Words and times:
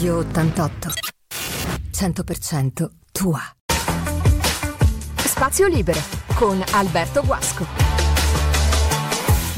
Radio 0.00 0.16
88. 0.20 0.88
100% 1.92 2.88
tua. 3.12 3.38
Spazio 5.16 5.66
libero 5.66 6.00
con 6.36 6.58
Alberto 6.72 7.22
Guasco. 7.22 7.66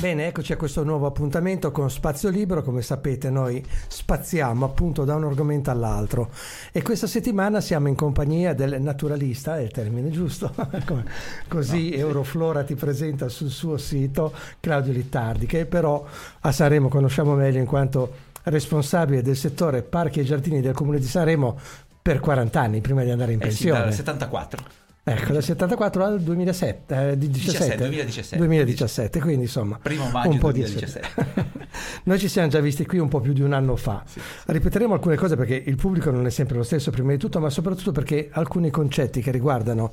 Bene, 0.01 0.27
eccoci 0.27 0.53
a 0.53 0.57
questo 0.57 0.83
nuovo 0.83 1.07
appuntamento 1.07 1.71
con 1.71 1.89
Spazio 1.89 2.29
Libero. 2.29 2.65
Come 2.65 2.83
sapete, 2.83 3.31
noi 3.31 3.65
spaziamo 3.87 4.65
appunto 4.65 5.05
da 5.05 5.15
un 5.15 5.23
argomento 5.23 5.71
all'altro. 5.71 6.31
E 6.73 6.83
questa 6.83 7.07
settimana 7.07 7.61
siamo 7.61 7.87
in 7.87 7.95
compagnia 7.95 8.53
del 8.53 8.83
naturalista, 8.83 9.59
è 9.59 9.61
il 9.61 9.71
termine 9.71 10.11
giusto, 10.11 10.53
così 11.47 11.91
no, 11.91 11.97
Euroflora 11.99 12.65
ti 12.65 12.75
presenta 12.75 13.29
sul 13.29 13.51
suo 13.51 13.77
sito 13.77 14.33
Claudio 14.59 14.93
Littardi, 14.93 15.47
che 15.47 15.67
però 15.67 16.05
a 16.41 16.51
Sanremo 16.51 16.89
conosciamo 16.89 17.35
meglio 17.35 17.61
in 17.61 17.67
quanto 17.67 18.31
responsabile 18.45 19.23
del 19.23 19.37
settore 19.37 19.83
parchi 19.83 20.21
e 20.21 20.25
giardini 20.25 20.61
del 20.61 20.75
comune 20.75 20.99
di 20.99 21.07
Sanremo 21.07 21.59
per 22.01 22.21
40 22.21 22.61
anni 22.61 22.81
prima 22.81 23.05
di 23.05 23.11
andare 23.11 23.33
in 23.33 23.39
pensione. 23.39 23.89
Eh 23.89 23.93
sì, 23.93 24.03
dal 24.03 24.17
74. 24.17 24.81
Ecco, 25.05 25.33
dal 25.33 25.43
74 25.43 26.05
al 26.05 26.21
2007, 26.21 27.11
eh, 27.11 27.19
17, 27.19 27.77
2017. 27.77 28.37
2017, 28.37 29.21
quindi 29.21 29.43
insomma 29.43 29.77
Primo 29.83 30.09
maggio 30.11 30.31
un 30.31 30.39
po' 30.39 30.53
2017. 30.53 31.09
di 31.35 31.43
Noi 32.05 32.21
ci 32.21 32.29
siamo 32.29 32.47
già 32.47 32.61
visti 32.61 32.87
qui 32.87 32.99
un 32.99 33.09
po' 33.09 33.21
più 33.21 33.33
di 33.33 33.43
un 33.43 33.53
anno 33.53 33.75
fa. 33.75 34.05
Sì. 34.07 34.21
Ripeteremo 34.47 34.95
alcune 34.95 35.17
cose 35.17 35.35
perché 35.35 35.61
il 35.67 35.75
pubblico 35.75 36.13
non 36.13 36.25
è 36.27 36.31
sempre 36.31 36.57
lo 36.57 36.63
stesso 36.63 36.93
prima 36.93 37.11
di 37.11 37.19
tutto, 37.19 37.41
ma 37.41 37.51
soprattutto 37.51 37.91
perché 37.91 38.29
alcuni 38.31 38.71
concetti 38.71 39.21
che 39.21 39.33
riguardano 39.33 39.93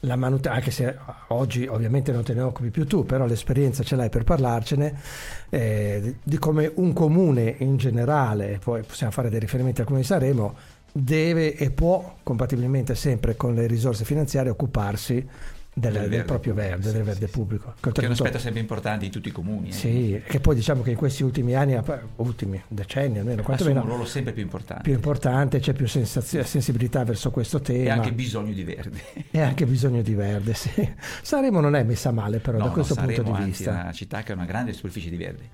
la 0.00 0.16
manutenzione, 0.16 0.56
anche 0.56 0.70
se 0.70 0.96
oggi 1.28 1.66
ovviamente 1.66 2.12
non 2.12 2.22
te 2.22 2.34
ne 2.34 2.42
occupi 2.42 2.70
più 2.70 2.86
tu, 2.86 3.04
però 3.04 3.26
l'esperienza 3.26 3.82
ce 3.82 3.96
l'hai 3.96 4.08
per 4.08 4.24
parlarcene, 4.24 4.94
eh, 5.48 6.16
di 6.22 6.38
come 6.38 6.70
un 6.74 6.92
comune 6.92 7.54
in 7.58 7.76
generale, 7.76 8.58
poi 8.62 8.82
possiamo 8.82 9.12
fare 9.12 9.30
dei 9.30 9.40
riferimenti 9.40 9.80
al 9.80 9.86
comune 9.86 10.02
di 10.02 10.08
Sanremo, 10.08 10.54
deve 10.92 11.54
e 11.54 11.70
può, 11.70 12.16
compatibilmente 12.22 12.94
sempre 12.94 13.36
con 13.36 13.54
le 13.54 13.66
risorse 13.66 14.04
finanziarie, 14.04 14.50
occuparsi 14.50 15.26
del, 15.78 15.92
del, 15.92 16.08
del 16.08 16.24
proprio 16.24 16.54
verde, 16.54 16.88
sì, 16.88 16.92
del 16.94 17.02
verde 17.02 17.26
sì, 17.26 17.32
pubblico. 17.32 17.74
Che 17.78 17.90
è 18.00 18.06
un 18.06 18.12
aspetto 18.12 18.38
sempre 18.38 18.60
importante 18.60 19.04
di 19.04 19.10
tutti 19.10 19.28
i 19.28 19.30
comuni. 19.30 19.68
Eh. 19.68 19.72
Sì, 19.72 20.22
che 20.26 20.40
poi 20.40 20.54
diciamo 20.54 20.82
che 20.82 20.90
in 20.92 20.96
questi 20.96 21.22
ultimi 21.22 21.54
anni, 21.54 21.78
ultimi 22.16 22.62
decenni 22.68 23.18
almeno, 23.18 23.42
quantomeno, 23.42 23.82
un 23.82 23.86
ruolo 23.86 24.06
sempre 24.06 24.32
più 24.32 24.42
importante. 24.42 24.82
Più 24.84 24.94
importante, 24.94 25.60
c'è 25.60 25.74
più 25.74 25.86
sensazio- 25.86 26.42
sensibilità 26.44 27.04
verso 27.04 27.30
questo 27.30 27.60
tema. 27.60 27.84
E 27.84 27.90
anche 27.90 28.12
bisogno 28.12 28.54
di 28.54 28.64
verde. 28.64 29.00
E 29.30 29.38
anche 29.38 29.66
bisogno 29.66 30.00
di 30.00 30.14
verde, 30.14 30.54
sì. 30.54 30.94
Sanremo 31.20 31.60
non 31.60 31.76
è 31.76 31.82
messa 31.82 32.10
male 32.10 32.38
però 32.38 32.56
no, 32.56 32.64
da 32.64 32.70
questo 32.70 32.94
no, 32.94 33.04
punto 33.04 33.22
di 33.22 33.44
vista. 33.44 33.78
È 33.78 33.82
una 33.82 33.92
città 33.92 34.22
che 34.22 34.32
ha 34.32 34.34
una 34.34 34.46
grande 34.46 34.72
superficie 34.72 35.10
di 35.10 35.16
verde, 35.18 35.50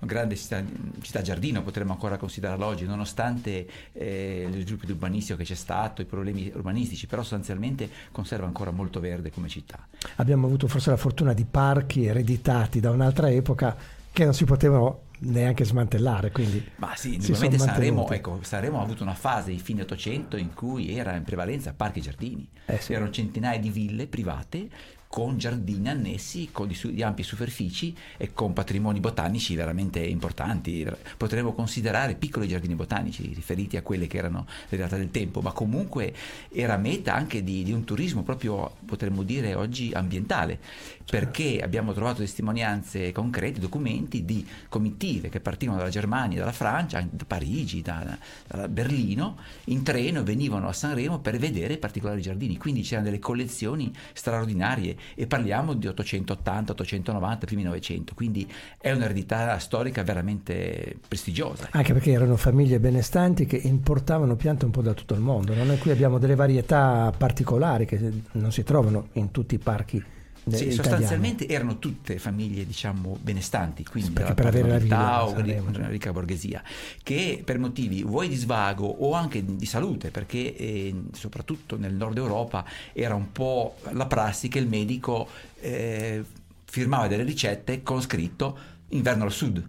grande 0.00 0.36
città, 0.36 0.62
città 1.00 1.22
giardino 1.22 1.62
potremmo 1.62 1.92
ancora 1.92 2.16
considerarla 2.16 2.66
oggi, 2.66 2.84
nonostante 2.84 3.66
eh, 3.92 4.46
lo 4.50 4.60
sviluppo 4.60 4.86
urbanistico 4.86 5.38
che 5.38 5.44
c'è 5.44 5.54
stato, 5.54 6.02
i 6.02 6.04
problemi 6.04 6.50
urbanistici, 6.54 7.06
però 7.06 7.22
sostanzialmente 7.22 7.88
conserva 8.12 8.46
ancora 8.46 8.70
molto 8.70 9.00
verde 9.00 9.30
come 9.30 9.48
città. 9.48 9.86
Abbiamo 10.16 10.46
avuto 10.46 10.68
forse 10.68 10.90
la 10.90 10.96
fortuna 10.96 11.32
di 11.32 11.44
parchi 11.44 12.04
ereditati 12.04 12.80
da 12.80 12.90
un'altra 12.90 13.30
epoca 13.30 13.76
che 14.12 14.24
non 14.24 14.32
si 14.32 14.44
potevano 14.44 15.04
neanche 15.18 15.64
smantellare. 15.64 16.30
Quindi 16.30 16.64
Ma 16.76 16.94
sì, 16.96 17.14
indubbiamente 17.14 17.58
Sanremo, 17.58 18.08
ecco, 18.10 18.38
Sanremo 18.42 18.80
ha 18.80 18.82
avuto 18.82 19.02
una 19.02 19.14
fase 19.14 19.50
di 19.50 19.58
fine 19.58 19.82
800 19.82 20.36
in 20.36 20.54
cui 20.54 20.96
era 20.96 21.14
in 21.14 21.22
prevalenza 21.22 21.72
parchi 21.74 21.98
e 21.98 22.02
giardini. 22.02 22.48
Eh 22.66 22.78
sì. 22.78 22.92
Erano 22.92 23.10
centinaia 23.10 23.58
di 23.58 23.70
ville 23.70 24.06
private 24.06 24.68
con 25.16 25.38
giardini 25.38 25.88
annessi, 25.88 26.50
con 26.52 26.68
di, 26.68 26.78
di, 26.92 27.02
ampie 27.02 27.24
superfici 27.24 27.96
e 28.18 28.34
con 28.34 28.52
patrimoni 28.52 29.00
botanici 29.00 29.54
veramente 29.54 29.98
importanti. 29.98 30.86
Potremmo 31.16 31.54
considerare 31.54 32.16
piccoli 32.16 32.46
giardini 32.46 32.74
botanici 32.74 33.32
riferiti 33.32 33.78
a 33.78 33.82
quelle 33.82 34.08
che 34.08 34.18
erano 34.18 34.44
le 34.68 34.76
realtà 34.76 34.98
del 34.98 35.10
tempo, 35.10 35.40
ma 35.40 35.52
comunque 35.52 36.12
era 36.52 36.76
meta 36.76 37.14
anche 37.14 37.42
di, 37.42 37.62
di 37.62 37.72
un 37.72 37.84
turismo 37.84 38.24
proprio, 38.24 38.76
potremmo 38.84 39.22
dire 39.22 39.54
oggi, 39.54 39.90
ambientale, 39.94 40.60
perché 41.08 41.60
abbiamo 41.62 41.94
trovato 41.94 42.18
testimonianze 42.18 43.10
concrete, 43.12 43.58
documenti 43.58 44.22
di 44.22 44.46
comitive 44.68 45.30
che 45.30 45.40
partivano 45.40 45.78
dalla 45.78 45.88
Germania, 45.88 46.40
dalla 46.40 46.52
Francia, 46.52 47.00
da 47.10 47.24
Parigi, 47.24 47.80
da, 47.80 48.18
da 48.48 48.68
Berlino, 48.68 49.38
in 49.66 49.82
treno 49.82 50.22
venivano 50.22 50.68
a 50.68 50.74
Sanremo 50.74 51.20
per 51.20 51.38
vedere 51.38 51.78
particolari 51.78 52.20
giardini, 52.20 52.58
quindi 52.58 52.82
c'erano 52.82 53.06
delle 53.06 53.18
collezioni 53.18 53.90
straordinarie 54.12 55.04
e 55.14 55.26
parliamo 55.26 55.74
di 55.74 55.86
880, 55.86 56.72
890, 56.72 57.46
primi 57.46 57.62
900, 57.62 58.14
quindi 58.14 58.50
è 58.78 58.90
un'eredità 58.92 59.58
storica 59.58 60.02
veramente 60.02 60.96
prestigiosa. 61.06 61.68
Anche 61.70 61.92
perché 61.92 62.12
erano 62.12 62.36
famiglie 62.36 62.80
benestanti 62.80 63.46
che 63.46 63.56
importavano 63.56 64.36
piante 64.36 64.64
un 64.64 64.70
po' 64.70 64.82
da 64.82 64.94
tutto 64.94 65.14
il 65.14 65.20
mondo, 65.20 65.54
no? 65.54 65.64
noi 65.64 65.78
qui 65.78 65.90
abbiamo 65.90 66.18
delle 66.18 66.34
varietà 66.34 67.12
particolari 67.16 67.86
che 67.86 68.12
non 68.32 68.52
si 68.52 68.62
trovano 68.62 69.08
in 69.12 69.30
tutti 69.30 69.54
i 69.54 69.58
parchi 69.58 70.02
sì, 70.48 70.70
sostanzialmente 70.70 71.48
erano 71.48 71.78
tutte 71.78 72.18
famiglie 72.18 72.64
diciamo 72.64 73.18
benestanti, 73.20 73.84
quindi 73.84 74.10
Perché 74.10 74.34
per 74.34 74.46
avere 74.46 74.68
la 74.68 74.78
vita 74.78 75.26
o 75.26 75.32
una 75.32 75.88
ricca 75.88 76.12
borghesia, 76.12 76.62
che 77.02 77.42
per 77.44 77.58
motivi 77.58 78.02
vuoi 78.04 78.28
di 78.28 78.36
svago 78.36 78.86
o 78.86 79.12
anche 79.12 79.44
di 79.44 79.66
salute, 79.66 80.10
perché 80.10 80.56
eh, 80.56 80.94
soprattutto 81.12 81.76
nel 81.76 81.94
nord 81.94 82.16
Europa 82.16 82.64
era 82.92 83.14
un 83.14 83.32
po' 83.32 83.76
la 83.90 84.06
prassi 84.06 84.48
che 84.48 84.60
il 84.60 84.68
medico 84.68 85.28
eh, 85.60 86.24
firmava 86.64 87.08
delle 87.08 87.24
ricette 87.24 87.82
con 87.82 88.00
scritto 88.00 88.58
inverno 88.90 89.24
al 89.24 89.32
sud. 89.32 89.68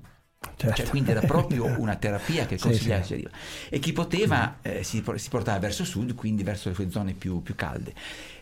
Certo. 0.56 0.76
Cioè, 0.76 0.88
quindi 0.90 1.12
era 1.12 1.22
proprio 1.22 1.66
una 1.80 1.96
terapia 1.96 2.46
che 2.46 2.58
consigliava 2.58 3.04
sì, 3.04 3.16
sì. 3.16 3.28
e 3.70 3.80
chi 3.80 3.92
poteva 3.92 4.58
eh, 4.62 4.84
si, 4.84 5.04
si, 5.16 5.30
portava 5.30 5.58
verso 5.58 5.84
sud, 5.84 6.14
quindi 6.14 6.44
verso 6.44 6.70
le 6.70 6.76
sue 6.76 6.90
zone 6.92 7.14
più, 7.14 7.42
più 7.42 7.56
calde. 7.56 7.94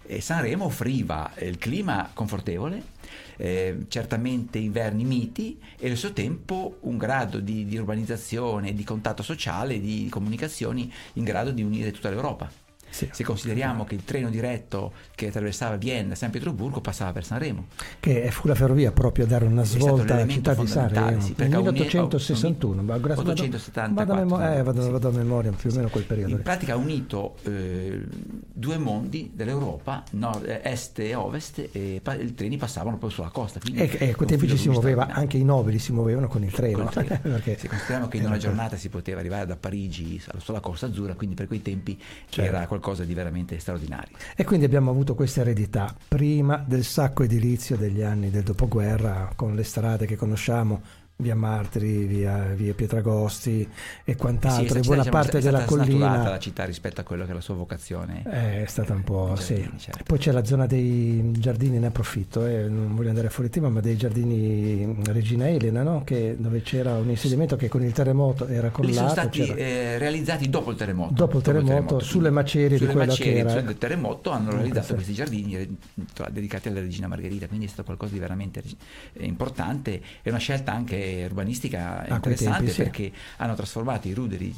E 0.08 0.22
Sanremo 0.22 0.66
offriva 0.66 1.32
il 1.40 1.58
clima 1.58 2.10
confortevole, 2.14 2.84
eh, 3.38 3.86
certamente 3.88 4.58
inverni 4.58 5.04
miti 5.04 5.60
e 5.78 5.88
allo 5.88 5.96
stesso 5.96 6.14
tempo 6.14 6.78
un 6.82 6.98
grado 6.98 7.40
di, 7.40 7.66
di 7.66 7.78
urbanizzazione, 7.78 8.74
di 8.74 8.84
contatto 8.84 9.24
sociale, 9.24 9.80
di 9.80 10.08
comunicazioni 10.10 10.92
in 11.14 11.24
grado 11.24 11.52
di 11.52 11.64
unire 11.64 11.92
tutta 11.92 12.10
l'Europa. 12.10 12.65
Sì. 12.96 13.10
Se 13.12 13.26
consideriamo 13.26 13.84
che 13.84 13.94
il 13.94 14.06
treno 14.06 14.30
diretto 14.30 14.94
che 15.16 15.28
attraversava 15.28 15.76
Vienna 15.76 16.14
e 16.14 16.16
San 16.16 16.30
Pietroburgo 16.30 16.80
passava 16.80 17.12
per 17.12 17.26
Sanremo. 17.26 17.66
Che 18.00 18.32
fu 18.32 18.48
la 18.48 18.56
ferrovia 18.56 18.94
proprio 18.94 19.26
a 19.26 19.28
dare 19.28 19.44
una 19.44 19.66
svolta 19.66 20.14
alla 20.14 20.26
città 20.26 20.54
di 20.54 20.66
Sanremo. 20.66 21.20
Sì, 21.20 21.34
nel 21.36 21.50
1861, 21.50 22.82
un, 22.82 22.90
874. 22.90 23.94
Vado, 23.94 24.14
a, 24.14 24.16
memo- 24.16 24.50
eh, 24.50 24.64
vado, 24.64 24.82
sì. 24.82 24.90
vado 24.90 25.10
a 25.10 25.12
memoria 25.12 25.52
più 25.52 25.72
o 25.72 25.76
meno 25.76 25.90
quel 25.90 26.06
periodo. 26.06 26.32
In 26.32 26.42
pratica 26.42 26.72
ha 26.72 26.78
unito 26.78 27.36
eh, 27.44 28.02
due 28.54 28.78
mondi 28.78 29.32
dell'Europa, 29.34 30.06
nord, 30.12 30.46
eh, 30.48 30.62
est 30.64 30.98
e 31.00 31.16
ovest, 31.16 31.68
e 31.74 32.00
pa- 32.02 32.16
i 32.16 32.34
treni 32.34 32.56
passavano 32.56 32.98
poi 32.98 33.10
sulla 33.10 33.30
costa. 33.30 33.60
E, 33.74 33.98
e 34.00 34.12
a 34.12 34.16
quei 34.16 34.30
tempi 34.30 34.48
ci 34.48 34.56
si 34.56 34.70
muoveva, 34.70 35.08
anche 35.08 35.36
i 35.36 35.44
nobili 35.44 35.80
si 35.80 35.92
muovevano 35.92 36.30
con 36.30 36.46
il 36.46 36.52
treno. 36.54 36.78
Con 36.78 37.04
il 37.04 37.08
treno. 37.08 37.20
Perché 37.36 37.58
Se 37.58 37.68
consideriamo 37.68 38.08
che 38.08 38.16
in 38.16 38.26
una 38.26 38.38
giornata 38.38 38.78
si 38.78 38.88
poteva 38.88 39.20
arrivare 39.20 39.46
da 39.46 39.58
Parigi 39.58 40.22
sulla 40.38 40.62
Costa 40.62 40.86
Azzurra, 40.86 41.16
quindi 41.16 41.36
per 41.36 41.48
quei 41.48 41.62
tempi 41.62 42.00
certo. 42.30 42.56
era 42.56 42.66
qualcosa 42.68 42.84
qualcosa 42.85 43.03
di 43.03 43.16
veramente 43.16 43.57
straordinario. 43.57 44.16
E 44.35 44.44
quindi 44.44 44.66
abbiamo 44.66 44.91
avuto 44.91 45.16
questa 45.16 45.41
eredità 45.41 45.94
prima 46.07 46.63
del 46.66 46.84
sacco 46.84 47.23
edilizio 47.23 47.75
degli 47.75 48.03
anni 48.03 48.29
del 48.29 48.44
dopoguerra, 48.44 49.31
con 49.35 49.56
le 49.56 49.63
strade 49.63 50.06
che 50.06 50.16
conosciamo, 50.16 50.81
via 51.18 51.36
Martiri, 51.36 52.06
via, 52.06 52.53
via 52.53 52.74
Pietragosti 52.74 53.68
e 54.03 54.16
quant'altro, 54.18 54.74
sì, 54.74 54.80
e 54.80 54.81
buona 54.81 55.03
diciamo, 55.03 55.22
parte 55.22 55.40
della 55.40 55.64
collina. 55.64 56.30
la 56.30 56.40
città 56.40 56.66
rispetto 56.66 57.00
a 57.00 57.03
quello 57.06 57.24
che 57.24 57.31
è 57.31 57.34
la 57.34 57.42
sua 57.42 57.56
vocazione. 57.56 58.24
Eh, 58.26 58.64
è 58.64 58.66
stata 58.66 58.94
un 58.94 59.03
po', 59.03 59.34
giardini, 59.36 59.72
sì. 59.78 59.86
Certo. 59.86 60.03
Poi 60.03 60.18
c'è 60.18 60.31
la 60.31 60.44
zona 60.44 60.66
dei 60.66 61.31
giardini, 61.38 61.80
ne 61.80 61.88
approfitto, 61.88 62.46
eh, 62.46 62.68
non 62.68 62.96
voglio 62.96 63.09
andare 63.09 63.30
fuori 63.30 63.50
tema, 63.50 63.70
ma 63.70 63.80
dei 63.80 63.96
giardini 63.96 65.03
Regina 65.06 65.48
Elena, 65.48 65.84
no? 65.84 66.03
che, 66.03 66.36
dove 66.38 66.62
c'era 66.62 66.96
un 66.98 67.09
insediamento 67.09 67.56
che 67.56 67.70
con 67.70 67.84
il 67.84 67.94
terremoto 67.94 68.47
era 68.47 68.70
collato. 68.70 68.92
Lì 68.92 68.94
sono 68.94 69.09
stati 69.09 69.46
eh, 69.46 69.97
realizzati 69.97 70.50
dopo 70.50 70.72
il 70.72 70.78
terremoto. 70.78 71.14
Dopo 71.14 71.38
il 71.38 71.44
terremoto, 71.44 71.72
dopo 71.72 71.79
il 71.79 71.88
terremoto 71.88 72.06
sulle 72.06 72.29
macerie 72.29 72.78
sulle 72.78 72.90
di 72.90 72.96
quello 72.96 73.12
macerie, 73.12 73.34
che 73.34 73.50
era. 73.50 73.62
del 73.62 73.78
terremoto 73.78 74.32
hanno 74.32 74.52
realizzato 74.52 74.96
questi 74.96 75.14
giardini 75.14 75.56
eh, 75.56 75.70
dedicati 76.29 76.67
alla 76.67 76.82
Regina 76.82 77.08
Margherita, 77.08 77.47
quindi 77.47 77.67
è 77.67 77.70
stato 77.70 77.85
qualcosa 77.85 78.12
di 78.12 78.20
veramente 78.20 78.62
eh, 79.14 79.26
importante 79.26 80.02
e 80.22 80.29
una 80.29 80.40
scelta 80.40 80.73
anche 80.73 81.04
urbanistica 81.25 82.05
interessante 82.07 82.66
tempi, 82.66 82.81
perché 82.84 83.03
sì. 83.03 83.13
hanno 83.37 83.55
trasformato 83.55 84.07
i 84.07 84.13
ruderi, 84.13 84.53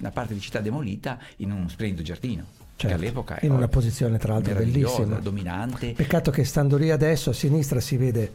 una 0.00 0.10
parte 0.10 0.34
di 0.34 0.40
città 0.40 0.60
demolita, 0.60 1.18
in 1.36 1.52
un 1.52 1.68
splendido 1.68 2.02
giardino. 2.02 2.44
Certo, 2.76 2.94
all'epoca 2.94 3.38
in 3.40 3.52
una 3.52 3.68
posizione 3.68 4.18
tra 4.18 4.34
l'altro 4.34 4.54
bellissima, 4.54 5.18
dominante. 5.18 5.92
Peccato 5.92 6.30
che 6.30 6.44
stando 6.44 6.76
lì 6.76 6.90
adesso 6.90 7.30
a 7.30 7.32
sinistra 7.32 7.80
si 7.80 7.96
vede 7.96 8.32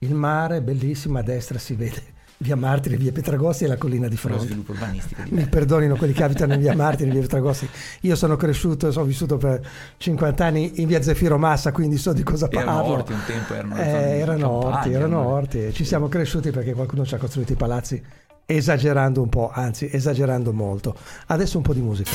il 0.00 0.12
mare, 0.12 0.60
bellissimo, 0.60 1.18
a 1.18 1.22
destra 1.22 1.58
si 1.58 1.74
vede 1.74 2.14
via 2.38 2.56
Martiri, 2.56 2.96
via 2.96 3.12
Petragosti 3.12 3.64
e 3.64 3.68
la 3.68 3.76
collina 3.76 4.08
di 4.08 4.16
fronte. 4.16 4.38
Lo 4.38 4.44
sviluppo 4.44 4.72
urbanistico. 4.72 5.22
Di 5.22 5.30
Mi 5.30 5.46
perdonino 5.46 5.96
quelli 5.96 6.12
che 6.12 6.22
abitano 6.22 6.54
in 6.54 6.60
via 6.60 6.74
Martiri, 6.74 7.10
via 7.10 7.20
Petragosti. 7.20 7.68
Io 8.02 8.16
sono 8.16 8.36
cresciuto, 8.36 8.92
sono 8.92 9.04
vissuto 9.04 9.36
per 9.36 9.60
50 9.96 10.44
anni 10.44 10.80
in 10.80 10.88
via 10.88 11.02
Zefiro 11.02 11.38
Massa, 11.38 11.72
quindi 11.72 11.96
so 11.96 12.12
di 12.12 12.22
cosa 12.22 12.48
parlo. 12.48 12.70
Erano 12.70 12.86
orti 12.88 13.12
un 13.12 13.22
tempo, 13.26 13.54
erano, 13.54 13.76
eh, 13.76 14.18
erano 14.18 14.50
orti, 14.50 14.92
erano 14.92 15.26
orti. 15.26 15.72
Ci 15.72 15.84
siamo 15.84 16.08
cresciuti 16.08 16.50
perché 16.50 16.72
qualcuno 16.72 17.04
ci 17.04 17.14
ha 17.14 17.18
costruito 17.18 17.52
i 17.52 17.56
palazzi 17.56 18.02
esagerando 18.46 19.20
un 19.20 19.28
po', 19.28 19.50
anzi 19.52 19.88
esagerando 19.90 20.52
molto. 20.52 20.96
Adesso 21.26 21.56
un 21.56 21.62
po' 21.62 21.74
di 21.74 21.80
musica. 21.80 22.10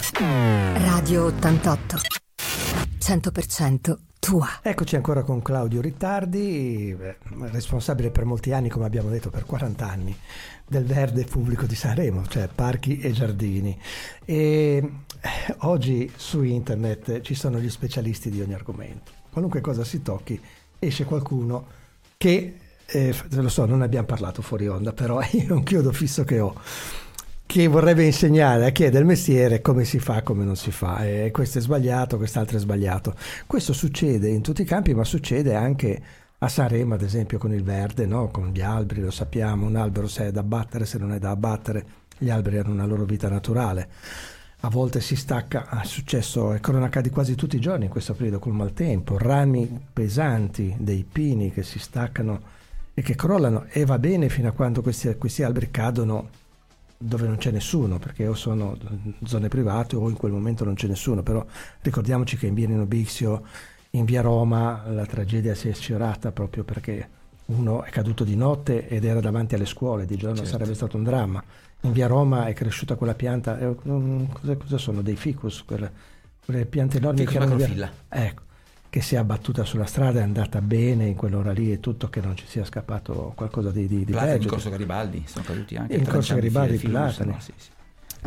Radio 0.86 1.26
88, 1.26 1.98
100% 3.02 3.98
tua. 4.20 4.48
Eccoci 4.62 4.96
ancora 4.96 5.24
con 5.24 5.42
Claudio 5.42 5.82
Rittardi, 5.82 6.96
responsabile 7.50 8.12
per 8.12 8.26
molti 8.26 8.52
anni, 8.52 8.70
come 8.70 8.86
abbiamo 8.86 9.10
detto, 9.10 9.32
per 9.32 9.44
40 9.44 9.90
anni, 9.90 10.16
del 10.68 10.86
verde 10.86 11.24
pubblico 11.24 11.66
di 11.66 11.74
Sanremo, 11.74 12.28
cioè 12.28 12.48
parchi 12.54 13.00
e 13.00 13.12
giardini. 13.12 13.76
E 14.24 14.36
eh, 14.36 15.56
oggi 15.62 16.12
su 16.16 16.44
internet 16.44 17.22
ci 17.22 17.34
sono 17.34 17.60
gli 17.60 17.72
specialisti 17.72 18.30
di 18.30 18.40
ogni 18.40 18.54
argomento. 18.54 19.12
Qualunque 19.32 19.62
cosa 19.62 19.84
si 19.84 20.04
tocchi, 20.04 20.40
esce 20.78 21.04
qualcuno 21.04 21.66
che, 22.18 22.58
eh, 22.86 23.16
lo 23.32 23.50
so, 23.50 23.66
non 23.66 23.80
ne 23.80 23.86
abbiamo 23.86 24.06
parlato 24.06 24.44
fuori 24.44 24.68
onda, 24.68 24.94
però 24.94 25.18
è 25.26 25.48
un 25.50 25.64
chiodo 25.64 25.92
fisso 25.92 26.24
che 26.24 26.40
ho 26.40 26.54
che 27.52 27.68
vorrebbe 27.68 28.06
insegnare 28.06 28.66
a 28.66 28.70
chi 28.70 28.86
è 28.86 28.90
del 28.90 29.04
mestiere 29.04 29.60
come 29.60 29.84
si 29.84 30.00
fa, 30.00 30.22
come 30.22 30.46
non 30.46 30.56
si 30.56 30.72
fa. 30.72 31.06
E 31.06 31.32
questo 31.34 31.58
è 31.58 31.62
sbagliato, 31.62 32.16
quest'altro 32.16 32.56
è 32.56 32.62
sbagliato. 32.62 33.14
Questo 33.46 33.74
succede 33.74 34.30
in 34.30 34.42
tutti 34.42 34.62
i 34.62 34.66
campi, 34.66 34.94
ma 34.94 35.04
succede 35.04 35.54
anche 35.54 36.02
a 36.38 36.48
Sanremo, 36.48 36.94
ad 36.94 37.02
esempio, 37.02 37.38
con 37.38 37.54
il 37.54 37.62
verde, 37.62 38.06
no? 38.06 38.30
con 38.30 38.52
gli 38.54 38.62
alberi, 38.62 39.02
lo 39.02 39.12
sappiamo, 39.12 39.66
un 39.66 39.76
albero 39.76 40.08
se 40.08 40.28
è 40.28 40.32
da 40.32 40.40
abbattere, 40.40 40.86
se 40.86 40.98
non 40.98 41.12
è 41.12 41.20
da 41.20 41.32
abbattere, 41.32 41.86
gli 42.18 42.30
alberi 42.30 42.60
hanno 42.60 42.72
una 42.72 42.86
loro 42.86 43.04
vita 43.04 43.28
naturale. 43.28 43.90
A 44.62 44.70
volte 44.70 45.02
si 45.02 45.18
stacca, 45.18 45.68
è 45.82 45.86
successo, 45.86 46.54
è 46.54 46.62
cronaca 46.62 47.02
di 47.02 47.10
quasi 47.10 47.36
tutti 47.36 47.58
i 47.58 47.60
giorni 47.60 47.84
in 47.84 47.92
questo 47.92 48.14
periodo 48.14 48.40
col 48.40 48.54
maltempo, 48.54 49.18
rami 49.18 49.88
pesanti 49.92 50.74
dei 50.80 51.04
pini 51.04 51.52
che 51.52 51.64
si 51.64 51.80
staccano 51.80 52.42
e 52.94 53.02
che 53.02 53.16
crollano 53.16 53.66
e 53.68 53.84
va 53.84 54.00
bene 54.00 54.30
fino 54.30 54.48
a 54.48 54.54
quando 54.54 54.82
questi, 54.82 55.14
questi 55.18 55.44
alberi 55.44 55.70
cadono 55.70 56.40
dove 57.02 57.28
non 57.28 57.38
c'è 57.38 57.52
nessuno, 57.52 57.98
perché 57.98 58.28
o 58.28 58.34
sono 58.36 58.78
zone 59.24 59.48
private 59.48 59.96
o 59.96 60.08
in 60.08 60.16
quel 60.16 60.32
momento 60.32 60.64
non 60.64 60.76
c'è 60.76 60.88
nessuno, 60.88 61.24
però 61.24 61.44
ricordiamoci 61.82 62.38
che 62.38 62.48
in 62.48 62.54
via 62.54 62.68
Nino 62.68 62.86
Bixio, 62.86 63.44
in 63.92 64.06
via 64.06 64.22
Roma, 64.22 64.84
la 64.88 65.06
tragedia 65.06 65.56
si 65.56 65.68
è 65.68 65.74
sfiorata 65.74 66.32
proprio 66.32 66.64
perché 66.64 67.20
uno 67.46 67.84
è 67.84 67.90
caduto 67.90 68.24
di 68.24 68.36
notte 68.36 68.88
ed 68.88 69.04
era 69.04 69.20
davanti 69.20 69.56
alle 69.56 69.66
scuole, 69.66 70.06
di 70.06 70.16
giorno 70.16 70.38
certo. 70.38 70.52
sarebbe 70.52 70.76
stato 70.76 70.96
un 70.96 71.04
dramma. 71.04 71.44
In 71.82 71.92
via 71.92 72.08
Roma 72.08 72.46
è 72.46 72.54
cresciuta 72.54 72.96
quella 72.96 73.16
pianta, 73.16 73.58
eh, 73.58 73.76
cosa, 73.76 74.56
cosa, 74.56 74.78
sono? 74.78 75.02
Dei 75.02 75.16
ficus, 75.16 75.64
quelle, 75.64 75.92
quelle 76.46 76.66
piante 76.66 76.98
enormi 76.98 77.20
ficus 77.20 77.34
che 77.34 77.40
erano 77.40 77.56
via... 77.56 77.92
Ecco 78.08 78.50
che 78.92 79.00
si 79.00 79.16
è 79.16 79.18
abbattuta 79.18 79.64
sulla 79.64 79.86
strada, 79.86 80.20
è 80.20 80.24
andata 80.24 80.62
bene 80.62 81.06
in 81.06 81.16
quell'ora 81.16 81.54
lì 81.54 81.72
e 81.72 81.80
tutto, 81.80 82.10
che 82.10 82.20
non 82.20 82.36
ci 82.36 82.46
sia 82.46 82.66
scappato 82.66 83.32
qualcosa 83.38 83.72
di, 83.72 83.88
di, 83.88 84.04
di 84.04 84.12
peggio. 84.12 84.44
In 84.44 84.50
Corso 84.50 84.70
Garibaldi 84.70 85.24
sono 85.28 85.46
caduti 85.46 85.78
anche. 85.78 85.96
In 85.96 86.06
Corso 86.06 86.36
Garibaldi 86.36 86.78
platani. 86.78 87.32
No, 87.32 87.40
sì, 87.40 87.54
sì. 87.56 87.70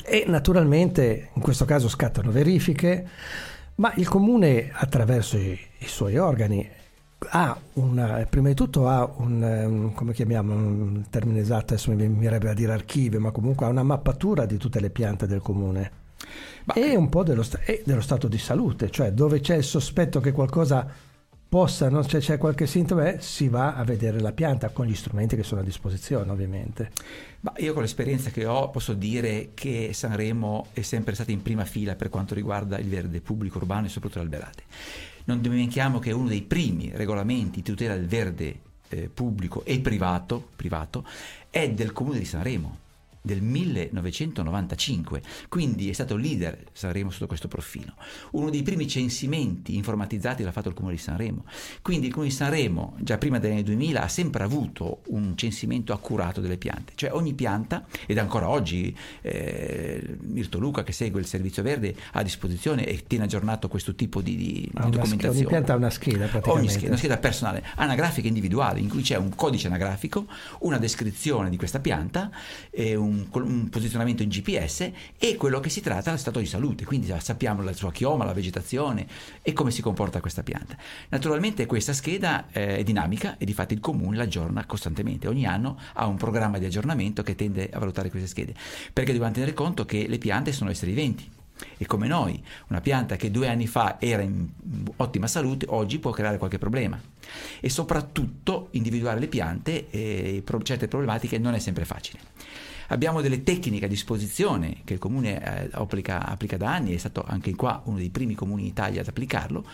E 0.07 0.25
naturalmente 0.27 1.29
in 1.35 1.43
questo 1.43 1.67
caso 1.67 1.91
scattano 1.91 2.31
verifiche, 2.31 3.07
ma 3.75 3.93
il 3.97 4.09
comune 4.09 4.71
attraverso 4.73 5.37
i, 5.37 5.53
i 5.81 5.87
suoi 5.87 6.17
organi 6.17 6.67
ha 7.29 7.59
una, 7.75 8.27
prima 8.31 8.49
di 8.49 8.55
tutto 8.55 8.89
ha 8.89 9.05
un, 9.19 9.43
un, 9.43 9.93
come 9.93 10.15
chiamiamo 10.15 10.55
un 10.55 11.05
termine 11.11 11.41
esatto, 11.41 11.75
adesso 11.75 11.91
mi 11.93 12.09
verrebbe 12.09 12.49
a 12.49 12.55
dire 12.55 12.73
archivio, 12.73 13.21
ma 13.21 13.33
comunque 13.33 13.67
ha 13.67 13.69
una 13.69 13.83
mappatura 13.83 14.47
di 14.47 14.57
tutte 14.57 14.81
le 14.81 14.89
piante 14.89 15.27
del 15.27 15.43
comune 15.43 16.03
ma... 16.65 16.75
e 16.75 16.97
un 16.97 17.09
po' 17.09 17.23
dello, 17.23 17.45
dello, 17.85 18.01
stato 18.01 18.29
di 18.29 18.39
salute, 18.39 18.91
cioè 18.91 19.13
dove 19.13 19.41
c'è 19.41 19.57
il 19.57 19.65
sospetto 19.65 20.21
che 20.21 20.33
qualcosa 20.33 20.87
possa, 21.55 21.89
no? 21.89 22.05
cioè, 22.05 22.21
c'è 22.21 22.37
qualche 22.37 22.67
sintomo, 22.67 23.03
eh, 23.03 23.19
si 23.21 23.49
va 23.49 23.75
a 23.77 23.85
vedere 23.85 24.19
la 24.19 24.33
pianta 24.33 24.71
con 24.71 24.87
gli 24.87 24.95
strumenti 24.95 25.37
che 25.37 25.45
sono 25.45 25.61
a 25.61 25.65
disposizione 25.65 26.31
ovviamente. 26.31 26.91
Ma 27.41 27.53
io 27.59 27.73
con 27.73 27.83
l'esperienza 27.83 28.31
che 28.31 28.45
ho 28.45 28.71
posso 28.71 28.93
dire 28.93 29.51
che 29.55 29.91
Sanremo 29.93 30.67
è 30.73 30.83
sempre 30.83 31.15
stata 31.15 31.31
in 31.31 31.43
prima 31.43 31.65
fila 31.65 31.95
per 31.95 32.09
quanto 32.09 32.35
riguarda 32.35 32.79
il 32.79 32.89
verde 32.89 33.21
pubblico 33.21 33.59
urbano 33.59 33.87
e 33.87 33.89
soprattutto 33.89 34.21
l'alberate. 34.21 34.65
Non 35.27 35.41
dimentichiamo 35.41 36.01
che 36.01 36.11
uno 36.11 36.27
dei 36.27 36.43
primi 36.43 36.91
regolamenti 36.93 37.63
di 37.63 37.63
tutela 37.63 37.95
del 37.95 38.09
verde 38.09 38.59
eh, 38.89 39.09
pubblico 39.13 39.65
e 39.65 39.79
privato, 39.79 40.49
privato 40.57 41.07
è 41.51 41.71
del 41.71 41.93
comune 41.93 42.19
di 42.19 42.25
Sanremo 42.25 42.79
del 43.25 43.41
1995, 43.41 45.23
quindi 45.49 45.89
è 45.89 45.95
stato 45.95 46.15
leader 46.15 46.63
Sanremo 46.73 47.11
sotto 47.11 47.27
questo 47.27 47.49
profilo. 47.49 47.95
Uno 48.33 48.51
dei 48.51 48.63
primi 48.63 48.87
censimenti 48.87 49.77
informatizzati 49.77 50.43
l'ha 50.43 50.53
fatto 50.53 50.69
il 50.69 50.75
Comune 50.75 50.93
di 50.95 51.01
Sanremo. 51.01 51.47
Quindi 51.81 52.09
il 52.09 52.13
Comune 52.13 52.29
di 52.29 52.37
Sanremo, 52.37 52.97
già 53.01 53.17
prima 53.17 53.39
degli 53.39 53.53
anni 53.53 53.63
2000, 53.63 54.03
ha 54.03 54.09
sempre 54.09 54.45
avuto 54.45 55.01
un 55.07 55.39
censimento 55.39 55.95
accurato 55.95 56.43
delle 56.43 56.59
piante, 56.59 56.93
cioè 56.97 57.15
ogni 57.15 57.33
pianta, 57.33 57.87
ed 58.05 58.19
ancora 58.19 58.51
oggi 58.51 58.95
eh, 59.23 60.19
Mirto 60.21 60.59
Luca 60.59 60.83
che 60.83 60.93
segue 60.93 61.19
il 61.19 61.27
servizio 61.27 61.63
verde 61.63 61.97
ha 62.13 62.19
a 62.19 62.23
disposizione 62.23 62.85
e 62.85 63.05
tiene 63.07 63.25
aggiornato 63.25 63.69
questo 63.69 63.95
tipo 63.95 64.21
di, 64.21 64.37
di 64.37 64.71
documentazione. 64.71 65.39
Ogni 65.39 65.47
pianta 65.47 65.73
ha 65.73 65.77
una 65.77 65.89
scheda 65.89 66.27
praticamente. 66.27 66.51
Ogni 66.51 66.69
scheda, 66.69 66.89
una 66.89 66.97
scheda 66.99 67.17
personale, 67.17 67.65
anagrafica 67.77 68.29
individuale 68.29 68.81
in 68.81 68.91
cui 68.91 69.01
c'è 69.01 69.17
un 69.17 69.35
codice 69.35 69.69
anagrafico, 69.69 70.27
una 70.59 70.77
descrizione 70.77 71.49
di 71.49 71.57
questa 71.57 71.81
pianta 71.81 72.31
e 72.69 72.95
un 72.95 73.13
un, 73.31 73.43
un, 73.43 73.69
posizionamento 73.69 74.23
in 74.23 74.29
GPS 74.29 74.91
e 75.19 75.37
quello 75.37 75.61
che 75.61 75.71
si 75.71 75.81
tratta 75.81 76.11
è 76.11 76.13
lo 76.13 76.19
stato 76.19 76.39
di 76.39 76.47
salute, 76.47 76.85
quindi 76.85 77.13
sappiamo 77.19 77.63
la 77.63 77.73
sua 77.73 77.93
chioma, 77.93 78.25
la 78.25 78.33
vegetazione 78.33 79.07
e 79.43 79.53
come 79.53 79.71
si 79.71 79.83
comporta 79.83 80.21
questa 80.21 80.43
pianta. 80.43 80.77
Naturalmente 81.09 81.67
questa 81.67 81.93
scheda 81.93 82.47
eh, 82.51 82.79
è 82.79 82.83
dinamica 82.83 83.37
e 83.39 83.45
di 83.45 83.53
fatto 83.53 83.75
il 83.75 83.81
comune 83.81 84.17
l'aggiorna 84.17 84.65
costantemente, 84.67 85.29
ogni 85.29 85.47
anno 85.47 85.79
ha 85.95 86.07
un 86.07 86.17
programma 86.17 86.59
di 86.59 86.65
aggiornamento 86.65 87.23
che 87.23 87.35
tende 87.35 87.71
a 87.73 87.79
valutare 87.79 88.11
queste 88.11 88.29
schede, 88.29 88.55
perché 88.93 89.13
dobbiamo 89.13 89.33
tenere 89.33 89.53
conto 89.53 89.85
che 89.85 90.07
le 90.09 90.19
piante 90.19 90.53
sono 90.53 90.71
esseri 90.71 90.93
viventi. 90.93 91.31
E 91.77 91.87
come 91.87 92.07
noi, 92.07 92.43
una 92.69 92.81
pianta 92.81 93.17
che 93.17 93.31
due 93.31 93.49
anni 93.49 93.67
fa 93.67 94.01
era 94.01 94.23
in 94.23 94.49
ottima 94.97 95.27
salute, 95.27 95.67
oggi 95.69 95.99
può 95.99 96.11
creare 96.11 96.39
qualche 96.39 96.59
problema. 96.59 97.01
E 97.61 97.69
soprattutto 97.69 98.69
individuare 98.73 99.21
le 99.21 99.29
piante 99.29 99.89
e 99.91 100.43
certe 100.63 100.89
problematiche 100.89 101.39
non 101.39 101.55
è 101.55 101.59
sempre 101.59 101.85
facile. 101.85 102.19
Abbiamo 102.89 103.21
delle 103.21 103.43
tecniche 103.43 103.87
a 103.87 103.89
disposizione 103.89 104.79
che 104.85 104.95
il 104.95 104.99
comune 104.99 105.43
eh, 105.43 105.69
applica, 105.73 106.27
applica, 106.27 106.57
da 106.57 106.73
anni, 106.73 106.95
è 106.95 106.99
stato 106.99 107.25
anche 107.27 107.55
qua 107.55 107.83
uno 107.85 107.97
dei 107.97 108.11
primi 108.11 108.35
comuni 108.35 108.63
in 108.63 108.69
Italia 108.69 109.01
ad 109.01 109.09
applicarlo, 109.09 109.65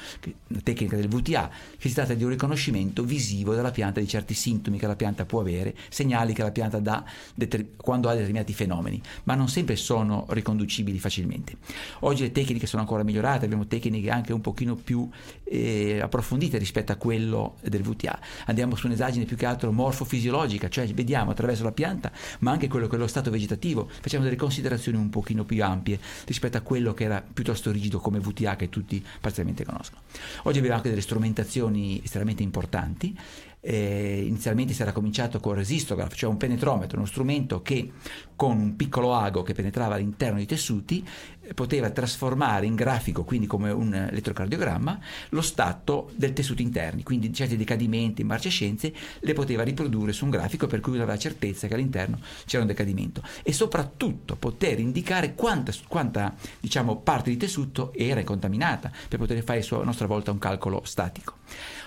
la 0.49 0.61
tecnica 0.63 0.97
del 0.97 1.09
VTA, 1.09 1.51
che 1.79 1.89
si 1.89 1.95
tratta 1.95 2.15
di 2.15 2.23
un 2.23 2.31
riconoscimento 2.31 3.03
visivo 3.03 3.55
della 3.55 3.71
pianta 3.71 4.01
di 4.01 4.07
certi 4.07 4.35
sintomi 4.35 4.79
che 4.79 4.87
la 4.87 4.97
pianta 4.97 5.25
può 5.25 5.41
avere, 5.41 5.75
segnali 5.89 6.33
che 6.33 6.43
la 6.43 6.53
pianta 6.53 6.79
dà 6.79 7.05
deter- 7.35 7.77
quando 7.77 8.09
ha 8.09 8.15
determinati 8.15 8.53
fenomeni, 8.53 9.01
ma 9.25 9.35
non 9.35 9.49
sempre 9.49 9.77
sono 9.77 10.27
riconducibili 10.29 10.99
facilmente. 10.99 11.57
Oggi 12.01 12.23
le 12.23 12.33
tecniche 12.33 12.67
sono 12.67 12.83
ancora 12.83 13.03
migliorate, 13.03 13.45
abbiamo 13.45 13.67
tecniche 13.67 14.11
anche 14.11 14.33
un 14.33 14.41
pochino 14.41 14.77
più 14.77 15.09
eh, 15.45 16.01
approfondite 16.01 16.59
rispetto 16.59 16.93
a 16.93 16.97
quello 16.97 17.57
del 17.63 17.83
VTA. 17.83 18.19
Andiamo 18.47 18.77
su 18.77 18.87
un'esagine 18.87 19.25
più 19.25 19.37
che 19.37 19.47
altro 19.47 19.73
morfofisiologica, 19.73 20.69
cioè 20.69 20.87
vediamo 20.89 21.33
attraverso 21.33 21.65
la 21.65 21.73
pianta, 21.73 22.13
ma 22.41 22.53
anche 22.53 22.69
quello 22.69 22.87
che 22.87 22.97
dello 23.01 23.09
stato 23.09 23.31
vegetativo, 23.31 23.89
facciamo 23.89 24.25
delle 24.25 24.37
considerazioni 24.37 24.99
un 24.99 25.11
pochino 25.11 25.45
più 25.45 25.63
ampie 25.65 25.99
rispetto 26.27 26.57
a 26.57 26.61
quello 26.61 26.95
che 26.95 27.05
era 27.05 27.23
piuttosto 27.23 27.71
rigido 27.71 27.99
come 27.99 28.21
VTA 28.21 28.57
che 28.57 28.69
tutti 28.69 29.05
parzialmente 29.21 29.65
conoscono. 29.65 30.03
Oggi 30.45 30.59
abbiamo 30.59 30.77
anche 30.77 30.91
delle 30.91 31.01
strumentazioni 31.01 32.01
estremamente 32.03 32.43
importanti 32.43 33.17
eh, 33.61 34.25
inizialmente 34.27 34.73
si 34.73 34.83
era 34.83 34.93
cominciato 34.93 35.39
con 35.39 35.53
il 35.53 35.59
resistograph, 35.59 36.15
cioè 36.15 36.31
un 36.31 36.37
penetrometro, 36.37 36.97
uno 36.97 37.07
strumento 37.07 37.63
che 37.63 37.93
con 38.35 38.57
un 38.59 38.77
piccolo 38.77 39.15
ago 39.15 39.43
che 39.43 39.53
penetrava 39.53 39.97
all'interno 39.97 40.37
dei 40.37 40.47
tessuti 40.47 41.07
eh, 41.43 41.53
poteva 41.53 41.91
trasformare 41.91 42.65
in 42.65 42.75
grafico, 42.75 43.23
quindi 43.25 43.47
come 43.47 43.71
un 43.71 43.93
elettrocardiogramma, 43.95 44.99
lo 45.31 45.43
stato 45.43 46.11
del 46.15 46.33
tessuto 46.33 46.63
interni, 46.63 47.03
quindi 47.03 47.33
certi 47.35 47.57
decadimenti, 47.57 48.25
marcescenze, 48.25 48.93
le 49.21 49.33
poteva 49.35 49.63
riprodurre 49.63 50.13
su 50.13 50.25
un 50.25 50.31
grafico 50.31 50.67
per 50.67 50.81
cui 50.81 50.97
aveva 50.97 51.19
certezza 51.19 51.67
che 51.67 51.75
all'interno 51.75 52.19
c'era 52.47 52.63
un 52.63 52.69
decadimento 52.69 53.23
e 53.43 53.53
soprattutto 53.53 54.37
poter 54.37 54.81
indicare 54.81 55.35
quanta, 55.35 55.73
quanta 55.87 56.35
diciamo, 56.59 56.97
parte 56.97 57.29
di 57.29 57.37
tessuto 57.37 57.93
era 57.95 58.25
contaminata 58.25 58.91
per 59.09 59.19
poter 59.19 59.43
fare 59.43 59.61
a 59.61 59.85
nostra 59.85 60.07
volta 60.07 60.31
un 60.31 60.39
calcolo 60.39 60.81
statico. 60.85 61.35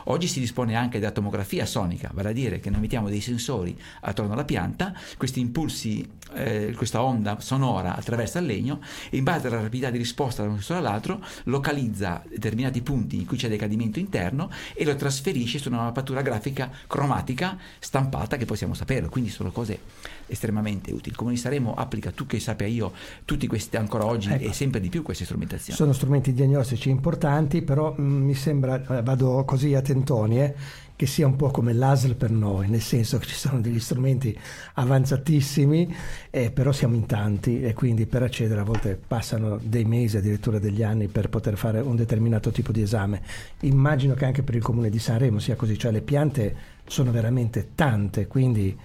Oggi 0.05 0.27
si 0.27 0.39
dispone 0.39 0.75
anche 0.75 0.99
della 0.99 1.11
tomografia 1.11 1.65
sonica, 1.65 2.09
vale 2.13 2.29
a 2.29 2.33
dire 2.33 2.59
che 2.59 2.69
noi 2.69 2.81
mettiamo 2.81 3.09
dei 3.09 3.21
sensori 3.21 3.77
attorno 4.01 4.33
alla 4.33 4.45
pianta, 4.45 4.93
questi 5.17 5.39
impulsi, 5.39 6.07
eh, 6.33 6.73
questa 6.75 7.03
onda 7.03 7.39
sonora 7.39 7.95
attraversa 7.95 8.39
il 8.39 8.45
legno 8.45 8.79
e 9.09 9.17
in 9.17 9.23
base 9.23 9.47
alla 9.47 9.61
rapidità 9.61 9.89
di 9.89 9.97
risposta 9.97 10.41
da 10.41 10.49
un 10.49 10.55
sensore 10.55 10.79
all'altro 10.79 11.19
localizza 11.45 12.23
determinati 12.27 12.81
punti 12.81 13.17
in 13.17 13.25
cui 13.25 13.37
c'è 13.37 13.49
decadimento 13.49 13.99
interno 13.99 14.49
e 14.73 14.85
lo 14.85 14.95
trasferisce 14.95 15.59
su 15.59 15.69
una 15.69 15.83
mappatura 15.83 16.21
grafica 16.21 16.69
cromatica 16.87 17.57
stampata 17.79 18.37
che 18.37 18.45
possiamo 18.45 18.73
sapere, 18.73 19.09
quindi 19.09 19.29
sono 19.29 19.51
cose 19.51 19.79
estremamente 20.27 20.91
utili. 20.91 21.15
Come 21.15 21.35
saremo 21.35 21.73
applica 21.73 22.11
tu 22.11 22.25
che 22.25 22.39
sappia 22.39 22.67
io 22.67 22.91
tutti 23.25 23.47
questi 23.47 23.77
ancora 23.77 24.05
oggi 24.05 24.31
ecco. 24.31 24.45
e 24.45 24.53
sempre 24.53 24.79
di 24.79 24.89
più 24.89 25.01
queste 25.01 25.25
strumentazioni. 25.25 25.77
Sono 25.77 25.93
strumenti 25.93 26.33
diagnostici 26.33 26.89
importanti, 26.89 27.61
però 27.61 27.93
mh, 27.95 28.01
mm, 28.01 28.23
mi 28.23 28.33
sembra, 28.33 28.97
eh, 28.97 29.01
vado 29.03 29.43
così 29.45 29.73
a 29.73 29.81
tentoni, 29.81 30.41
eh, 30.41 30.55
che 31.03 31.09
sia 31.09 31.27
un 31.27 31.35
po' 31.35 31.51
come 31.51 31.73
l'ASL 31.73 32.15
per 32.15 32.31
noi, 32.31 32.69
nel 32.69 32.81
senso 32.81 33.17
che 33.17 33.25
ci 33.25 33.35
sono 33.35 33.59
degli 33.59 33.79
strumenti 33.79 34.37
avanzatissimi, 34.75 35.93
eh, 36.29 36.49
però 36.49 36.71
siamo 36.71 36.95
in 36.95 37.05
tanti 37.05 37.61
e 37.61 37.73
quindi 37.73 38.05
per 38.05 38.23
accedere 38.23 38.61
a 38.61 38.63
volte 38.63 38.97
passano 39.05 39.59
dei 39.61 39.83
mesi, 39.83 40.15
addirittura 40.15 40.59
degli 40.59 40.81
anni 40.81 41.07
per 41.07 41.27
poter 41.27 41.57
fare 41.57 41.81
un 41.81 41.97
determinato 41.97 42.51
tipo 42.51 42.71
di 42.71 42.81
esame. 42.81 43.21
Immagino 43.61 44.13
che 44.13 44.23
anche 44.23 44.43
per 44.43 44.55
il 44.55 44.61
comune 44.61 44.89
di 44.89 44.97
Sanremo 44.97 45.39
sia 45.39 45.55
così, 45.55 45.77
cioè 45.77 45.91
le 45.91 46.01
piante 46.01 46.55
sono 46.85 47.11
veramente 47.11 47.71
tante, 47.75 48.27
quindi 48.27 48.77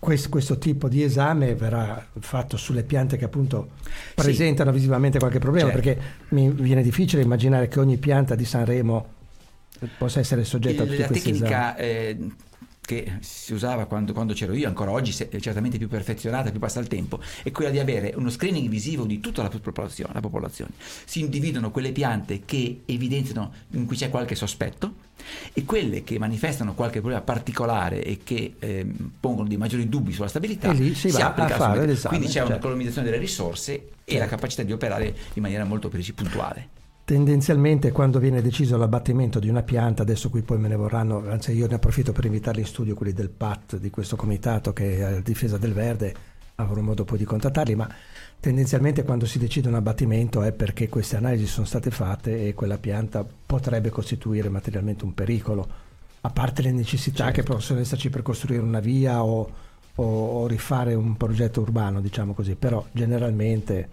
questo, 0.00 0.28
questo, 0.28 0.58
tipo 0.58 0.88
di 0.88 1.04
esame 1.04 1.54
verrà 1.54 2.08
fatto 2.18 2.56
sulle 2.56 2.82
piante 2.82 3.16
che 3.16 3.24
appunto 3.24 3.68
presentano 4.16 4.70
sì. 4.70 4.78
visivamente 4.78 5.18
qualche 5.18 5.38
problema, 5.38 5.70
certo. 5.70 5.80
perché 5.80 6.02
mi 6.30 6.50
viene 6.50 6.82
difficile 6.82 7.22
immaginare 7.22 7.68
che 7.68 7.78
ogni 7.78 7.98
pianta 7.98 8.34
di 8.34 8.44
Sanremo 8.44 9.14
possa 9.98 10.20
essere 10.20 10.44
soggetta 10.44 10.82
a 10.82 10.86
tutti 10.86 10.98
la 10.98 11.06
tecnica, 11.08 11.76
eh, 11.76 12.16
che 12.86 13.14
si 13.20 13.52
usava 13.52 13.84
quando, 13.84 14.12
quando, 14.14 14.32
c'ero 14.32 14.54
io, 14.54 14.68
ancora 14.68 14.92
oggi 14.92 15.14
è 15.28 15.40
certamente 15.40 15.76
più 15.76 15.88
perfezionata, 15.88 16.50
più 16.50 16.60
passa 16.60 16.80
il 16.80 16.86
tempo, 16.86 17.20
è 17.42 17.50
quella 17.50 17.70
di 17.70 17.80
avere 17.80 18.14
uno 18.16 18.30
screening 18.30 18.68
visivo 18.68 19.04
di 19.04 19.20
tutta 19.20 19.42
la 19.42 19.50
popolazione. 19.50 20.14
La 20.14 20.20
popolazione. 20.20 20.70
Si 21.04 21.20
individuano 21.20 21.70
quelle 21.70 21.92
piante 21.92 22.42
che 22.44 22.82
evidenziano 22.86 23.52
in 23.72 23.84
cui 23.84 23.96
c'è 23.96 24.08
qualche 24.08 24.36
sospetto 24.36 25.04
e 25.52 25.64
quelle 25.64 26.04
che 26.04 26.18
manifestano 26.18 26.74
qualche 26.74 27.00
problema 27.00 27.20
particolare 27.20 28.02
e 28.02 28.20
che 28.22 28.54
eh, 28.58 28.86
pongono 29.18 29.48
dei 29.48 29.56
maggiori 29.56 29.88
dubbi 29.88 30.12
sulla 30.12 30.28
stabilità 30.28 30.72
si, 30.74 30.94
si 30.94 31.08
applica 31.20 31.56
fare 31.56 31.96
quindi 32.04 32.26
c'è 32.26 32.32
certo. 32.32 32.50
un'economizzazione 32.50 33.08
delle 33.08 33.20
risorse 33.20 33.72
certo. 33.72 33.94
e 34.04 34.18
la 34.18 34.26
capacità 34.26 34.62
di 34.62 34.72
operare 34.72 35.06
in 35.32 35.42
maniera 35.42 35.64
molto 35.64 35.88
puntuale 35.88 36.75
tendenzialmente 37.06 37.92
quando 37.92 38.18
viene 38.18 38.42
deciso 38.42 38.76
l'abbattimento 38.76 39.38
di 39.38 39.48
una 39.48 39.62
pianta, 39.62 40.02
adesso 40.02 40.28
qui 40.28 40.42
poi 40.42 40.58
me 40.58 40.66
ne 40.66 40.74
vorranno, 40.74 41.22
anzi 41.28 41.52
io 41.52 41.68
ne 41.68 41.76
approfitto 41.76 42.10
per 42.10 42.24
invitarli 42.24 42.62
in 42.62 42.66
studio 42.66 42.96
quelli 42.96 43.12
del 43.12 43.30
PAT, 43.30 43.76
di 43.76 43.90
questo 43.90 44.16
comitato 44.16 44.72
che 44.72 44.98
è 44.98 45.02
a 45.02 45.20
difesa 45.20 45.56
del 45.56 45.72
verde, 45.72 46.14
avrò 46.56 46.80
modo 46.80 47.04
poi 47.04 47.18
di 47.18 47.24
contattarli, 47.24 47.76
ma 47.76 47.88
tendenzialmente 48.40 49.04
quando 49.04 49.24
si 49.24 49.38
decide 49.38 49.68
un 49.68 49.76
abbattimento 49.76 50.42
è 50.42 50.50
perché 50.50 50.88
queste 50.88 51.14
analisi 51.14 51.46
sono 51.46 51.64
state 51.64 51.92
fatte 51.92 52.48
e 52.48 52.54
quella 52.54 52.76
pianta 52.76 53.24
potrebbe 53.46 53.90
costituire 53.90 54.48
materialmente 54.48 55.04
un 55.04 55.14
pericolo, 55.14 55.68
a 56.22 56.30
parte 56.30 56.62
le 56.62 56.72
necessità 56.72 57.26
certo. 57.26 57.40
che 57.40 57.42
possono 57.44 57.78
esserci 57.78 58.10
per 58.10 58.22
costruire 58.22 58.64
una 58.64 58.80
via 58.80 59.22
o 59.22 59.48
o, 59.96 60.04
o, 60.04 60.46
rifare 60.46 60.94
un 60.94 61.16
progetto 61.16 61.60
urbano, 61.60 62.00
diciamo 62.00 62.34
così, 62.34 62.54
però 62.54 62.84
generalmente... 62.92 63.88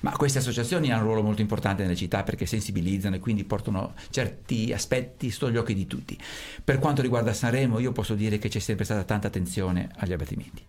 Ma 0.00 0.12
queste 0.12 0.38
associazioni 0.38 0.90
hanno 0.90 1.00
un 1.02 1.06
ruolo 1.06 1.22
molto 1.22 1.42
importante 1.42 1.82
nelle 1.82 1.96
città 1.96 2.22
perché 2.22 2.46
sensibilizzano 2.46 3.16
e 3.16 3.20
quindi 3.20 3.44
portano 3.44 3.94
certi 4.10 4.72
aspetti 4.72 5.30
sotto 5.30 5.50
gli 5.50 5.56
occhi 5.56 5.74
di 5.74 5.86
tutti. 5.86 6.18
Per 6.62 6.78
quanto 6.78 7.02
riguarda 7.02 7.32
Sanremo 7.32 7.78
io 7.78 7.92
posso 7.92 8.14
dire 8.14 8.38
che 8.38 8.48
c'è 8.48 8.58
sempre 8.58 8.84
stata 8.84 9.04
tanta 9.04 9.28
attenzione 9.28 9.90
agli 9.96 10.12
abbattimenti 10.12 10.64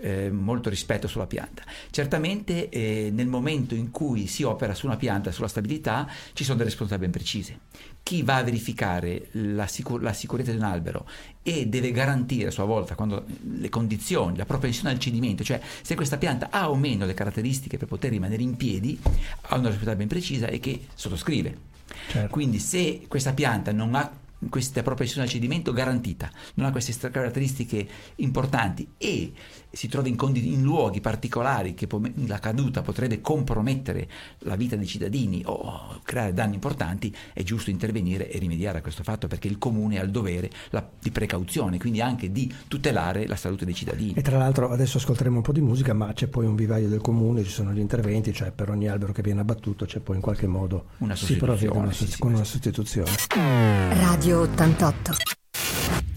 eh, 0.00 0.30
molto 0.30 0.68
rispetto 0.68 1.06
sulla 1.06 1.26
pianta. 1.26 1.62
Certamente 1.90 2.68
eh, 2.68 3.10
nel 3.12 3.26
momento 3.26 3.74
in 3.74 3.90
cui 3.90 4.26
si 4.26 4.42
opera 4.42 4.74
su 4.74 4.86
una 4.86 4.96
pianta, 4.96 5.30
sulla 5.32 5.48
stabilità, 5.48 6.08
ci 6.32 6.44
sono 6.44 6.56
delle 6.58 6.70
responsabilità 6.70 7.10
ben 7.10 7.22
precise. 7.22 7.58
Chi 8.02 8.22
va 8.22 8.36
a 8.36 8.42
verificare 8.42 9.28
la, 9.32 9.66
sicur- 9.66 10.02
la, 10.02 10.12
sicurezza 10.12 10.50
di 10.50 10.56
un 10.56 10.64
albero 10.64 11.06
e 11.42 11.66
deve 11.66 11.92
garantire 11.92 12.48
a 12.48 12.50
sua 12.50 12.64
volta 12.64 12.94
quando, 12.94 13.24
le 13.42 13.68
condizioni, 13.68 14.36
la 14.36 14.46
propensione 14.46 14.90
al 14.90 14.98
cedimento, 14.98 15.44
cioè 15.44 15.60
se 15.82 15.94
questa 15.94 16.16
pianta 16.16 16.48
ha 16.50 16.70
o 16.70 16.74
meno 16.74 17.04
le 17.04 17.14
caratteristiche 17.14 17.76
per 17.76 17.88
poter 17.88 18.10
rimanere 18.10 18.42
in 18.42 18.56
piedi, 18.56 18.98
ha 19.02 19.56
una 19.56 19.68
responsabilità 19.68 19.96
ben 19.96 20.08
precisa 20.08 20.46
e 20.46 20.60
che 20.60 20.86
sottoscrive. 20.94 21.68
Certo. 22.08 22.30
Quindi 22.30 22.58
se 22.58 23.02
questa 23.06 23.32
pianta 23.32 23.72
non 23.72 23.94
ha 23.94 24.10
questa 24.48 24.82
propensione 24.82 25.24
al 25.24 25.28
cedimento 25.28 25.72
garantita, 25.72 26.30
non 26.54 26.66
ha 26.66 26.70
queste 26.70 27.10
caratteristiche 27.10 27.86
importanti 28.16 28.88
e 28.96 29.32
si 29.70 29.88
trova 29.88 30.08
in, 30.08 30.16
condi- 30.16 30.52
in 30.52 30.62
luoghi 30.62 31.00
particolari 31.00 31.74
che 31.74 31.86
po- 31.86 32.02
la 32.26 32.38
caduta 32.38 32.82
potrebbe 32.82 33.20
compromettere 33.20 34.08
la 34.40 34.56
vita 34.56 34.76
dei 34.76 34.86
cittadini 34.86 35.42
o 35.46 36.00
creare 36.02 36.32
danni 36.32 36.54
importanti, 36.54 37.14
è 37.32 37.42
giusto 37.42 37.70
intervenire 37.70 38.30
e 38.30 38.38
rimediare 38.38 38.78
a 38.78 38.82
questo 38.82 39.02
fatto 39.02 39.28
perché 39.28 39.48
il 39.48 39.58
comune 39.58 39.98
ha 39.98 40.02
il 40.02 40.10
dovere 40.10 40.50
la, 40.70 40.86
di 40.98 41.10
precauzione, 41.10 41.78
quindi 41.78 42.00
anche 42.00 42.32
di 42.32 42.52
tutelare 42.68 43.26
la 43.26 43.36
salute 43.36 43.64
dei 43.64 43.74
cittadini. 43.74 44.14
E 44.14 44.22
tra 44.22 44.38
l'altro 44.38 44.70
adesso 44.70 44.98
ascolteremo 44.98 45.36
un 45.36 45.42
po' 45.42 45.52
di 45.52 45.60
musica, 45.60 45.92
ma 45.92 46.12
c'è 46.12 46.26
poi 46.26 46.46
un 46.46 46.54
vivaio 46.54 46.88
del 46.88 47.00
comune, 47.00 47.44
ci 47.44 47.50
sono 47.50 47.72
gli 47.72 47.78
interventi, 47.78 48.32
cioè 48.32 48.50
per 48.50 48.70
ogni 48.70 48.88
albero 48.88 49.12
che 49.12 49.22
viene 49.22 49.40
abbattuto 49.40 49.84
c'è 49.84 50.00
poi 50.00 50.16
in 50.16 50.22
qualche 50.22 50.46
modo 50.46 50.86
una 50.98 51.14
si 51.14 51.36
provvede 51.36 51.68
una, 51.68 51.92
sì, 51.92 52.06
sì, 52.06 52.18
con 52.18 52.32
una 52.32 52.44
sostituzione. 52.44 53.10
Radio 53.28 54.40
88 54.40 55.12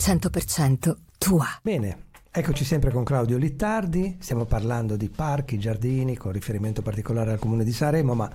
100% 0.03 0.95
tua. 1.17 1.47
Bene, 1.61 2.11
Eccoci 2.35 2.65
sempre 2.65 2.89
con 2.89 3.03
Claudio 3.03 3.37
Littardi, 3.37 4.17
stiamo 4.19 4.45
parlando 4.45 4.95
di 4.95 5.07
parchi, 5.07 5.59
giardini, 5.59 6.17
con 6.17 6.31
riferimento 6.31 6.81
particolare 6.81 7.31
al 7.31 7.37
comune 7.37 7.63
di 7.63 7.71
Sanremo, 7.71 8.15
ma 8.15 8.27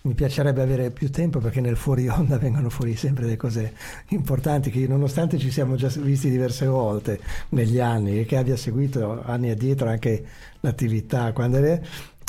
mi 0.00 0.14
piacerebbe 0.14 0.60
avere 0.60 0.90
più 0.90 1.08
tempo 1.08 1.38
perché 1.38 1.60
nel 1.60 1.76
fuori 1.76 2.08
onda 2.08 2.36
vengono 2.42 2.68
fuori 2.68 2.96
sempre 2.96 3.26
delle 3.26 3.36
cose 3.36 3.74
importanti 4.08 4.72
che 4.72 4.88
nonostante 4.88 5.38
ci 5.38 5.52
siamo 5.52 5.76
già 5.76 5.86
visti 6.00 6.30
diverse 6.30 6.66
volte 6.66 7.20
negli 7.50 7.78
anni 7.78 8.18
e 8.18 8.24
che 8.24 8.38
abbia 8.38 8.56
seguito 8.56 9.22
anni 9.24 9.50
addietro 9.50 9.88
anche 9.88 10.24
l'attività, 10.58 11.30
quando 11.32 11.58
è, 11.58 11.80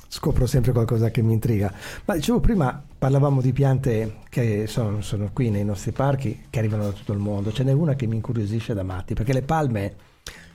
scopro 0.08 0.46
sempre 0.46 0.74
qualcosa 0.74 1.10
che 1.10 1.24
mi 1.24 1.34
intriga. 1.34 1.74
Ma 2.06 2.14
dicevo 2.14 2.40
prima, 2.40 2.84
parlavamo 3.00 3.42
di 3.42 3.52
piante 3.52 4.18
che 4.30 4.68
sono, 4.68 5.02
sono 5.02 5.32
qui 5.34 5.50
nei 5.50 5.66
nostri 5.66 5.92
parchi, 5.92 6.46
che 6.52 6.60
arrivano 6.60 6.84
da 6.84 6.92
tutto 6.92 7.14
il 7.14 7.20
mondo, 7.20 7.52
ce 7.52 7.64
n'è 7.64 7.72
una 7.72 7.96
che 7.96 8.06
mi 8.06 8.14
incuriosisce 8.14 8.76
da 8.76 8.84
matti, 8.84 9.16
perché 9.16 9.34
le 9.34 9.42
palme 9.42 10.09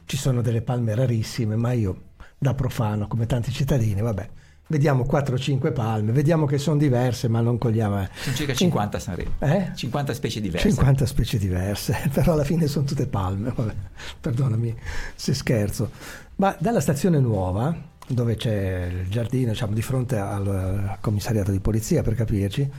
ci 0.06 0.16
sono 0.16 0.42
delle 0.42 0.62
palme 0.62 0.94
rarissime, 0.94 1.56
ma 1.56 1.72
io 1.72 2.12
da 2.38 2.54
profano, 2.54 3.06
come 3.06 3.26
tanti 3.26 3.50
cittadini, 3.50 4.00
vabbè, 4.00 4.28
vediamo 4.66 5.04
4-5 5.04 5.72
palme, 5.72 6.12
vediamo 6.12 6.46
che 6.46 6.58
sono 6.58 6.76
diverse, 6.76 7.28
ma 7.28 7.40
non 7.40 7.58
cogliamo. 7.58 8.02
Eh. 8.02 8.08
Sono 8.14 8.36
circa 8.36 8.54
50 8.54 8.96
a 8.96 9.00
Sanremo. 9.00 9.30
Eh? 9.38 9.70
50 9.74 10.14
specie 10.14 10.40
diverse. 10.40 10.68
50 10.68 11.06
specie 11.06 11.38
diverse, 11.38 11.96
però 12.12 12.32
alla 12.32 12.44
fine 12.44 12.66
sono 12.66 12.84
tutte 12.84 13.06
palme, 13.06 13.52
vabbè, 13.54 13.74
perdonami 14.20 14.74
se 15.14 15.34
scherzo. 15.34 15.90
Ma 16.36 16.56
dalla 16.58 16.80
stazione 16.80 17.18
nuova, 17.18 17.76
dove 18.06 18.36
c'è 18.36 18.86
il 18.86 19.08
giardino, 19.08 19.52
diciamo 19.52 19.72
di 19.72 19.82
fronte 19.82 20.18
al 20.18 20.98
commissariato 21.00 21.50
di 21.50 21.60
polizia 21.60 22.02
per 22.02 22.14
capirci, 22.14 22.70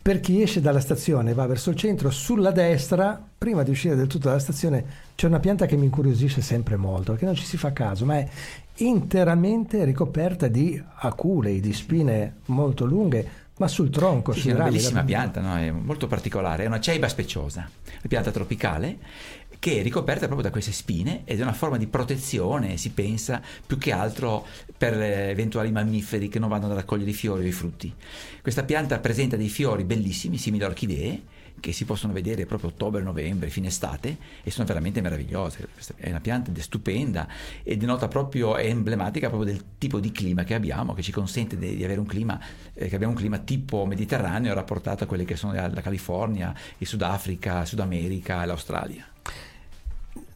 per 0.00 0.20
chi 0.20 0.40
esce 0.40 0.60
dalla 0.60 0.80
stazione 0.80 1.30
e 1.30 1.34
va 1.34 1.46
verso 1.46 1.70
il 1.70 1.76
centro, 1.76 2.10
sulla 2.10 2.52
destra, 2.52 3.20
prima 3.36 3.62
di 3.62 3.70
uscire 3.70 3.96
del 3.96 4.06
tutto 4.06 4.28
dalla 4.28 4.38
stazione, 4.38 4.84
c'è 5.16 5.26
una 5.26 5.40
pianta 5.40 5.66
che 5.66 5.76
mi 5.76 5.86
incuriosisce 5.86 6.40
sempre 6.40 6.76
molto, 6.76 7.12
perché 7.12 7.26
non 7.26 7.34
ci 7.34 7.44
si 7.44 7.56
fa 7.56 7.72
caso, 7.72 8.04
ma 8.04 8.18
è 8.18 8.28
interamente 8.76 9.84
ricoperta 9.84 10.46
di 10.48 10.80
aculei, 10.96 11.60
di 11.60 11.72
spine 11.72 12.36
molto 12.46 12.84
lunghe, 12.84 13.44
ma 13.56 13.68
sul 13.68 13.90
tronco. 13.90 14.32
Sì, 14.32 14.50
è 14.50 14.54
una 14.54 14.64
bellissima 14.64 15.02
pianta, 15.02 15.40
no? 15.40 15.56
è 15.56 15.70
molto 15.70 16.06
particolare, 16.06 16.64
è 16.64 16.66
una 16.66 16.80
ceiba 16.80 17.08
speciosa, 17.08 17.68
una 17.84 18.00
pianta 18.06 18.30
tropicale 18.30 18.98
che 19.58 19.80
è 19.80 19.82
ricoperta 19.82 20.26
proprio 20.26 20.46
da 20.46 20.50
queste 20.50 20.72
spine 20.72 21.22
ed 21.24 21.40
è 21.40 21.42
una 21.42 21.52
forma 21.52 21.76
di 21.76 21.86
protezione, 21.86 22.76
si 22.76 22.90
pensa, 22.90 23.40
più 23.66 23.78
che 23.78 23.92
altro 23.92 24.46
per 24.76 25.00
eventuali 25.00 25.70
mammiferi 25.70 26.28
che 26.28 26.38
non 26.38 26.48
vanno 26.48 26.66
ad 26.66 26.72
raccogliere 26.72 27.10
i 27.10 27.14
fiori 27.14 27.44
o 27.44 27.48
i 27.48 27.52
frutti. 27.52 27.92
Questa 28.42 28.64
pianta 28.64 28.98
presenta 28.98 29.36
dei 29.36 29.48
fiori 29.48 29.84
bellissimi, 29.84 30.38
simili 30.38 30.64
a 30.64 30.68
orchidee, 30.68 31.22
che 31.60 31.72
si 31.72 31.84
possono 31.84 32.12
vedere 32.12 32.46
proprio 32.46 32.70
ottobre, 32.70 33.02
novembre, 33.02 33.50
fine 33.50 33.68
estate 33.68 34.16
e 34.42 34.50
sono 34.50 34.66
veramente 34.66 35.00
meravigliose. 35.00 35.68
È 35.96 36.08
una 36.10 36.20
pianta 36.20 36.52
stupenda 36.60 37.26
e 37.62 37.76
denota 37.76 38.08
proprio, 38.08 38.56
è 38.56 38.66
emblematica 38.66 39.28
proprio 39.28 39.52
del 39.52 39.64
tipo 39.78 39.98
di 39.98 40.12
clima 40.12 40.44
che 40.44 40.54
abbiamo, 40.54 40.94
che 40.94 41.02
ci 41.02 41.12
consente 41.12 41.56
di, 41.56 41.82
avere 41.82 42.00
un 42.00 42.06
clima, 42.06 42.38
eh, 42.74 42.88
che 42.88 42.94
abbiamo 42.94 43.14
un 43.14 43.18
clima 43.18 43.38
tipo 43.38 43.86
mediterraneo 43.86 44.54
rapportato 44.54 45.04
a 45.04 45.06
quelli 45.06 45.24
che 45.24 45.36
sono 45.36 45.52
la 45.54 45.80
California, 45.80 46.54
il 46.78 46.86
Sudafrica, 46.86 47.64
Sud 47.64 47.80
America 47.80 48.42
e 48.42 48.46
l'Australia. 48.46 49.15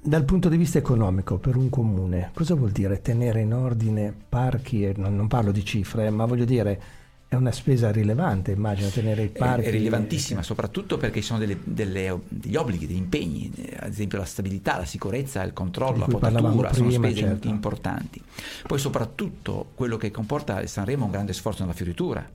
Dal 0.02 0.24
punto 0.24 0.48
di 0.48 0.56
vista 0.56 0.78
economico, 0.78 1.36
per 1.36 1.56
un 1.56 1.68
comune, 1.68 2.30
cosa 2.32 2.54
vuol 2.54 2.70
dire 2.70 3.02
tenere 3.02 3.42
in 3.42 3.52
ordine 3.52 4.14
parchi? 4.30 4.82
E 4.82 4.94
non, 4.96 5.14
non 5.14 5.28
parlo 5.28 5.52
di 5.52 5.62
cifre, 5.62 6.08
ma 6.08 6.24
voglio 6.24 6.46
dire, 6.46 6.80
è 7.28 7.34
una 7.34 7.52
spesa 7.52 7.92
rilevante, 7.92 8.50
immagino, 8.50 8.88
tenere 8.88 9.24
i 9.24 9.28
parchi. 9.28 9.66
È 9.66 9.70
rilevantissima, 9.70 10.42
soprattutto 10.42 10.96
perché 10.96 11.20
ci 11.20 11.26
sono 11.26 11.38
delle, 11.38 11.58
delle, 11.62 12.18
degli 12.26 12.56
obblighi, 12.56 12.86
degli 12.86 12.96
impegni, 12.96 13.52
ad 13.76 13.90
esempio 13.90 14.16
la 14.16 14.24
stabilità, 14.24 14.78
la 14.78 14.86
sicurezza, 14.86 15.42
il 15.42 15.52
controllo, 15.52 15.98
la 15.98 16.06
potatura, 16.06 16.72
sono 16.72 16.90
spese 16.90 17.16
certo. 17.16 17.48
importanti. 17.48 18.22
Poi 18.66 18.78
soprattutto 18.78 19.72
quello 19.74 19.98
che 19.98 20.10
comporta 20.10 20.66
Sanremo 20.66 21.02
è 21.02 21.06
un 21.06 21.12
grande 21.12 21.34
sforzo 21.34 21.60
nella 21.60 21.74
fioritura 21.74 22.26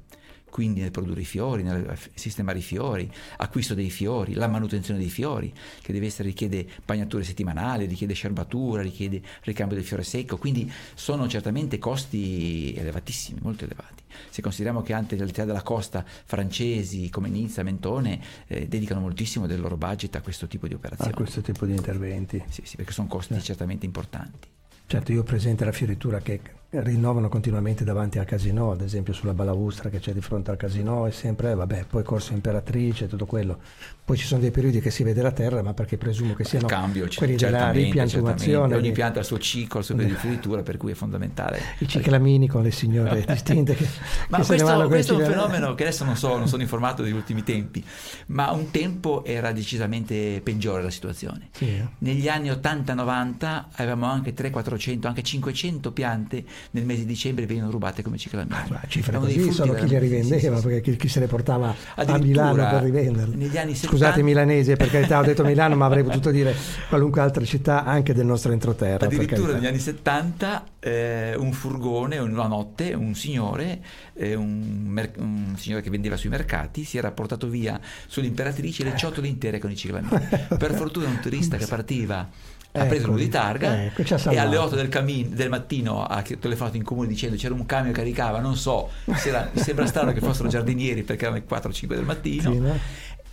quindi 0.55 0.79
nel 0.79 0.91
produrre 0.91 1.19
i 1.19 1.25
fiori, 1.25 1.63
nel 1.63 1.99
sistemare 2.13 2.59
i 2.59 2.61
fiori, 2.61 3.11
acquisto 3.39 3.73
dei 3.73 3.89
fiori, 3.89 4.35
la 4.35 4.47
manutenzione 4.47 4.97
dei 4.97 5.09
fiori, 5.09 5.53
che 5.81 5.91
deve 5.91 6.05
essere, 6.05 6.29
richiede 6.29 6.65
bagnature 6.85 7.25
settimanali, 7.25 7.85
richiede 7.87 8.13
scerbatura, 8.13 8.81
richiede 8.81 9.21
ricambio 9.41 9.75
del 9.75 9.85
fiore 9.85 10.03
secco, 10.03 10.37
quindi 10.37 10.71
sono 10.93 11.27
certamente 11.27 11.77
costi 11.77 12.73
elevatissimi, 12.73 13.41
molto 13.41 13.65
elevati. 13.65 14.03
Se 14.29 14.41
consideriamo 14.41 14.81
che 14.81 14.93
anche 14.93 15.15
altezze 15.21 15.43
della 15.43 15.61
costa 15.61 16.05
francesi 16.05 17.09
come 17.09 17.27
Nizza, 17.27 17.61
Mentone 17.61 18.21
eh, 18.47 18.65
dedicano 18.69 19.01
moltissimo 19.01 19.47
del 19.47 19.59
loro 19.59 19.75
budget 19.75 20.15
a 20.15 20.21
questo 20.21 20.47
tipo 20.47 20.69
di 20.69 20.73
operazioni. 20.73 21.11
A 21.11 21.15
questo 21.15 21.41
tipo 21.41 21.65
di 21.65 21.75
interventi. 21.75 22.41
Sì, 22.47 22.61
sì 22.63 22.77
perché 22.77 22.93
sono 22.93 23.09
costi 23.09 23.33
eh. 23.33 23.41
certamente 23.41 23.85
importanti. 23.85 24.47
Certo, 24.87 25.11
io 25.11 25.19
ho 25.19 25.23
presente 25.23 25.65
la 25.65 25.73
fioritura 25.73 26.21
che 26.21 26.39
rinnovano 26.81 27.29
continuamente 27.29 27.83
davanti 27.83 28.19
al 28.19 28.25
casino, 28.25 28.71
ad 28.71 28.81
esempio 28.81 29.13
sulla 29.13 29.33
balaustra 29.33 29.89
che 29.89 29.99
c'è 29.99 30.13
di 30.13 30.21
fronte 30.21 30.51
al 30.51 30.57
casino, 30.57 31.05
è 31.05 31.11
sempre, 31.11 31.53
vabbè, 31.55 31.85
poi 31.89 32.03
Corso 32.03 32.33
Imperatrice, 32.33 33.07
tutto 33.07 33.25
quello. 33.25 33.59
Poi 34.05 34.17
ci 34.17 34.25
sono 34.25 34.41
dei 34.41 34.51
periodi 34.51 34.81
che 34.81 34.91
si 34.91 35.03
vede 35.03 35.21
la 35.21 35.31
terra, 35.31 35.63
ma 35.63 35.73
perché 35.73 35.97
presumo 35.97 36.33
che 36.33 36.43
siano 36.43 36.67
cambio, 36.67 37.07
quelli 37.15 37.35
della 37.35 37.71
ripiantumazione. 37.71 38.75
Ogni 38.75 38.91
pianta 38.91 39.17
ha 39.17 39.21
il 39.21 39.25
suo 39.25 39.39
ciclo, 39.39 39.79
il 39.79 39.85
suo 39.85 39.95
periodo 39.95 40.15
di 40.15 40.21
fioritura, 40.21 40.61
per 40.61 40.77
cui 40.77 40.91
è 40.91 40.93
fondamentale. 40.93 41.59
I 41.79 41.87
ciclamini 41.87 42.47
con 42.47 42.61
le 42.61 42.71
signore 42.71 43.25
distinte 43.27 43.73
che, 43.73 43.87
ma 44.29 44.39
che 44.39 44.45
questo, 44.45 44.87
questo 44.87 45.19
è 45.19 45.25
un 45.25 45.31
fenomeno 45.31 45.73
che 45.73 45.83
adesso 45.83 46.03
non 46.03 46.15
so, 46.15 46.37
non 46.37 46.47
sono 46.47 46.61
informato 46.61 47.01
degli 47.01 47.13
ultimi 47.13 47.43
tempi, 47.43 47.83
ma 48.27 48.51
un 48.51 48.69
tempo 48.69 49.23
era 49.25 49.51
decisamente 49.51 50.39
peggiore 50.43 50.83
la 50.83 50.91
situazione. 50.91 51.49
Sì. 51.51 51.83
Negli 51.99 52.27
anni 52.27 52.49
80-90 52.49 53.63
avevamo 53.71 54.05
anche 54.05 54.33
300-400, 54.35 55.07
anche 55.07 55.23
500 55.23 55.91
piante 55.91 56.43
nel 56.71 56.85
mese 56.85 57.01
di 57.01 57.07
dicembre 57.07 57.45
venivano 57.45 57.71
rubate 57.71 58.01
come 58.01 58.17
ciclamini. 58.17 58.55
Ah, 58.55 58.81
cifre 58.87 59.17
così 59.17 59.51
solo 59.51 59.73
chi 59.73 59.87
le 59.87 59.99
rivendeva, 59.99 60.55
sì, 60.55 60.61
sì, 60.61 60.67
perché 60.67 60.95
chi, 60.95 61.07
se 61.07 61.19
le 61.19 61.27
portava 61.27 61.73
a 61.95 62.17
Milano 62.17 62.55
per 62.69 62.83
rivenderle. 62.83 63.35
Negli 63.35 63.57
anni 63.57 63.73
70... 63.73 63.87
Scusate 63.87 64.23
milanesi, 64.23 64.75
per 64.75 64.89
carità 64.89 65.19
ho 65.19 65.23
detto 65.23 65.43
Milano, 65.43 65.75
ma 65.75 65.85
avrei 65.85 66.03
potuto 66.03 66.31
dire 66.31 66.55
qualunque 66.89 67.21
altra 67.21 67.43
città 67.45 67.83
anche 67.83 68.13
del 68.13 68.25
nostro 68.25 68.51
entroterra. 68.51 69.05
Addirittura 69.05 69.53
negli 69.53 69.67
anni 69.67 69.79
70 69.79 70.63
eh, 70.79 71.35
un 71.35 71.51
furgone, 71.51 72.17
una 72.19 72.47
notte, 72.47 72.93
un 72.93 73.15
signore, 73.15 73.81
eh, 74.13 74.35
un, 74.35 74.85
mer- 74.87 75.17
un, 75.17 75.55
signore 75.57 75.81
che 75.81 75.89
vendeva 75.89 76.15
sui 76.15 76.29
mercati, 76.29 76.83
si 76.83 76.97
era 76.97 77.11
portato 77.11 77.47
via 77.47 77.79
sull'imperatrice 78.07 78.83
le 78.83 78.95
ciotole 78.95 79.27
intere 79.27 79.59
con 79.59 79.71
i 79.71 79.75
ciclamini. 79.75 80.27
per 80.57 80.73
fortuna 80.73 81.07
un 81.07 81.19
turista 81.19 81.57
che 81.57 81.65
partiva 81.65 82.29
ha 82.75 82.81
ecco, 82.81 82.89
preso 82.89 83.07
uno 83.07 83.17
di 83.17 83.29
targa 83.29 83.85
ecco, 83.85 84.29
e 84.29 84.37
alle 84.37 84.57
8 84.57 84.75
del, 84.75 84.89
camin, 84.89 85.33
del, 85.33 85.49
mattino 85.49 86.03
ha 86.03 86.21
telefonato 86.21 86.77
in 86.77 86.83
comune 86.83 87.07
dicendo 87.07 87.35
c'era 87.37 87.53
un 87.53 87.65
camion 87.65 87.93
che 87.93 87.99
caricava, 87.99 88.39
non 88.39 88.55
so, 88.55 88.89
era, 89.23 89.49
mi 89.51 89.61
sembra 89.61 89.85
strano 89.85 90.11
che 90.11 90.19
fossero 90.19 90.49
giardinieri 90.49 91.03
perché 91.03 91.25
erano 91.25 91.41
le 91.47 91.55
4-5 91.57 91.87
del 91.87 92.03
mattino. 92.03 92.51
Sì, 92.51 92.59
no? 92.59 92.79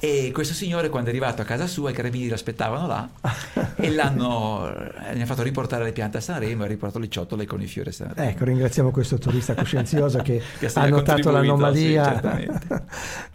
E 0.04 0.32
questo 0.32 0.52
signore, 0.52 0.88
quando 0.88 1.10
è 1.10 1.12
arrivato 1.12 1.42
a 1.42 1.44
casa 1.44 1.68
sua, 1.68 1.90
i 1.90 1.92
carabinieri 1.92 2.28
l'aspettavano 2.28 2.88
là 2.88 3.08
e 3.76 3.88
l'hanno 3.88 4.68
gli 5.14 5.20
ha 5.20 5.26
fatto 5.26 5.44
riportare 5.44 5.84
le 5.84 5.92
piante 5.92 6.16
a 6.16 6.20
Sanremo 6.20 6.62
e 6.62 6.64
ha 6.64 6.68
riportato 6.68 6.98
le 6.98 7.08
ciotole 7.08 7.46
con 7.46 7.62
i 7.62 7.68
fiori 7.68 7.90
a 7.90 7.92
Sanremo. 7.92 8.28
Ecco, 8.28 8.44
ringraziamo 8.44 8.90
questo 8.90 9.18
turista 9.18 9.54
coscienzioso 9.54 10.18
che, 10.18 10.42
che 10.58 10.70
ha 10.74 10.88
notato 10.88 11.30
l'anomalia 11.30 12.20
sì, 12.20 12.50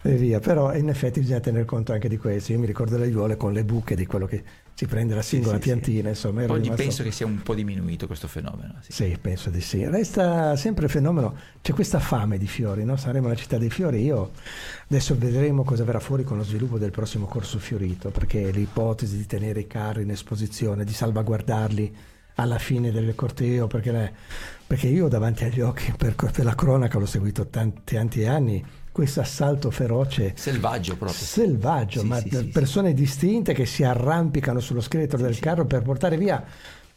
e 0.10 0.14
via. 0.16 0.40
Però 0.40 0.74
in 0.74 0.90
effetti 0.90 1.20
bisogna 1.20 1.40
tener 1.40 1.64
conto 1.64 1.94
anche 1.94 2.06
di 2.06 2.18
questo. 2.18 2.52
Io 2.52 2.58
mi 2.58 2.66
ricordo 2.66 2.98
le 2.98 3.04
aiuole 3.04 3.38
con 3.38 3.54
le 3.54 3.64
buche 3.64 3.96
di 3.96 4.04
quello 4.04 4.26
che 4.26 4.42
si 4.78 4.86
prende 4.86 5.12
la 5.16 5.22
singola 5.22 5.56
sì, 5.56 5.62
piantina. 5.62 6.02
Sì. 6.02 6.08
Insomma, 6.10 6.44
Oggi 6.44 6.62
rimasto... 6.62 6.82
penso 6.84 7.02
che 7.02 7.10
sia 7.10 7.26
un 7.26 7.42
po' 7.42 7.56
diminuito 7.56 8.06
questo 8.06 8.28
fenomeno. 8.28 8.76
Sì. 8.80 8.92
sì. 8.92 9.18
penso 9.20 9.50
di 9.50 9.60
sì. 9.60 9.84
Resta 9.84 10.54
sempre 10.54 10.84
il 10.84 10.90
fenomeno, 10.92 11.36
c'è 11.60 11.72
questa 11.72 11.98
fame 11.98 12.38
di 12.38 12.46
fiori, 12.46 12.84
no? 12.84 12.96
saremo 12.96 13.26
la 13.26 13.34
città 13.34 13.58
dei 13.58 13.70
fiori. 13.70 14.04
Io 14.04 14.30
adesso 14.88 15.18
vedremo 15.18 15.64
cosa 15.64 15.82
verrà 15.82 15.98
fuori 15.98 16.22
con 16.22 16.36
lo 16.36 16.44
sviluppo 16.44 16.78
del 16.78 16.92
prossimo 16.92 17.26
corso 17.26 17.58
fiorito, 17.58 18.10
perché 18.10 18.52
l'ipotesi 18.52 19.16
di 19.16 19.26
tenere 19.26 19.58
i 19.58 19.66
carri 19.66 20.02
in 20.02 20.10
esposizione, 20.10 20.84
di 20.84 20.92
salvaguardarli 20.92 21.96
alla 22.36 22.58
fine 22.58 22.92
del 22.92 23.16
corteo, 23.16 23.66
perché, 23.66 24.12
perché 24.64 24.86
io 24.86 25.08
davanti 25.08 25.42
agli 25.42 25.60
occhi, 25.60 25.92
per, 25.96 26.14
per 26.14 26.44
la 26.44 26.54
cronaca 26.54 27.00
l'ho 27.00 27.06
seguito 27.06 27.48
tanti, 27.48 27.80
tanti 27.82 28.26
anni 28.26 28.64
questo 28.98 29.20
assalto 29.20 29.70
feroce. 29.70 30.32
Selvaggio 30.34 30.96
proprio. 30.96 31.16
Selvaggio, 31.16 32.00
sì, 32.00 32.06
ma 32.06 32.18
sì, 32.18 32.46
persone 32.46 32.94
distinte 32.94 33.54
che 33.54 33.64
si 33.64 33.84
arrampicano 33.84 34.58
sullo 34.58 34.80
scheletro 34.80 35.18
del 35.18 35.38
carro 35.38 35.66
per 35.66 35.82
portare 35.82 36.16
via 36.16 36.44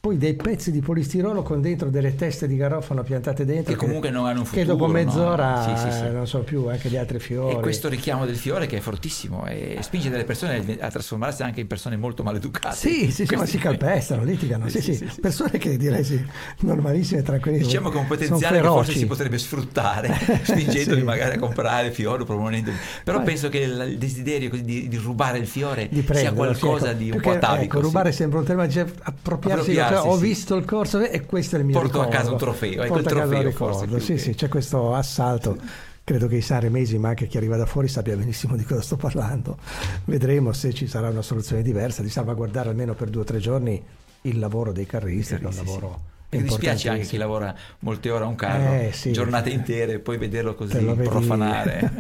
poi 0.02 0.18
dei 0.18 0.34
pezzi 0.34 0.72
di 0.72 0.80
polistirolo 0.80 1.44
con 1.44 1.62
dentro 1.62 1.92
delle 1.92 2.16
teste 2.16 2.48
di 2.48 2.56
garofano 2.56 3.04
piantate 3.04 3.46
dentro 3.46 3.72
che 3.72 3.78
comunque 3.78 4.10
non 4.10 4.26
hanno 4.26 4.40
un 4.40 4.46
futuro 4.46 4.64
che 4.64 4.68
dopo 4.72 4.88
mezz'ora 4.88 5.64
no? 5.64 5.78
sì, 5.78 5.92
sì, 5.92 5.96
sì. 5.96 6.10
non 6.10 6.26
so 6.26 6.40
più 6.40 6.66
anche 6.70 6.90
gli 6.90 6.98
altri 6.98 7.20
fiori. 7.20 7.54
E 7.54 7.60
questo 7.60 7.88
richiamo 7.88 8.26
del 8.26 8.36
fiore 8.36 8.66
che 8.66 8.78
è 8.78 8.80
fortissimo 8.80 9.46
e 9.46 9.78
spinge 9.82 10.10
delle 10.10 10.24
persone 10.24 10.80
a 10.80 10.90
trasformarsi 10.90 11.44
anche 11.44 11.60
in 11.60 11.68
persone 11.68 11.98
molto 11.98 12.24
maleducate. 12.24 12.76
Sì 12.76 13.12
sì, 13.12 13.28
sì 13.28 13.36
ma 13.36 13.46
si 13.46 13.60
calpestano 13.60 14.24
litigano 14.24 14.70
sì, 14.70 14.82
sì, 14.82 15.08
persone 15.22 15.60
che 15.60 15.78
direi 15.78 16.04
sì, 16.04 16.26
normalissime 16.62 17.22
tranquillissime 17.22 17.68
diciamo 17.68 17.90
che 17.90 17.98
un 17.98 18.08
potenziale 18.08 18.60
che 18.60 18.68
forse 18.68 18.94
si 18.94 19.06
potrebbe 19.06 19.38
sfruttare 19.38 20.18
spingendoli 20.42 21.04
magari 21.04 21.36
a 21.36 21.40
comprare 21.40 21.92
fiore 21.92 22.26
proponendoli 22.26 22.76
però 23.04 23.20
ma 23.20 23.24
penso 23.24 23.50
che 23.50 23.60
il 23.60 23.98
desiderio 24.00 24.50
di, 24.50 24.88
di 24.88 24.98
rubare 24.98 25.38
il 25.38 25.46
fiore 25.46 25.88
di 25.92 26.04
sia 26.12 26.34
qualcosa 26.34 26.90
ecco, 26.90 26.98
di 26.98 27.12
un 27.12 27.22
po' 27.22 27.34
atavico 27.34 27.78
ecco, 27.78 27.86
rubare 27.86 28.12
sembra 28.12 28.40
un 28.40 28.46
termine 28.46 28.92
appropriarsi 29.04 29.90
cioè, 29.98 30.08
ho 30.08 30.18
sì. 30.18 30.24
visto 30.24 30.56
il 30.56 30.66
corso 30.66 31.00
e 31.00 31.26
questo 31.26 31.56
è 31.56 31.60
il 31.60 31.66
mio 31.66 31.80
Porto 31.80 32.02
ricordo. 32.02 32.10
a 32.10 32.20
casa 32.20 32.32
un 32.32 32.38
trofeo, 32.38 32.84
ecco 32.84 32.98
il 32.98 33.06
trofeo 33.06 33.52
forse. 33.52 34.00
Sì, 34.00 34.18
sì, 34.18 34.34
c'è 34.34 34.48
questo 34.48 34.94
assalto. 34.94 35.58
Credo 36.04 36.28
che 36.28 36.38
i 36.38 36.42
saremesi, 36.42 36.98
ma 36.98 37.10
anche 37.10 37.28
chi 37.28 37.38
arriva 37.38 37.58
da 37.58 37.66
fuori, 37.66 37.88
sappia 37.88 38.16
benissimo 38.16 38.56
di 38.56 38.64
cosa 38.64 38.82
sto 38.82 38.98
parlando. 38.98 39.58
Vedremo 40.06 40.52
se 40.52 40.74
ci 40.74 40.88
sarà 40.88 41.10
una 41.10 41.22
soluzione 41.22 41.62
diversa 41.62 42.02
di 42.02 42.10
salvaguardare 42.10 42.70
almeno 42.70 42.94
per 42.96 43.10
due 43.10 43.22
o 43.22 43.26
tre 43.26 43.40
giorni 43.40 43.82
il 44.22 44.40
lavoro 44.40 44.72
dei 44.72 44.86
carristi, 44.86 45.36
che 45.36 45.44
è 45.44 45.46
un 45.46 45.56
lavoro... 45.56 46.02
Sì. 46.30 46.38
Mi 46.38 46.44
dispiace 46.44 46.88
anche 46.88 47.04
chi 47.04 47.18
lavora 47.18 47.54
molte 47.80 48.10
ore 48.10 48.24
a 48.24 48.28
un 48.28 48.36
carro, 48.36 48.74
eh, 48.74 48.92
sì, 48.94 49.12
giornate 49.12 49.50
intere, 49.50 49.96
e 49.96 50.00
poi 50.00 50.18
vederlo 50.18 50.56
così 50.56 50.78
profanare. 50.78 51.92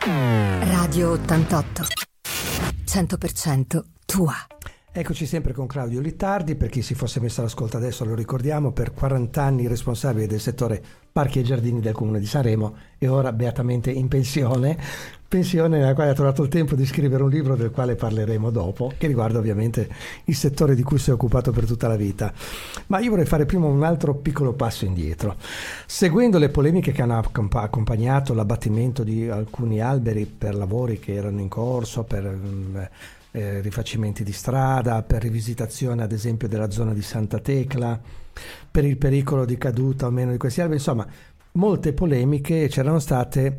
Radio 0.00 1.10
88 1.10 1.84
100% 2.94 3.82
tua. 4.06 4.34
Eccoci 4.96 5.26
sempre 5.26 5.52
con 5.52 5.66
Claudio 5.66 6.00
Littardi, 6.00 6.54
per 6.54 6.68
chi 6.68 6.80
si 6.80 6.94
fosse 6.94 7.18
messo 7.18 7.40
all'ascolto 7.40 7.76
adesso 7.76 8.04
lo 8.04 8.14
ricordiamo, 8.14 8.70
per 8.70 8.92
40 8.92 9.42
anni 9.42 9.66
responsabile 9.66 10.28
del 10.28 10.38
settore 10.38 10.80
parchi 11.10 11.40
e 11.40 11.42
giardini 11.42 11.80
del 11.80 11.92
comune 11.92 12.20
di 12.20 12.26
Sanremo 12.26 12.76
e 12.96 13.08
ora 13.08 13.32
beatamente 13.32 13.90
in 13.90 14.06
pensione, 14.06 14.78
pensione 15.26 15.78
nella 15.78 15.94
quale 15.94 16.10
ha 16.10 16.14
trovato 16.14 16.44
il 16.44 16.48
tempo 16.48 16.76
di 16.76 16.86
scrivere 16.86 17.24
un 17.24 17.28
libro 17.28 17.56
del 17.56 17.72
quale 17.72 17.96
parleremo 17.96 18.50
dopo, 18.50 18.92
che 18.96 19.08
riguarda 19.08 19.38
ovviamente 19.38 19.88
il 20.26 20.36
settore 20.36 20.76
di 20.76 20.84
cui 20.84 20.98
si 20.98 21.10
è 21.10 21.12
occupato 21.12 21.50
per 21.50 21.66
tutta 21.66 21.88
la 21.88 21.96
vita. 21.96 22.32
Ma 22.86 23.00
io 23.00 23.10
vorrei 23.10 23.26
fare 23.26 23.46
prima 23.46 23.66
un 23.66 23.82
altro 23.82 24.14
piccolo 24.14 24.52
passo 24.52 24.84
indietro. 24.84 25.34
Seguendo 25.86 26.38
le 26.38 26.50
polemiche 26.50 26.92
che 26.92 27.02
hanno 27.02 27.18
accompagnato 27.18 28.32
l'abbattimento 28.32 29.02
di 29.02 29.28
alcuni 29.28 29.80
alberi 29.80 30.24
per 30.24 30.54
lavori 30.54 31.00
che 31.00 31.14
erano 31.14 31.40
in 31.40 31.48
corso, 31.48 32.04
per 32.04 32.22
mm, 32.22 32.76
eh, 33.36 33.60
rifacimenti 33.60 34.22
di 34.22 34.32
strada, 34.32 35.02
per 35.02 35.22
rivisitazione 35.22 36.04
ad 36.04 36.12
esempio 36.12 36.46
della 36.46 36.70
zona 36.70 36.94
di 36.94 37.02
Santa 37.02 37.40
Tecla, 37.40 38.00
per 38.70 38.84
il 38.84 38.96
pericolo 38.96 39.44
di 39.44 39.58
caduta 39.58 40.06
o 40.06 40.10
meno 40.10 40.30
di 40.30 40.38
questi 40.38 40.60
alberi, 40.60 40.78
insomma 40.78 41.04
molte 41.52 41.92
polemiche 41.92 42.68
c'erano 42.68 43.00
state 43.00 43.56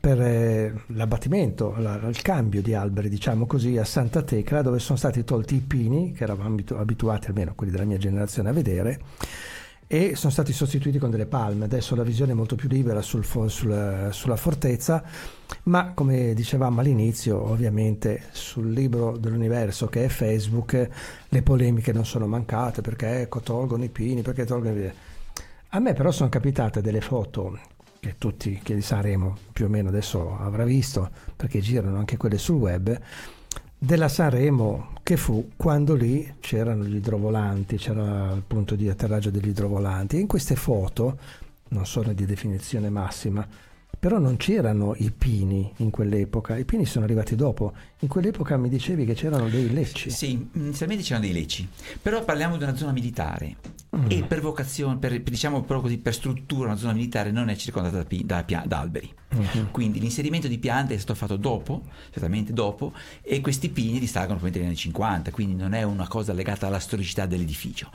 per 0.00 0.18
eh, 0.22 0.72
l'abbattimento, 0.88 1.74
la, 1.76 2.00
il 2.06 2.22
cambio 2.22 2.62
di 2.62 2.72
alberi, 2.72 3.10
diciamo 3.10 3.46
così, 3.46 3.76
a 3.76 3.84
Santa 3.84 4.22
Tecla, 4.22 4.62
dove 4.62 4.78
sono 4.78 4.96
stati 4.96 5.22
tolti 5.24 5.56
i 5.56 5.60
pini, 5.60 6.12
che 6.12 6.22
eravamo 6.22 6.56
abituati 6.76 7.28
almeno 7.28 7.52
quelli 7.54 7.72
della 7.72 7.84
mia 7.84 7.98
generazione 7.98 8.48
a 8.48 8.52
vedere, 8.52 9.00
e 9.90 10.14
sono 10.16 10.30
stati 10.30 10.52
sostituiti 10.52 10.98
con 10.98 11.10
delle 11.10 11.26
palme. 11.26 11.64
Adesso 11.64 11.96
la 11.96 12.02
visione 12.02 12.32
è 12.32 12.34
molto 12.34 12.54
più 12.54 12.68
libera 12.68 13.00
sul, 13.00 13.24
sul, 13.24 14.08
sulla 14.12 14.36
fortezza, 14.36 15.02
ma 15.64 15.92
come 15.94 16.34
dicevamo 16.34 16.80
all'inizio, 16.80 17.42
ovviamente 17.42 18.24
sul 18.30 18.70
libro 18.70 19.16
dell'universo 19.16 19.86
che 19.86 20.04
è 20.04 20.08
Facebook, 20.08 20.88
le 21.28 21.42
polemiche 21.42 21.92
non 21.92 22.04
sono 22.04 22.26
mancate 22.26 22.82
perché 22.82 23.22
ecco, 23.22 23.40
tolgono 23.40 23.82
i 23.82 23.88
pini, 23.88 24.22
perché 24.22 24.44
tolgono 24.44 24.78
i... 24.78 24.92
A 25.70 25.78
me 25.80 25.92
però 25.94 26.10
sono 26.10 26.28
capitate 26.28 26.82
delle 26.82 27.00
foto 27.00 27.58
che 27.98 28.14
tutti 28.16 28.60
che 28.62 28.74
di 28.74 28.82
Sanremo 28.82 29.36
più 29.52 29.64
o 29.64 29.68
meno 29.68 29.88
adesso 29.88 30.36
avrà 30.38 30.64
visto, 30.64 31.10
perché 31.34 31.60
girano 31.60 31.96
anche 31.96 32.18
quelle 32.18 32.38
sul 32.38 32.56
web, 32.56 33.00
della 33.78 34.08
Sanremo 34.08 34.96
che 35.02 35.16
fu 35.16 35.50
quando 35.56 35.94
lì 35.94 36.34
c'erano 36.40 36.84
gli 36.84 36.96
idrovolanti, 36.96 37.76
c'era 37.76 38.32
il 38.32 38.42
punto 38.46 38.74
di 38.74 38.88
atterraggio 38.88 39.30
degli 39.30 39.48
idrovolanti 39.48 40.16
e 40.16 40.20
in 40.20 40.26
queste 40.26 40.56
foto, 40.56 41.18
non 41.68 41.86
sono 41.86 42.12
di 42.12 42.26
definizione 42.26 42.90
massima, 42.90 43.46
però 43.98 44.18
non 44.18 44.36
c'erano 44.36 44.94
i 44.98 45.10
pini 45.10 45.72
in 45.78 45.90
quell'epoca, 45.90 46.56
i 46.56 46.64
pini 46.64 46.84
sono 46.84 47.04
arrivati 47.04 47.34
dopo. 47.34 47.72
In 48.00 48.08
quell'epoca 48.08 48.56
mi 48.56 48.68
dicevi 48.68 49.04
che 49.04 49.14
c'erano 49.14 49.48
dei 49.48 49.72
lecci. 49.72 50.10
Sì, 50.10 50.48
inizialmente 50.52 51.02
c'erano 51.02 51.24
dei 51.24 51.34
lecci, 51.34 51.68
però 52.00 52.24
parliamo 52.24 52.56
di 52.56 52.62
una 52.62 52.76
zona 52.76 52.92
militare 52.92 53.56
mm. 53.96 54.06
e 54.08 54.22
per 54.22 54.40
vocazione, 54.40 54.98
per, 54.98 55.20
diciamo 55.20 55.62
proprio 55.62 55.80
così, 55.80 55.98
per 55.98 56.14
struttura, 56.14 56.68
una 56.68 56.76
zona 56.76 56.92
militare 56.92 57.30
non 57.30 57.48
è 57.48 57.56
circondata 57.56 58.02
da, 58.02 58.44
da, 58.46 58.64
da 58.66 58.78
alberi. 58.78 59.12
Uh-huh. 59.38 59.70
Quindi 59.70 60.00
l'inserimento 60.00 60.48
di 60.48 60.58
piante 60.58 60.94
è 60.94 60.98
stato 60.98 61.14
fatto 61.14 61.36
dopo, 61.36 61.82
certamente 62.10 62.52
dopo, 62.52 62.92
e 63.22 63.40
questi 63.40 63.68
pini 63.68 63.98
risalgono 63.98 64.38
probabilmente 64.38 64.58
agli 64.58 64.66
anni 64.66 64.76
50, 64.76 65.30
quindi 65.30 65.54
non 65.54 65.74
è 65.74 65.82
una 65.82 66.08
cosa 66.08 66.32
legata 66.32 66.66
alla 66.66 66.78
storicità 66.78 67.26
dell'edificio. 67.26 67.90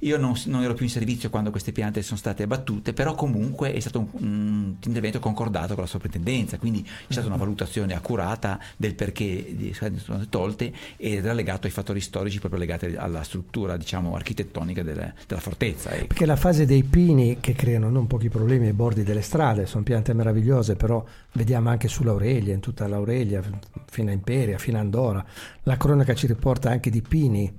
Io 0.00 0.18
non, 0.18 0.34
non, 0.46 0.62
ero 0.62 0.74
più 0.74 0.84
in 0.84 0.90
servizio 0.90 1.30
quando 1.30 1.50
queste 1.50 1.72
piante 1.72 2.02
sono 2.02 2.18
state 2.18 2.42
abbattute, 2.42 2.92
però 2.92 3.14
comunque 3.14 3.72
è 3.72 3.80
stato 3.80 4.00
un, 4.00 4.08
un 4.20 4.76
intervento 4.84 5.18
concordato 5.18 5.74
con 5.74 5.82
la 5.82 5.88
soprintendenza, 5.88 6.58
quindi 6.58 6.82
c'è 6.82 7.12
stata 7.12 7.26
una 7.26 7.36
valutazione 7.36 7.94
accurata 7.94 8.58
del 8.76 8.94
perché 8.94 9.72
sono 9.72 9.98
state 9.98 10.28
tolte 10.28 10.72
ed 10.96 11.24
era 11.24 11.32
legato 11.32 11.66
ai 11.66 11.72
fattori 11.72 12.00
storici 12.00 12.38
proprio 12.38 12.60
legati 12.60 12.94
alla 12.96 13.22
struttura 13.22 13.76
diciamo 13.76 14.14
architettonica 14.14 14.82
delle, 14.82 15.14
della 15.26 15.40
fortezza. 15.40 15.90
Ecco. 15.90 16.06
Perché 16.06 16.26
la 16.26 16.36
fase 16.36 16.66
dei 16.66 16.82
pini 16.82 17.38
che 17.40 17.54
creano 17.54 17.90
non 17.90 18.06
pochi 18.06 18.28
problemi 18.28 18.66
ai 18.66 18.72
bordi 18.72 19.02
delle 19.02 19.22
strade, 19.22 19.66
sono 19.66 19.82
piante 19.82 20.12
meravigliose, 20.12 20.76
però 20.86 21.04
vediamo 21.32 21.68
anche 21.68 21.88
sull'Aurelia, 21.88 22.54
in 22.54 22.60
tutta 22.60 22.86
l'Aurelia, 22.86 23.42
fino 23.90 24.10
a 24.10 24.12
Imperia, 24.12 24.56
fino 24.56 24.78
a 24.78 24.82
Andorra, 24.82 25.24
la 25.64 25.76
cronaca 25.76 26.14
ci 26.14 26.28
riporta 26.28 26.70
anche 26.70 26.90
di 26.90 27.02
pini 27.02 27.52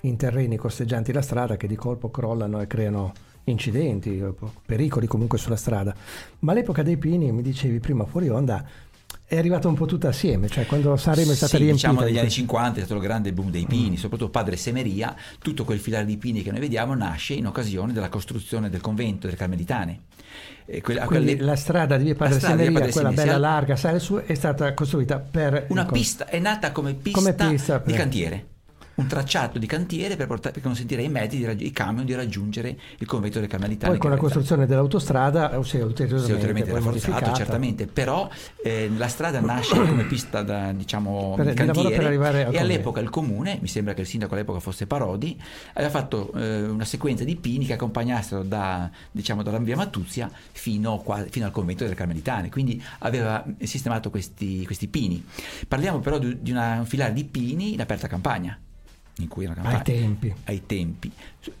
in 0.00 0.16
terreni 0.16 0.56
costeggianti 0.56 1.12
la 1.12 1.22
strada 1.22 1.56
che 1.56 1.68
di 1.68 1.76
colpo 1.76 2.10
crollano 2.10 2.60
e 2.60 2.66
creano 2.66 3.12
incidenti, 3.44 4.20
pericoli 4.66 5.06
comunque 5.06 5.38
sulla 5.38 5.54
strada. 5.54 5.94
Ma 6.40 6.50
all'epoca 6.50 6.82
dei 6.82 6.96
pini, 6.96 7.30
mi 7.30 7.42
dicevi 7.42 7.78
prima 7.78 8.04
fuori 8.04 8.28
onda, 8.28 8.66
è 9.24 9.38
arrivata 9.38 9.68
un 9.68 9.74
po' 9.74 9.86
tutta 9.86 10.08
assieme, 10.08 10.48
cioè 10.48 10.66
quando 10.66 10.96
Sanremo 10.96 11.30
è 11.30 11.36
stata 11.36 11.56
sì, 11.56 11.62
riempita. 11.62 11.88
Diciamo 11.88 12.04
negli 12.04 12.18
anni 12.18 12.30
50 12.30 12.80
è 12.80 12.84
stato 12.84 13.00
il 13.00 13.06
grande 13.06 13.32
boom 13.32 13.52
dei 13.52 13.64
pini, 13.64 13.90
mm. 13.90 13.94
soprattutto 13.94 14.30
Padre 14.30 14.56
Semeria, 14.56 15.14
tutto 15.38 15.64
quel 15.64 15.78
filare 15.78 16.04
di 16.04 16.16
pini 16.16 16.42
che 16.42 16.50
noi 16.50 16.58
vediamo 16.58 16.94
nasce 16.94 17.34
in 17.34 17.46
occasione 17.46 17.92
della 17.92 18.08
costruzione 18.08 18.68
del 18.68 18.80
convento 18.80 19.26
delle 19.26 19.38
Carmelitane. 19.38 20.00
Quella, 20.80 21.04
quelle, 21.04 21.36
la 21.38 21.56
strada 21.56 21.96
di 21.96 22.04
via 22.04 22.14
Padre 22.14 22.38
Padre 22.38 22.90
quella 22.90 23.10
bella 23.10 23.38
larga, 23.38 23.76
sale 23.76 23.98
su, 23.98 24.16
è 24.16 24.34
stata 24.34 24.72
costruita 24.74 25.18
per... 25.18 25.66
Una 25.68 25.86
pista, 25.86 26.26
è 26.26 26.38
nata 26.38 26.72
come 26.72 26.94
pista, 26.94 27.18
come 27.18 27.34
pista 27.34 27.82
di 27.84 27.92
cantiere 27.92 28.46
un 28.94 29.06
tracciato 29.06 29.58
di 29.58 29.66
cantiere 29.66 30.16
per, 30.16 30.26
portare, 30.26 30.52
per 30.52 30.62
consentire 30.62 31.02
ai 31.02 31.08
mezzi, 31.08 31.44
raggi- 31.44 31.64
ai 31.64 31.70
camion 31.70 32.04
di 32.04 32.14
raggiungere 32.14 32.76
il 32.98 33.06
convento 33.06 33.38
del 33.38 33.48
Carmelitano. 33.48 33.92
Poi 33.92 34.00
con 34.00 34.10
la 34.10 34.16
costruzione 34.16 34.66
dell'autostrada 34.66 35.50
si 35.62 35.78
è 35.78 35.82
ulteriormente, 35.82 36.32
ulteriormente 36.32 36.72
rafforzato, 36.72 37.32
certamente, 37.32 37.86
però 37.86 38.28
eh, 38.62 38.90
la 38.96 39.08
strada 39.08 39.40
nasce 39.40 39.74
come 39.74 40.04
pista 40.04 40.42
da, 40.42 40.72
diciamo, 40.72 41.34
per, 41.36 41.46
di 41.48 41.54
cantiere 41.54 42.50
e 42.50 42.58
all'epoca 42.58 43.00
il 43.00 43.10
comune, 43.10 43.58
mi 43.60 43.68
sembra 43.68 43.94
che 43.94 44.02
il 44.02 44.06
sindaco 44.06 44.34
all'epoca 44.34 44.60
fosse 44.60 44.86
Parodi, 44.86 45.40
aveva 45.74 45.90
fatto 45.90 46.32
eh, 46.34 46.64
una 46.64 46.84
sequenza 46.84 47.24
di 47.24 47.36
pini 47.36 47.64
che 47.64 47.74
accompagnassero 47.74 48.42
da, 48.42 48.90
diciamo, 49.10 49.42
dalla 49.42 49.58
via 49.58 49.76
Mattuzia 49.76 50.30
fino, 50.52 50.98
qua, 50.98 51.24
fino, 51.28 51.46
al 51.46 51.52
convento 51.52 51.84
delle 51.84 51.96
Carmelitane, 51.96 52.50
quindi 52.50 52.82
aveva 53.00 53.44
sistemato 53.62 54.10
questi, 54.10 54.64
questi 54.66 54.88
pini. 54.88 55.24
Parliamo 55.66 56.00
però 56.00 56.18
di, 56.18 56.42
di 56.42 56.50
una, 56.50 56.78
un 56.78 56.86
filare 56.86 57.12
di 57.12 57.24
pini 57.24 57.72
in 57.72 57.80
aperta 57.80 58.06
campagna 58.06 58.58
in 59.16 59.28
cui 59.28 59.44
era 59.44 59.54
campagna. 59.54 59.76
Ai 59.78 59.82
tempi. 59.84 60.34
Ai 60.44 60.66
tempi. 60.66 61.12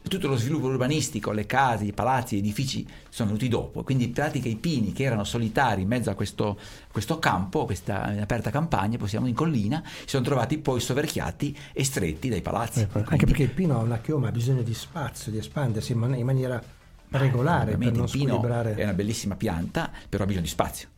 Tutto 0.08 0.28
lo 0.28 0.36
sviluppo 0.36 0.66
urbanistico, 0.66 1.32
le 1.32 1.44
case, 1.44 1.84
i 1.84 1.92
palazzi, 1.92 2.36
gli 2.36 2.38
edifici 2.38 2.86
sono 3.08 3.28
venuti 3.28 3.48
dopo. 3.48 3.82
Quindi 3.82 4.04
in 4.04 4.12
pratica 4.12 4.48
i 4.48 4.56
pini 4.56 4.92
che 4.92 5.04
erano 5.04 5.24
solitari 5.24 5.82
in 5.82 5.88
mezzo 5.88 6.10
a 6.10 6.14
questo, 6.14 6.58
questo 6.90 7.18
campo, 7.18 7.64
questa 7.64 8.04
aperta 8.20 8.50
campagna, 8.50 8.96
possiamo 8.96 9.26
in 9.26 9.34
collina, 9.34 9.82
si 9.84 10.08
sono 10.08 10.24
trovati 10.24 10.58
poi 10.58 10.80
soverchiati 10.80 11.56
e 11.72 11.84
stretti 11.84 12.28
dai 12.28 12.42
palazzi. 12.42 12.80
Eh, 12.80 12.86
Quindi, 12.86 13.10
anche 13.10 13.26
perché 13.26 13.42
il 13.42 13.50
pino 13.50 13.78
ha 13.78 13.82
una 13.82 13.98
chioma, 13.98 14.28
ha 14.28 14.32
bisogno 14.32 14.62
di 14.62 14.74
spazio, 14.74 15.30
di 15.30 15.38
espandersi 15.38 15.92
in, 15.92 15.98
man- 15.98 16.16
in 16.16 16.24
maniera 16.24 16.62
regolare. 17.10 17.76
Per 17.76 17.78
non 17.78 17.86
il 17.88 17.92
pino 17.92 18.06
squilibrare. 18.06 18.74
è 18.74 18.82
una 18.84 18.94
bellissima 18.94 19.36
pianta, 19.36 19.90
però 20.08 20.24
ha 20.24 20.26
bisogno 20.26 20.44
di 20.44 20.50
spazio 20.50 20.88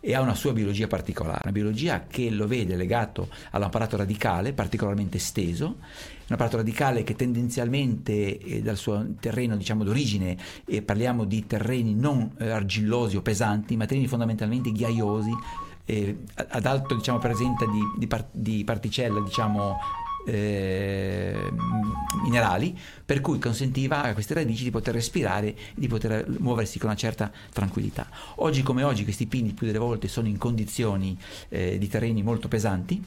e 0.00 0.14
ha 0.14 0.20
una 0.20 0.34
sua 0.34 0.52
biologia 0.52 0.86
particolare, 0.86 1.40
una 1.42 1.52
biologia 1.52 2.06
che 2.08 2.30
lo 2.30 2.46
vede 2.46 2.76
legato 2.76 3.28
all'apparato 3.50 3.96
radicale 3.96 4.52
particolarmente 4.52 5.18
esteso, 5.18 5.66
un 5.66 6.36
apparato 6.36 6.58
radicale 6.58 7.02
che 7.02 7.16
tendenzialmente 7.16 8.38
eh, 8.38 8.62
dal 8.62 8.76
suo 8.76 9.04
terreno 9.18 9.56
diciamo 9.56 9.84
d'origine, 9.84 10.36
eh, 10.64 10.82
parliamo 10.82 11.24
di 11.24 11.46
terreni 11.46 11.94
non 11.94 12.30
eh, 12.38 12.50
argillosi 12.50 13.16
o 13.16 13.22
pesanti, 13.22 13.76
ma 13.76 13.86
terreni 13.86 14.06
fondamentalmente 14.06 14.70
ghiaiosi, 14.70 15.32
eh, 15.84 16.18
ad 16.34 16.66
alto 16.66 16.94
diciamo, 16.94 17.18
presenza 17.18 17.66
di, 17.66 17.80
di, 17.98 18.06
par- 18.06 18.28
di 18.30 18.62
particelle 18.64 19.22
diciamo, 19.22 19.76
eh, 20.26 21.36
minerali, 22.22 22.76
per 23.04 23.20
cui 23.20 23.38
consentiva 23.38 24.02
a 24.02 24.12
queste 24.12 24.34
radici 24.34 24.64
di 24.64 24.70
poter 24.70 24.94
respirare 24.94 25.48
e 25.48 25.56
di 25.74 25.88
poter 25.88 26.26
muoversi 26.38 26.78
con 26.78 26.88
una 26.88 26.98
certa 26.98 27.30
tranquillità. 27.52 28.08
Oggi 28.36 28.62
come 28.62 28.82
oggi 28.82 29.04
questi 29.04 29.26
pini 29.26 29.52
più 29.52 29.66
delle 29.66 29.78
volte 29.78 30.08
sono 30.08 30.28
in 30.28 30.38
condizioni 30.38 31.18
eh, 31.48 31.78
di 31.78 31.88
terreni 31.88 32.22
molto 32.22 32.48
pesanti, 32.48 33.02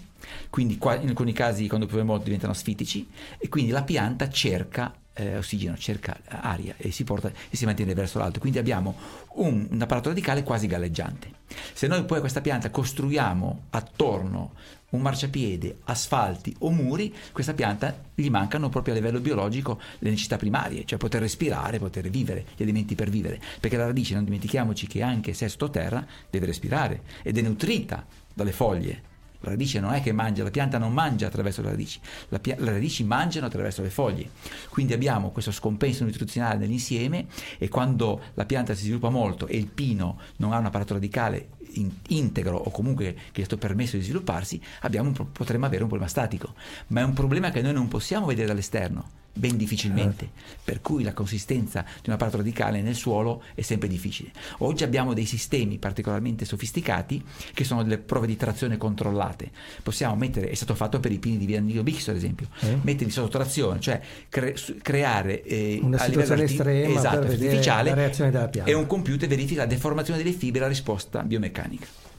quindi 0.49 0.77
qua, 0.77 0.95
in 0.95 1.09
alcuni 1.09 1.33
casi 1.33 1.67
quando 1.67 1.85
piove 1.85 2.03
molto 2.03 2.25
diventano 2.25 2.53
asfitici 2.53 3.07
e 3.37 3.49
quindi 3.49 3.71
la 3.71 3.83
pianta 3.83 4.29
cerca 4.29 4.93
eh, 5.13 5.37
ossigeno, 5.37 5.77
cerca 5.77 6.19
aria 6.25 6.73
e 6.77 6.91
si, 6.91 7.03
porta, 7.03 7.31
e 7.49 7.55
si 7.55 7.65
mantiene 7.65 7.93
verso 7.93 8.19
l'alto. 8.19 8.39
Quindi 8.39 8.57
abbiamo 8.57 8.95
un, 9.35 9.67
un 9.69 9.81
apparato 9.81 10.09
radicale 10.09 10.43
quasi 10.43 10.67
galleggiante. 10.67 11.31
Se 11.73 11.87
noi 11.87 12.03
poi 12.05 12.17
a 12.17 12.21
questa 12.21 12.41
pianta 12.41 12.69
costruiamo 12.69 13.65
attorno 13.71 14.53
un 14.93 15.01
marciapiede, 15.01 15.77
asfalti 15.85 16.55
o 16.59 16.69
muri, 16.69 17.13
questa 17.31 17.53
pianta 17.53 17.95
gli 18.13 18.29
mancano 18.29 18.69
proprio 18.69 18.93
a 18.93 18.97
livello 18.97 19.19
biologico 19.19 19.79
le 19.99 20.09
necessità 20.09 20.37
primarie, 20.37 20.85
cioè 20.85 20.97
poter 20.97 21.21
respirare, 21.21 21.79
poter 21.79 22.09
vivere, 22.09 22.45
gli 22.55 22.63
alimenti 22.63 22.95
per 22.95 23.09
vivere, 23.09 23.39
perché 23.59 23.77
la 23.77 23.85
radice, 23.85 24.13
non 24.13 24.23
dimentichiamoci 24.23 24.87
che 24.87 25.01
anche 25.01 25.33
se 25.33 25.45
è 25.45 25.49
sottoterra, 25.49 26.05
deve 26.29 26.45
respirare 26.45 27.01
ed 27.21 27.37
è 27.37 27.41
nutrita 27.41 28.05
dalle 28.33 28.51
foglie 28.51 29.11
la 29.43 29.49
radice 29.49 29.81
non 29.81 29.93
è 29.93 30.01
che 30.01 30.13
mangia, 30.13 30.41
la 30.41 30.51
pianta 30.51 30.77
non 30.77 30.93
mangia 30.93 31.27
attraverso 31.27 31.61
le 31.61 31.69
radici, 31.69 31.99
la 32.29 32.39
pia- 32.39 32.55
le 32.57 32.71
radici 32.71 33.03
mangiano 33.03 33.45
attraverso 33.45 33.81
le 33.81 33.89
foglie. 33.89 34.29
Quindi 34.69 34.93
abbiamo 34.93 35.31
questo 35.31 35.51
scompenso 35.51 36.05
nutrizionale 36.05 36.59
nell'insieme 36.59 37.25
e 37.57 37.67
quando 37.67 38.21
la 38.35 38.45
pianta 38.45 38.73
si 38.73 38.83
sviluppa 38.83 39.09
molto 39.09 39.47
e 39.47 39.57
il 39.57 39.67
pino 39.67 40.17
non 40.37 40.53
ha 40.53 40.59
un 40.59 40.65
apparato 40.65 40.93
radicale 40.93 41.49
in- 41.73 41.91
integro 42.09 42.57
o 42.57 42.69
comunque 42.71 43.13
che 43.31 43.41
è 43.41 43.45
stato 43.45 43.57
permesso 43.57 43.97
di 43.97 44.03
svilupparsi, 44.03 44.61
un, 44.93 45.31
potremmo 45.31 45.65
avere 45.65 45.83
un 45.83 45.89
problema 45.89 46.09
statico. 46.09 46.53
Ma 46.87 47.01
è 47.01 47.03
un 47.03 47.13
problema 47.13 47.51
che 47.51 47.61
noi 47.61 47.73
non 47.73 47.87
possiamo 47.87 48.25
vedere 48.25 48.47
dall'esterno 48.47 49.21
ben 49.33 49.57
difficilmente, 49.57 50.29
per 50.63 50.81
cui 50.81 51.03
la 51.03 51.13
consistenza 51.13 51.83
di 52.01 52.09
un 52.09 52.13
apparato 52.13 52.37
radicale 52.37 52.81
nel 52.81 52.95
suolo 52.95 53.41
è 53.55 53.61
sempre 53.61 53.87
difficile. 53.87 54.31
Oggi 54.59 54.83
abbiamo 54.83 55.13
dei 55.13 55.25
sistemi 55.25 55.79
particolarmente 55.79 56.45
sofisticati 56.45 57.23
che 57.53 57.63
sono 57.63 57.83
delle 57.83 57.97
prove 57.97 58.27
di 58.27 58.35
trazione 58.35 58.77
controllate. 58.77 59.49
Possiamo 59.81 60.15
mettere, 60.15 60.49
è 60.49 60.53
stato 60.53 60.75
fatto 60.75 60.99
per 60.99 61.11
i 61.11 61.17
pini 61.17 61.37
di 61.37 61.45
Vianillo 61.45 61.83
Bix 61.83 62.07
ad 62.09 62.15
esempio, 62.15 62.47
eh? 62.59 62.77
metterli 62.81 63.11
sotto 63.11 63.29
trazione, 63.29 63.79
cioè 63.79 63.99
cre- 64.29 64.55
creare 64.81 65.41
eh, 65.43 65.79
una 65.81 65.97
situazione 65.97 66.41
arti- 66.41 66.53
estrema 66.53 66.99
esatto, 66.99 67.27
artificiale 67.27 67.89
la 67.89 67.95
reazione 67.95 68.31
della 68.31 68.47
pianta. 68.47 68.69
e 68.69 68.73
un 68.73 68.85
computer 68.85 69.27
verifica 69.27 69.61
la 69.61 69.67
deformazione 69.67 70.21
delle 70.21 70.35
fibre 70.35 70.59
e 70.59 70.61
la 70.61 70.69
risposta 70.69 71.23
biomeccanica. 71.23 72.11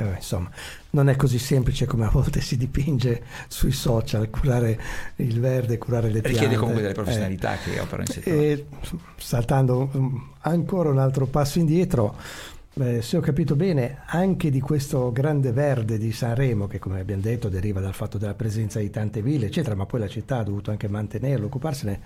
Eh, 0.00 0.14
insomma, 0.16 0.50
non 0.90 1.10
è 1.10 1.16
così 1.16 1.38
semplice 1.38 1.84
come 1.84 2.06
a 2.06 2.08
volte 2.08 2.40
si 2.40 2.56
dipinge 2.56 3.22
sui 3.48 3.72
social, 3.72 4.30
curare 4.30 4.80
il 5.16 5.38
verde, 5.38 5.76
curare 5.76 6.06
le 6.06 6.20
piante. 6.20 6.28
Richiede 6.30 6.56
comunque 6.56 6.80
delle 6.80 6.94
professionalità 6.94 7.54
eh, 7.54 7.58
che 7.58 7.80
operano 7.80 8.04
in 8.06 8.12
settore. 8.14 8.36
E, 8.36 8.66
saltando 9.18 9.90
um, 9.92 10.32
ancora 10.40 10.88
un 10.88 10.98
altro 10.98 11.26
passo 11.26 11.58
indietro, 11.58 12.16
eh, 12.74 13.02
se 13.02 13.18
ho 13.18 13.20
capito 13.20 13.56
bene, 13.56 13.98
anche 14.06 14.48
di 14.48 14.60
questo 14.60 15.12
grande 15.12 15.52
verde 15.52 15.98
di 15.98 16.12
Sanremo, 16.12 16.66
che 16.66 16.78
come 16.78 17.00
abbiamo 17.00 17.20
detto 17.20 17.50
deriva 17.50 17.80
dal 17.80 17.94
fatto 17.94 18.16
della 18.16 18.34
presenza 18.34 18.78
di 18.78 18.88
tante 18.88 19.20
ville, 19.20 19.46
eccetera, 19.46 19.74
ma 19.74 19.84
poi 19.84 20.00
la 20.00 20.08
città 20.08 20.38
ha 20.38 20.44
dovuto 20.44 20.70
anche 20.70 20.88
mantenerlo, 20.88 21.46
occuparsene, 21.46 22.00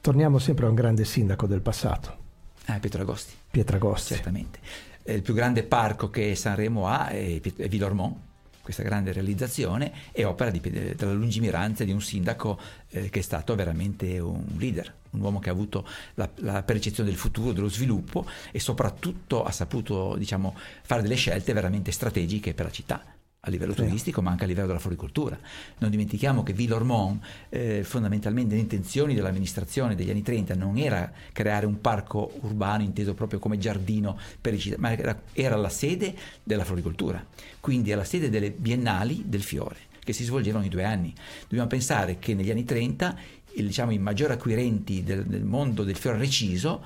torniamo 0.00 0.38
sempre 0.38 0.66
a 0.66 0.68
un 0.68 0.76
grande 0.76 1.04
sindaco 1.04 1.48
del 1.48 1.60
passato. 1.60 2.20
Ah, 2.66 2.78
Pietro 2.78 3.02
Agosti. 3.02 3.32
Pietro 3.50 3.76
Agosti. 3.76 4.14
Certamente 4.14 4.60
eh, 5.02 5.14
il 5.14 5.22
più 5.22 5.34
grande 5.34 5.62
parco 5.62 6.10
che 6.10 6.34
Sanremo 6.34 6.86
ha 6.88 7.08
è, 7.08 7.40
è 7.40 7.68
Villormont, 7.68 8.16
questa 8.62 8.82
grande 8.84 9.12
realizzazione 9.12 9.92
è 10.12 10.24
opera 10.24 10.50
di, 10.50 10.60
della 10.60 11.12
lungimiranza 11.12 11.82
di 11.84 11.90
un 11.90 12.00
sindaco 12.00 12.58
eh, 12.90 13.10
che 13.10 13.18
è 13.18 13.22
stato 13.22 13.54
veramente 13.56 14.18
un 14.20 14.44
leader, 14.56 14.94
un 15.10 15.20
uomo 15.20 15.40
che 15.40 15.48
ha 15.48 15.52
avuto 15.52 15.86
la, 16.14 16.30
la, 16.36 16.62
percezione 16.62 17.08
del 17.08 17.18
futuro, 17.18 17.52
dello 17.52 17.68
sviluppo 17.68 18.24
e 18.52 18.60
soprattutto 18.60 19.42
ha 19.42 19.50
saputo 19.50 20.14
diciamo, 20.16 20.54
fare 20.82 21.02
delle 21.02 21.16
scelte 21.16 21.52
veramente 21.52 21.90
strategiche 21.90 22.54
per 22.54 22.66
la 22.66 22.70
città 22.70 23.04
a 23.44 23.50
livello 23.50 23.74
turistico 23.74 24.22
ma 24.22 24.30
anche 24.30 24.44
a 24.44 24.46
livello 24.46 24.68
della 24.68 24.78
floricoltura. 24.78 25.36
Non 25.78 25.90
dimentichiamo 25.90 26.44
che 26.44 26.52
Villormont 26.52 27.20
eh, 27.48 27.82
fondamentalmente 27.82 28.54
le 28.54 28.60
intenzioni 28.60 29.16
dell'amministrazione 29.16 29.96
degli 29.96 30.10
anni 30.10 30.22
30 30.22 30.54
non 30.54 30.78
era 30.78 31.10
creare 31.32 31.66
un 31.66 31.80
parco 31.80 32.38
urbano 32.42 32.84
inteso 32.84 33.14
proprio 33.14 33.40
come 33.40 33.58
giardino 33.58 34.16
per 34.40 34.54
i 34.54 34.60
cittadini, 34.60 34.88
ma 34.88 34.96
era, 34.96 35.20
era 35.32 35.56
la 35.56 35.70
sede 35.70 36.14
della 36.40 36.62
floricoltura, 36.62 37.26
quindi 37.58 37.90
è 37.90 37.96
la 37.96 38.04
sede 38.04 38.30
delle 38.30 38.52
biennali 38.52 39.24
del 39.26 39.42
fiore 39.42 39.90
che 39.98 40.12
si 40.12 40.22
svolgevano 40.22 40.62
ogni 40.62 40.70
due 40.70 40.84
anni. 40.84 41.12
Dobbiamo 41.42 41.66
pensare 41.66 42.20
che 42.20 42.34
negli 42.34 42.50
anni 42.50 42.64
30 42.64 43.16
il, 43.54 43.66
diciamo, 43.66 43.90
i 43.90 43.98
maggiori 43.98 44.32
acquirenti 44.32 45.02
del, 45.02 45.24
del 45.24 45.42
mondo 45.44 45.82
del 45.82 45.96
fiore 45.96 46.18
reciso 46.18 46.84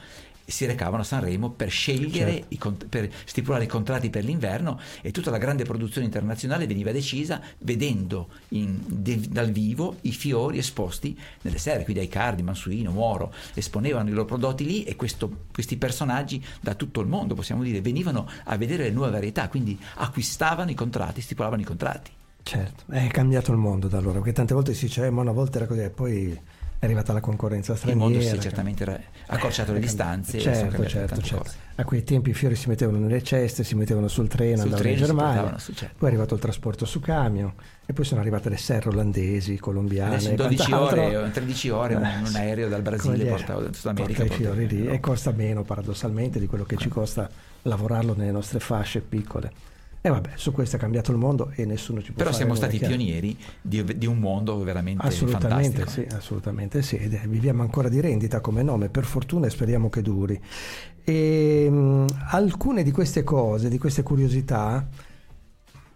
si 0.52 0.64
recavano 0.64 1.02
a 1.02 1.04
Sanremo 1.04 1.50
per 1.50 1.70
scegliere, 1.70 2.46
certo. 2.48 2.68
i, 2.68 2.86
per 2.88 3.10
stipulare 3.24 3.64
i 3.64 3.66
contratti 3.66 4.10
per 4.10 4.24
l'inverno 4.24 4.78
e 5.02 5.10
tutta 5.10 5.30
la 5.30 5.38
grande 5.38 5.64
produzione 5.64 6.06
internazionale 6.06 6.66
veniva 6.66 6.92
decisa 6.92 7.40
vedendo 7.58 8.28
in, 8.50 8.80
de, 8.86 9.20
dal 9.28 9.50
vivo 9.50 9.96
i 10.02 10.12
fiori 10.12 10.58
esposti 10.58 11.18
nelle 11.42 11.58
serre, 11.58 11.84
quindi 11.84 12.02
Aicardi, 12.02 12.42
Mansuino, 12.42 12.90
Moro, 12.92 13.32
esponevano 13.54 14.08
i 14.08 14.12
loro 14.12 14.24
prodotti 14.24 14.64
lì 14.64 14.84
e 14.84 14.96
questo, 14.96 15.44
questi 15.52 15.76
personaggi 15.76 16.44
da 16.60 16.74
tutto 16.74 17.00
il 17.00 17.08
mondo, 17.08 17.34
possiamo 17.34 17.62
dire, 17.62 17.80
venivano 17.80 18.28
a 18.44 18.56
vedere 18.56 18.84
le 18.84 18.90
nuove 18.90 19.10
varietà, 19.10 19.48
quindi 19.48 19.78
acquistavano 19.96 20.70
i 20.70 20.74
contratti, 20.74 21.20
stipulavano 21.20 21.62
i 21.62 21.64
contratti. 21.64 22.10
Certo, 22.42 22.84
è 22.92 23.08
cambiato 23.08 23.50
il 23.50 23.58
mondo 23.58 23.88
da 23.88 23.98
allora, 23.98 24.18
perché 24.18 24.32
tante 24.32 24.54
volte 24.54 24.72
si 24.72 24.86
dice, 24.86 25.06
eh, 25.06 25.10
ma 25.10 25.22
una 25.22 25.32
volta 25.32 25.58
era 25.58 25.66
così, 25.66 25.80
e 25.80 25.90
poi 25.90 26.38
è 26.78 26.84
arrivata 26.84 27.12
la 27.12 27.20
concorrenza 27.20 27.74
straniera. 27.74 28.04
Il 28.04 28.12
mondo 28.12 28.26
si 28.26 28.34
è 28.34 28.38
certamente 28.38 28.84
ra- 28.84 29.00
accorciato 29.26 29.72
le 29.72 29.80
distanze. 29.80 30.38
Certo, 30.38 30.86
certo, 30.86 31.20
certo. 31.22 31.50
A 31.76 31.84
quei 31.84 32.04
tempi 32.04 32.30
i 32.30 32.34
fiori 32.34 32.54
si 32.54 32.68
mettevano 32.68 32.98
nelle 32.98 33.22
ceste, 33.22 33.64
si 33.64 33.74
mettevano 33.74 34.08
sul 34.08 34.28
treno, 34.28 34.56
sul 34.56 34.64
andavano 34.64 34.88
in 34.88 34.96
Germania. 34.96 35.58
Su, 35.58 35.72
certo. 35.72 35.94
Poi 35.98 36.08
è 36.08 36.12
arrivato 36.12 36.34
il 36.34 36.40
trasporto 36.40 36.84
su 36.84 37.00
camion 37.00 37.52
e 37.84 37.92
poi 37.92 38.04
sono 38.04 38.20
arrivate 38.20 38.48
le 38.48 38.56
serre 38.56 38.90
olandesi, 38.90 39.58
colombiane. 39.58 40.16
Adesso 40.16 40.30
in 40.30 40.36
12 40.36 40.72
ore, 40.72 41.30
13 41.32 41.68
ore 41.70 41.94
un, 41.94 42.02
un 42.26 42.34
aereo 42.34 42.68
dal 42.68 42.82
Brasile 42.82 43.24
porta 43.24 43.54
a 43.54 43.72
Sud 43.72 43.86
America. 43.86 44.20
Porta 44.20 44.34
i 44.34 44.36
fiori 44.36 44.68
lì 44.68 44.86
e 44.86 45.00
costa 45.00 45.30
meno 45.32 45.64
paradossalmente 45.64 46.38
di 46.38 46.46
quello 46.46 46.64
che 46.64 46.76
ci 46.76 46.88
costa 46.88 47.28
lavorarlo 47.62 48.14
nelle 48.14 48.32
nostre 48.32 48.60
fasce 48.60 49.00
piccole. 49.00 49.74
E 50.00 50.08
vabbè, 50.08 50.30
su 50.36 50.52
questo 50.52 50.76
è 50.76 50.78
cambiato 50.78 51.10
il 51.10 51.18
mondo 51.18 51.50
e 51.54 51.64
nessuno 51.64 52.00
ci 52.00 52.12
può 52.12 52.22
Però 52.22 52.34
siamo 52.34 52.54
stati 52.54 52.78
pionieri 52.78 53.36
di, 53.60 53.82
di, 53.96 54.06
un 54.06 54.18
mondo 54.18 54.62
veramente 54.62 55.04
assolutamente 55.04 55.78
fantastico. 55.78 56.08
Sì, 56.08 56.16
assolutamente 56.16 56.82
sì, 56.82 56.96
ed 56.96 57.18
viviamo 57.26 57.62
ancora 57.62 57.88
di 57.88 58.00
rendita 58.00 58.40
come 58.40 58.62
nome, 58.62 58.88
per 58.88 59.04
fortuna 59.04 59.46
e 59.46 59.50
speriamo 59.50 59.88
che 59.88 60.02
duri. 60.02 60.40
E, 61.02 61.68
mh, 61.68 62.06
alcune 62.28 62.82
di 62.82 62.92
queste 62.92 63.24
cose, 63.24 63.68
di 63.68 63.78
queste 63.78 64.02
curiosità, 64.02 64.86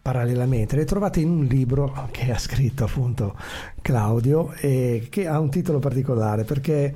parallelamente 0.03 0.77
le 0.77 0.85
trovate 0.85 1.21
in 1.21 1.31
un 1.31 1.45
libro 1.45 2.09
che 2.11 2.33
ha 2.33 2.39
scritto 2.39 2.85
appunto 2.85 3.37
Claudio 3.83 4.53
e 4.55 5.07
che 5.11 5.27
ha 5.27 5.39
un 5.39 5.51
titolo 5.51 5.79
particolare 5.79 6.45
perché 6.45 6.95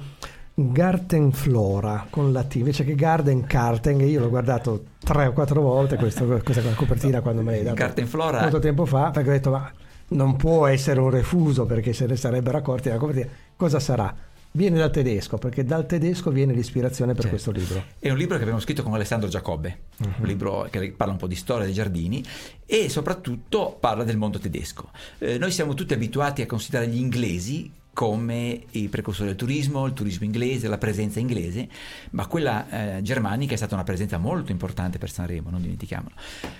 Garten 0.56 1.32
Flora 1.32 2.06
con 2.08 2.32
la 2.32 2.44
T 2.44 2.54
invece 2.56 2.84
che 2.84 2.94
Garden 2.94 3.44
Karten 3.44 4.00
io 4.00 4.20
l'ho 4.20 4.28
guardato 4.28 4.84
tre 5.00 5.26
o 5.26 5.32
quattro 5.32 5.60
volte 5.60 5.96
questo, 5.96 6.24
questa 6.44 6.62
copertina 6.74 7.20
quando 7.20 7.42
me 7.42 7.52
l'hai 7.52 7.64
dato 7.64 7.74
Garten 7.74 8.06
Flora 8.06 8.42
molto 8.42 8.60
tempo 8.60 8.86
fa 8.86 9.10
perché 9.10 9.28
ho 9.30 9.32
detto 9.32 9.50
ma 9.50 9.72
non 10.08 10.36
può 10.36 10.66
essere 10.66 11.00
un 11.00 11.10
refuso 11.10 11.66
perché 11.66 11.92
se 11.92 12.06
ne 12.06 12.14
sarebbero 12.14 12.58
accorti 12.58 12.84
della 12.88 13.00
copertina 13.00 13.28
cosa 13.56 13.80
sarà? 13.80 14.14
Viene 14.56 14.78
dal 14.78 14.92
tedesco, 14.92 15.36
perché 15.36 15.64
dal 15.64 15.84
tedesco 15.84 16.30
viene 16.30 16.52
l'ispirazione 16.52 17.12
per 17.12 17.24
certo. 17.24 17.50
questo 17.50 17.50
libro. 17.50 17.84
È 17.98 18.08
un 18.08 18.16
libro 18.16 18.36
che 18.36 18.42
abbiamo 18.42 18.60
scritto 18.60 18.84
con 18.84 18.94
Alessandro 18.94 19.28
Giacobbe, 19.28 19.78
uh-huh. 19.96 20.12
un 20.18 20.26
libro 20.26 20.68
che 20.70 20.92
parla 20.92 21.14
un 21.14 21.18
po' 21.18 21.26
di 21.26 21.34
storia 21.34 21.64
dei 21.64 21.74
giardini 21.74 22.22
e 22.64 22.88
soprattutto 22.88 23.76
parla 23.80 24.04
del 24.04 24.16
mondo 24.16 24.38
tedesco. 24.38 24.90
Eh, 25.18 25.38
noi 25.38 25.50
siamo 25.50 25.74
tutti 25.74 25.92
abituati 25.92 26.40
a 26.40 26.46
considerare 26.46 26.88
gli 26.88 26.98
inglesi 26.98 27.68
come 27.94 28.64
i 28.72 28.88
precursori 28.88 29.28
del 29.28 29.36
turismo, 29.36 29.86
il 29.86 29.94
turismo 29.94 30.26
inglese, 30.26 30.68
la 30.68 30.76
presenza 30.76 31.20
inglese, 31.20 31.68
ma 32.10 32.26
quella 32.26 32.96
eh, 32.98 33.02
germanica 33.02 33.54
è 33.54 33.56
stata 33.56 33.74
una 33.74 33.84
presenza 33.84 34.18
molto 34.18 34.52
importante 34.52 34.98
per 34.98 35.10
Sanremo, 35.10 35.48
non 35.48 35.62
dimentichiamolo. 35.62 36.14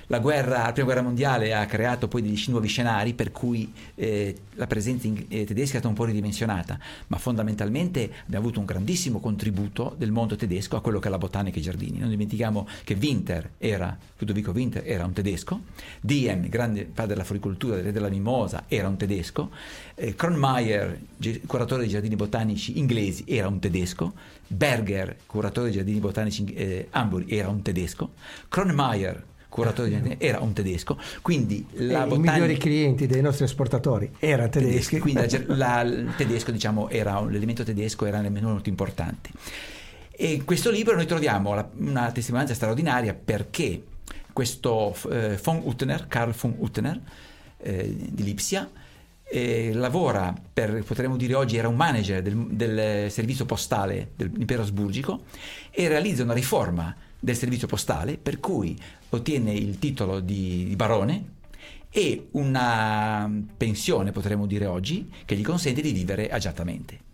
La, 0.07 0.21
guerra, 0.21 0.63
la 0.63 0.73
prima 0.73 0.87
guerra 0.87 1.03
mondiale 1.03 1.53
ha 1.53 1.67
creato 1.67 2.09
poi 2.09 2.23
degli 2.23 2.43
nuovi 2.47 2.69
scenari 2.69 3.13
per 3.15 3.33
cui 3.33 3.71
eh, 3.97 4.35
la 4.55 4.67
presenza 4.67 5.07
in, 5.07 5.27
eh, 5.29 5.45
tedesca 5.45 5.77
è 5.77 5.81
stata 5.81 5.89
un 5.89 5.95
po' 5.95 6.05
ridimensionata, 6.05 6.79
ma 7.09 7.19
fondamentalmente 7.19 8.11
abbiamo 8.25 8.45
avuto 8.45 8.61
un 8.61 8.67
grandissimo 8.67 9.19
contributo 9.19 9.95
del 9.99 10.13
mondo 10.13 10.37
tedesco 10.37 10.77
a 10.77 10.81
quello 10.81 11.01
che 11.01 11.09
è 11.09 11.11
la 11.11 11.19
botanica 11.19 11.57
e 11.57 11.61
i 11.61 11.63
giardini. 11.63 11.99
Non 11.99 12.11
dimentichiamo 12.11 12.67
che 12.85 12.95
Winter 12.95 13.51
era, 13.59 13.99
Ludovico 14.19 14.53
Winter 14.53 14.85
era 14.87 15.05
un 15.05 15.13
tedesco, 15.13 15.63
Diem, 16.01 16.49
grande 16.49 16.85
padre 16.85 17.15
della 17.15 17.25
floricoltura, 17.25 17.81
della 17.81 18.09
mimosa, 18.09 18.65
era 18.69 18.87
un 18.87 18.97
tedesco, 18.97 19.51
eh, 19.95 20.15
Kronmeier, 20.15 20.99
curatore 21.47 21.83
dei 21.83 21.91
giardini 21.91 22.17
botanici 22.17 22.79
inglesi, 22.79 23.25
era 23.27 23.49
un 23.49 23.59
tedesco, 23.59 24.13
Berger, 24.47 25.17
curatore 25.27 25.67
dei 25.67 25.75
giardini 25.75 26.01
botanici 26.01 26.45
eh, 26.55 26.89
Hamburg, 26.91 27.31
era 27.31 27.49
un 27.49 27.63
tedesco, 27.63 28.13
Kronmeier, 28.49 29.25
curatore 29.49 29.89
dei 29.89 29.99
giardini, 29.99 30.21
era 30.21 30.41
un 30.41 30.53
tedesco, 30.53 30.99
quindi 31.23 31.65
la 31.73 32.07
botanica... 32.07 32.31
I 32.31 32.33
migliori 32.33 32.57
clienti 32.59 33.07
dei 33.07 33.23
nostri 33.23 33.45
esportatori 33.45 34.11
erano 34.19 34.49
tedeschi. 34.49 34.99
Quindi 34.99 35.45
la, 35.47 35.83
il 35.83 36.13
tedesco, 36.17 36.51
diciamo, 36.51 36.89
era, 36.89 37.21
l'elemento 37.25 37.63
tedesco 37.63 38.05
era 38.05 38.21
nemmeno 38.21 38.49
molto 38.49 38.69
importante. 38.69 39.31
E 40.11 40.33
in 40.33 40.45
questo 40.45 40.71
libro 40.71 40.95
noi 40.95 41.07
troviamo 41.07 41.55
la, 41.55 41.69
una 41.77 42.11
testimonianza 42.13 42.55
straordinaria 42.55 43.15
perché 43.15 43.83
questo 44.33 44.95
eh, 45.11 45.39
von 45.43 45.61
Uttener, 45.65 46.07
Karl 46.09 46.33
von 46.33 46.55
Uttener, 46.59 47.01
eh, 47.59 47.95
di 47.97 48.23
Lipsia, 48.25 48.69
eh, 49.25 49.73
lavora 49.73 50.35
per, 50.53 50.83
potremmo 50.85 51.17
dire 51.17 51.35
oggi, 51.35 51.57
era 51.57 51.69
un 51.69 51.77
manager 51.77 52.23
del, 52.23 52.47
del 52.51 53.11
servizio 53.11 53.45
postale 53.45 54.11
dell'impero 54.17 54.63
asburgico 54.63 55.23
e 55.71 55.89
realizza 55.89 56.23
una 56.23 56.35
riforma 56.35 56.95
del 57.19 57.37
servizio 57.37 57.67
postale 57.67 58.19
per 58.19 58.39
cui 58.39 58.77
ottiene 59.11 59.53
il 59.53 59.79
titolo 59.79 60.21
di, 60.21 60.65
di 60.69 60.77
barone 60.77 61.33
e 61.91 62.29
una 62.33 63.31
pensione, 63.57 64.11
potremmo 64.11 64.47
dire 64.47 64.67
oggi, 64.67 65.11
che 65.25 65.37
gli 65.37 65.43
consente 65.43 65.81
di 65.81 65.93
vivere 65.93 66.29
agiatamente 66.29 67.13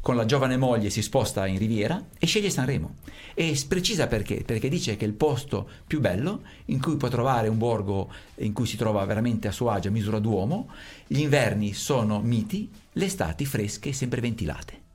con 0.00 0.16
la 0.16 0.24
giovane 0.24 0.56
moglie 0.56 0.90
si 0.90 1.02
sposta 1.02 1.46
in 1.46 1.58
Riviera 1.58 2.02
e 2.18 2.26
sceglie 2.26 2.50
Sanremo. 2.50 2.96
E 3.34 3.60
precisa 3.68 4.06
perché? 4.06 4.42
Perché 4.44 4.68
dice 4.68 4.96
che 4.96 5.04
è 5.04 5.08
il 5.08 5.14
posto 5.14 5.68
più 5.86 6.00
bello 6.00 6.42
in 6.66 6.80
cui 6.80 6.96
può 6.96 7.08
trovare 7.08 7.48
un 7.48 7.58
borgo 7.58 8.10
in 8.36 8.52
cui 8.52 8.66
si 8.66 8.76
trova 8.76 9.04
veramente 9.04 9.48
a 9.48 9.52
suo 9.52 9.70
agio, 9.70 9.88
a 9.88 9.92
misura 9.92 10.18
d'uomo, 10.18 10.70
gli 11.06 11.20
inverni 11.20 11.72
sono 11.74 12.20
miti, 12.20 12.70
le 12.92 13.04
estati 13.04 13.44
fresche 13.44 13.90
e 13.90 13.92
sempre 13.92 14.20
ventilate. 14.20 14.86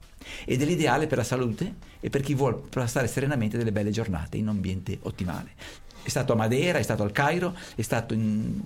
Ed 0.45 0.61
è 0.61 0.65
l'ideale 0.65 1.07
per 1.07 1.17
la 1.17 1.23
salute 1.23 1.75
e 1.99 2.09
per 2.09 2.21
chi 2.21 2.33
vuole 2.33 2.61
passare 2.69 3.07
serenamente 3.07 3.57
delle 3.57 3.71
belle 3.71 3.91
giornate 3.91 4.37
in 4.37 4.43
un 4.43 4.55
ambiente 4.55 4.97
ottimale. 5.01 5.51
È 6.01 6.09
stato 6.09 6.33
a 6.33 6.35
Madeira, 6.35 6.79
è 6.79 6.83
stato 6.83 7.03
al 7.03 7.11
Cairo, 7.11 7.55
è 7.75 7.81
stato 7.81 8.13
in 8.13 8.61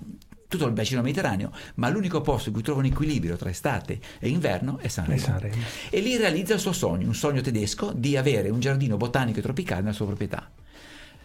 tutto 0.48 0.66
il 0.66 0.72
bacino 0.72 1.02
mediterraneo, 1.02 1.52
ma 1.74 1.88
l'unico 1.90 2.22
posto 2.22 2.48
in 2.48 2.54
cui 2.54 2.64
trova 2.64 2.80
un 2.80 2.86
equilibrio 2.86 3.36
tra 3.36 3.50
estate 3.50 4.00
e 4.18 4.28
inverno 4.28 4.78
è 4.78 4.88
Sanremo. 4.88 5.20
Sanremo. 5.20 5.62
E 5.90 6.00
lì 6.00 6.16
realizza 6.16 6.54
il 6.54 6.60
suo 6.60 6.72
sogno, 6.72 7.06
un 7.06 7.14
sogno 7.14 7.42
tedesco 7.42 7.92
di 7.94 8.16
avere 8.16 8.48
un 8.48 8.58
giardino 8.58 8.96
botanico 8.96 9.38
e 9.38 9.42
tropicale 9.42 9.82
nella 9.82 9.92
sua 9.92 10.06
proprietà. 10.06 10.50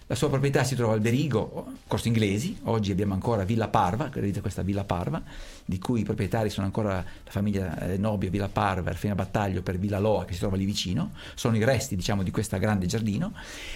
La 0.08 0.16
sua 0.16 0.28
proprietà 0.28 0.66
si 0.66 0.76
trova 0.76 0.94
al 0.94 1.00
Berigo, 1.00 1.78
Corso 1.88 2.10
Inglesi, 2.10 2.60
oggi 2.64 2.92
abbiamo 2.92 3.14
ancora 3.14 3.46
Villa 3.46 3.70
Parva, 3.70 4.10
realizza 4.12 4.42
questa 4.42 4.62
Villa 4.62 4.84
Parva, 4.84 5.24
di 5.64 5.80
cui 5.80 6.02
i 6.02 6.04
proprietari 6.04 6.50
sono 6.50 6.66
ancora 6.66 6.96
la 6.96 7.32
famiglia 7.32 7.80
eh, 7.80 7.98
Nobio, 7.98 8.30
Villa 8.30 8.50
Parva, 8.50 8.90
Erfina 8.90 9.16
Battaglio 9.16 9.62
per 9.62 9.80
Villa 9.80 10.00
Loa 10.00 10.26
che 10.26 10.34
si 10.34 10.40
trova 10.40 10.58
lì 10.58 10.66
vicino, 10.66 11.12
sono 11.36 11.56
i 11.56 11.64
resti 11.64 11.96
diciamo 11.96 12.22
di 12.22 12.32
questo 12.32 12.58
grande 12.58 12.86
giardino, 12.86 13.32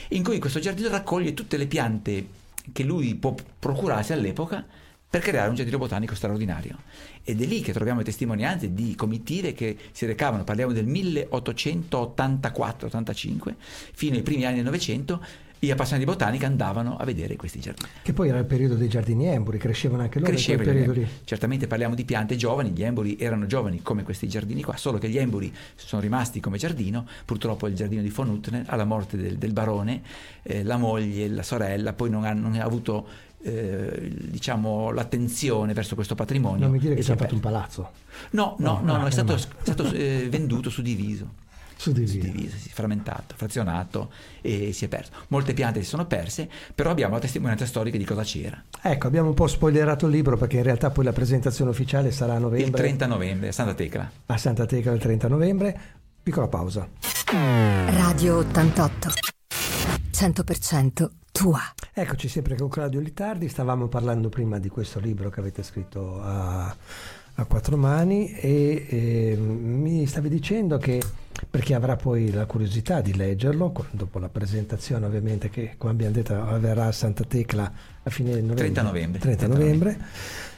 in 0.09 0.23
cui 0.23 0.37
questo 0.39 0.59
giardino 0.59 0.89
raccoglie 0.89 1.33
tutte 1.33 1.55
le 1.55 1.67
piante 1.67 2.27
che 2.73 2.83
lui 2.83 3.15
può 3.15 3.33
procurarsi 3.57 4.11
all'epoca 4.11 4.65
per 5.09 5.21
creare 5.21 5.47
un 5.49 5.55
giardino 5.55 5.77
botanico 5.77 6.15
straordinario. 6.15 6.79
Ed 7.23 7.41
è 7.41 7.45
lì 7.45 7.61
che 7.61 7.71
troviamo 7.71 7.99
le 7.99 8.05
testimonianze 8.05 8.73
di 8.73 8.93
comitive 8.95 9.53
che 9.53 9.77
si 9.91 10.05
recavano, 10.05 10.43
parliamo 10.43 10.73
del 10.73 10.87
1884-85, 10.87 13.53
fino 13.93 14.15
ai 14.15 14.21
primi 14.21 14.45
anni 14.45 14.55
del 14.55 14.65
Novecento, 14.65 15.23
gli 15.59 15.71
appassionati 15.71 16.05
di 16.05 16.11
botanica 16.11 16.45
andavano 16.45 16.97
a 16.97 17.03
vedere 17.03 17.35
questi 17.35 17.59
giardini. 17.59 17.89
Che 18.03 18.13
poi 18.13 18.29
era 18.29 18.37
il 18.37 18.45
periodo 18.45 18.75
dei 18.75 18.87
giardini 18.87 19.25
emboli, 19.25 19.57
crescevano 19.57 20.03
anche 20.03 20.19
loro 20.19 20.31
crescevano 20.31 20.71
in 20.71 20.85
quel 20.85 21.07
Certamente 21.23 21.65
parliamo 21.65 21.95
di 21.95 22.05
piante 22.05 22.35
giovani, 22.35 22.69
gli 22.69 22.83
emboli 22.83 23.17
erano 23.17 23.47
giovani 23.47 23.81
come 23.81 24.03
questi 24.03 24.27
giardini 24.27 24.61
qua, 24.61 24.77
solo 24.77 24.99
che 24.99 25.09
gli 25.09 25.17
emboli 25.17 25.51
sono 25.75 26.01
rimasti 26.01 26.39
come 26.39 26.57
giardino, 26.57 27.07
purtroppo 27.25 27.67
il 27.67 27.75
giardino 27.75 28.03
di 28.03 28.09
von 28.09 28.29
Utner, 28.29 28.65
alla 28.67 28.85
morte 28.85 29.17
del, 29.17 29.37
del 29.37 29.51
barone, 29.51 30.01
eh, 30.43 30.63
la 30.63 30.77
moglie, 30.77 31.27
la 31.27 31.43
sorella, 31.43 31.93
poi 31.93 32.11
non 32.11 32.23
ha, 32.23 32.33
non 32.33 32.53
ha 32.53 32.63
avuto 32.63 33.07
eh, 33.47 34.11
diciamo, 34.13 34.91
l'attenzione 34.91 35.73
verso 35.73 35.95
questo 35.95 36.15
patrimonio. 36.15 36.63
Non 36.63 36.71
mi 36.71 36.79
dire 36.79 36.95
che 36.95 37.01
si 37.01 37.11
è 37.11 37.15
fatto 37.15 37.33
un 37.33 37.39
palazzo. 37.39 37.91
No, 38.31 38.55
no, 38.59 38.81
no, 38.83 38.93
no, 38.93 38.97
no 38.97 39.07
è 39.07 39.11
stato, 39.11 39.37
stato 39.37 39.89
eh, 39.91 40.27
venduto, 40.29 40.69
suddiviso. 40.69 41.45
Suddiviso. 41.77 42.19
Suddiviso, 42.19 42.57
sì, 42.57 42.69
frammentato, 42.69 43.35
frazionato 43.37 44.11
e 44.41 44.73
si 44.73 44.85
è 44.85 44.87
perso. 44.87 45.11
Molte 45.27 45.53
piante 45.53 45.81
si 45.81 45.87
sono 45.87 46.05
perse, 46.07 46.49
però 46.73 46.89
abbiamo 46.89 47.13
la 47.13 47.19
testimonianza 47.19 47.65
storica 47.65 47.97
di 47.97 48.03
cosa 48.03 48.23
c'era. 48.23 48.61
Ecco, 48.81 49.07
abbiamo 49.07 49.29
un 49.29 49.35
po' 49.35 49.47
spoilerato 49.47 50.07
il 50.07 50.11
libro 50.11 50.37
perché 50.37 50.57
in 50.57 50.63
realtà 50.63 50.89
poi 50.89 51.05
la 51.05 51.13
presentazione 51.13 51.69
ufficiale 51.69 52.11
sarà 52.11 52.33
a 52.33 52.39
novembre. 52.39 52.67
Il 52.67 52.73
30 52.73 53.05
novembre, 53.05 53.47
a 53.49 53.51
Santa 53.51 53.75
Tecla. 53.75 54.11
A 54.25 54.37
Santa 54.37 54.65
Tecla 54.65 54.91
il 54.91 54.99
30 54.99 55.27
novembre. 55.27 55.79
Piccola 56.23 56.47
pausa. 56.47 56.87
Radio 57.31 58.37
88. 58.37 59.35
100% 60.17 61.07
tua. 61.31 61.61
Eccoci 61.93 62.27
sempre 62.27 62.55
con 62.55 62.69
Claudio 62.69 62.99
Litardi, 62.99 63.47
stavamo 63.47 63.85
parlando 63.85 64.29
prima 64.29 64.57
di 64.57 64.67
questo 64.67 64.99
libro 64.99 65.29
che 65.29 65.39
avete 65.39 65.61
scritto 65.61 66.19
a, 66.19 66.75
a 67.35 67.45
quattro 67.45 67.77
mani 67.77 68.31
e 68.31 68.87
eh, 68.89 69.37
mi 69.37 70.07
stavi 70.07 70.27
dicendo 70.27 70.79
che 70.79 70.99
per 71.47 71.61
chi 71.61 71.73
avrà 71.73 71.95
poi 71.97 72.31
la 72.31 72.47
curiosità 72.47 72.99
di 72.99 73.15
leggerlo, 73.15 73.71
dopo 73.91 74.17
la 74.17 74.27
presentazione 74.27 75.05
ovviamente 75.05 75.51
che 75.51 75.75
come 75.77 75.91
abbiamo 75.91 76.13
detto 76.13 76.33
avverrà 76.33 76.87
a 76.87 76.91
Santa 76.91 77.23
Tecla 77.23 77.71
a 78.01 78.09
fine 78.09 78.31
novembre. 78.31 78.55
30 78.55 78.81
novembre. 78.81 79.19
30 79.19 79.47
novembre. 79.47 79.97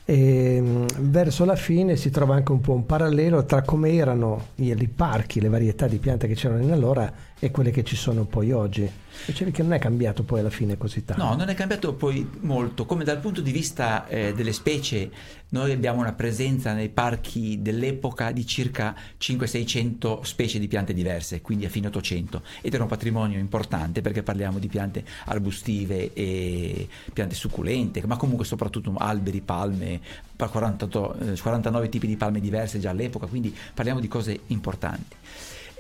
E, 0.05 0.61
mm, 0.61 0.85
verso 0.99 1.43
la 1.43 1.57
fine 1.57 1.97
si 1.97 2.09
trova 2.09 2.33
anche 2.33 2.53
un 2.53 2.61
po' 2.61 2.73
un 2.73 2.85
parallelo 2.85 3.43
tra 3.43 3.61
come 3.63 3.93
erano 3.93 4.47
i, 4.55 4.73
i 4.75 4.87
parchi, 4.87 5.41
le 5.41 5.49
varietà 5.49 5.85
di 5.87 5.97
piante 5.97 6.27
che 6.27 6.33
c'erano 6.33 6.63
in 6.63 6.71
allora 6.71 7.11
e 7.39 7.51
quelle 7.51 7.71
che 7.71 7.83
ci 7.83 7.95
sono 7.95 8.25
poi 8.25 8.51
oggi. 8.51 8.89
Dicevi 9.25 9.51
che 9.51 9.63
non 9.63 9.73
è 9.73 9.79
cambiato 9.79 10.23
poi 10.23 10.41
alla 10.41 10.49
fine 10.49 10.77
così 10.77 11.03
tanto. 11.03 11.23
No, 11.23 11.35
non 11.35 11.49
è 11.49 11.53
cambiato 11.53 11.93
poi 11.93 12.27
molto. 12.41 12.85
Come 12.85 13.03
dal 13.03 13.19
punto 13.19 13.41
di 13.41 13.51
vista 13.51 14.07
eh, 14.07 14.33
delle 14.33 14.53
specie, 14.53 15.09
noi 15.49 15.71
abbiamo 15.71 15.99
una 15.99 16.13
presenza 16.13 16.73
nei 16.73 16.89
parchi 16.89 17.61
dell'epoca 17.61 18.31
di 18.31 18.45
circa 18.45 18.95
500-600 19.19 20.21
specie 20.23 20.59
di 20.59 20.67
piante 20.67 20.93
diverse, 20.93 21.41
quindi 21.41 21.65
a 21.65 21.69
fine 21.69 21.87
800. 21.87 22.41
Ed 22.61 22.73
era 22.73 22.83
un 22.83 22.89
patrimonio 22.89 23.39
importante 23.39 24.01
perché 24.01 24.21
parliamo 24.21 24.59
di 24.59 24.67
piante 24.67 25.03
arbustive 25.25 26.13
e 26.13 26.87
piante 27.13 27.35
succulente, 27.35 28.01
ma 28.05 28.17
comunque 28.17 28.45
soprattutto 28.45 28.93
alberi, 28.97 29.41
palme, 29.41 29.99
48, 30.35 31.17
49 31.41 31.85
eh, 31.85 31.89
tipi 31.89 32.07
di 32.07 32.15
palme 32.15 32.39
diverse 32.39 32.79
già 32.79 32.89
all'epoca, 32.89 33.27
quindi 33.27 33.55
parliamo 33.73 33.99
di 33.99 34.07
cose 34.07 34.39
importanti. 34.47 35.15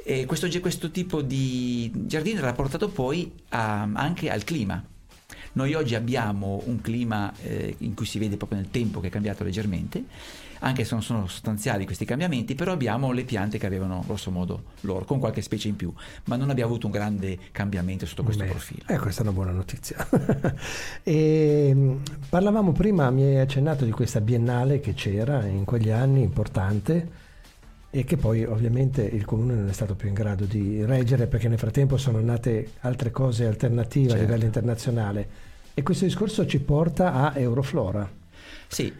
E 0.09 0.25
questo, 0.25 0.49
questo 0.59 0.89
tipo 0.89 1.21
di 1.21 1.91
giardino 1.93 2.39
era 2.39 2.51
portato 2.53 2.89
poi 2.89 3.31
a, 3.49 3.87
anche 3.93 4.31
al 4.31 4.43
clima. 4.43 4.83
Noi 5.51 5.75
oggi 5.75 5.93
abbiamo 5.93 6.63
un 6.65 6.81
clima 6.81 7.31
eh, 7.43 7.75
in 7.77 7.93
cui 7.93 8.07
si 8.07 8.17
vede 8.17 8.35
proprio 8.35 8.57
nel 8.57 8.71
tempo 8.71 9.01
che 9.01 9.09
è 9.09 9.09
cambiato 9.11 9.43
leggermente, 9.43 10.05
anche 10.61 10.83
se 10.83 10.95
non 10.95 11.03
sono 11.03 11.27
sostanziali 11.27 11.85
questi 11.85 12.05
cambiamenti, 12.05 12.55
però 12.55 12.71
abbiamo 12.71 13.11
le 13.11 13.23
piante 13.23 13.59
che 13.59 13.67
avevano 13.67 14.03
grosso 14.03 14.31
modo 14.31 14.63
loro, 14.81 15.05
con 15.05 15.19
qualche 15.19 15.43
specie 15.43 15.67
in 15.67 15.75
più, 15.75 15.93
ma 16.23 16.35
non 16.35 16.49
abbiamo 16.49 16.71
avuto 16.71 16.87
un 16.87 16.91
grande 16.91 17.37
cambiamento 17.51 18.07
sotto 18.07 18.23
questo 18.23 18.45
Beh, 18.45 18.49
profilo. 18.49 18.85
Eh, 18.87 18.97
questa 18.97 19.21
è 19.21 19.25
una 19.25 19.33
buona 19.33 19.51
notizia. 19.51 20.07
e, 21.03 21.71
mm, 21.71 21.97
parlavamo 22.29 22.71
prima, 22.71 23.11
mi 23.11 23.25
hai 23.25 23.37
accennato 23.37 23.85
di 23.85 23.91
questa 23.91 24.21
biennale 24.21 24.79
che 24.79 24.95
c'era 24.95 25.45
in 25.45 25.65
quegli 25.65 25.91
anni, 25.91 26.23
importante 26.23 27.27
e 27.91 28.03
che 28.03 28.17
poi 28.17 28.43
ovviamente 28.43 29.01
il 29.01 29.25
comune 29.25 29.55
non 29.55 29.67
è 29.67 29.73
stato 29.73 29.95
più 29.95 30.07
in 30.07 30.13
grado 30.13 30.45
di 30.45 30.85
reggere 30.85 31.27
perché 31.27 31.47
nel 31.47 31.57
frattempo 31.57 31.97
sono 31.97 32.19
nate 32.19 32.73
altre 32.81 33.09
cose 33.11 33.45
alternative 33.45 34.09
certo. 34.09 34.23
a 34.23 34.25
livello 34.25 34.45
internazionale 34.45 35.27
e 35.73 35.81
questo 35.81 36.05
discorso 36.05 36.45
ci 36.45 36.59
porta 36.59 37.13
a 37.13 37.39
Euroflora. 37.39 38.17
Sì. 38.67 38.93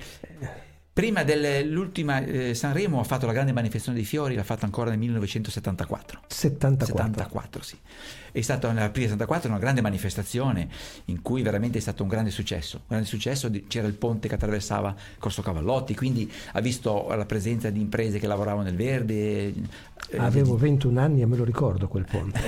Prima 1.00 1.24
dell'ultima 1.24 2.22
eh, 2.26 2.54
Sanremo 2.54 3.00
ha 3.00 3.06
fatto 3.06 3.26
la 3.26 3.32
grande 3.32 3.54
manifestazione 3.54 3.98
dei 3.98 4.06
fiori, 4.06 4.36
l'ha 4.36 4.44
fatta 4.44 4.66
ancora 4.66 4.90
nel 4.90 5.00
1974. 5.00 6.24
74. 6.28 7.06
74, 7.06 7.64
sì 7.64 7.78
è 8.32 8.42
stata 8.42 8.72
nell'aprile 8.72 9.08
74 9.08 9.50
una 9.50 9.60
grande 9.60 9.82
manifestazione 9.82 10.68
in 11.06 11.22
cui 11.22 11.42
veramente 11.42 11.78
è 11.78 11.82
stato 11.82 12.04
un 12.04 12.10
grande 12.10 12.32
successo. 12.32 12.78
Un 12.78 12.86
grande 12.88 13.08
successo, 13.08 13.50
c'era 13.68 13.88
il 13.88 13.94
ponte 13.94 14.28
che 14.28 14.36
attraversava 14.36 14.96
Corso 15.18 15.42
Cavallotti, 15.42 15.96
quindi 15.96 16.32
ha 16.54 16.62
visto 16.62 17.08
la 17.10 17.26
presenza 17.26 17.70
di 17.70 17.80
imprese 17.80 18.20
che 18.20 18.28
lavoravano 18.28 18.64
nel 18.64 18.76
verde. 18.76 19.54
Eh, 20.12 20.18
Avevo 20.18 20.58
21 20.58 21.00
anni 21.00 21.22
e 21.22 21.28
me 21.28 21.36
lo 21.36 21.44
ricordo 21.44 21.88
quel 21.88 22.06
ponte 22.10 22.40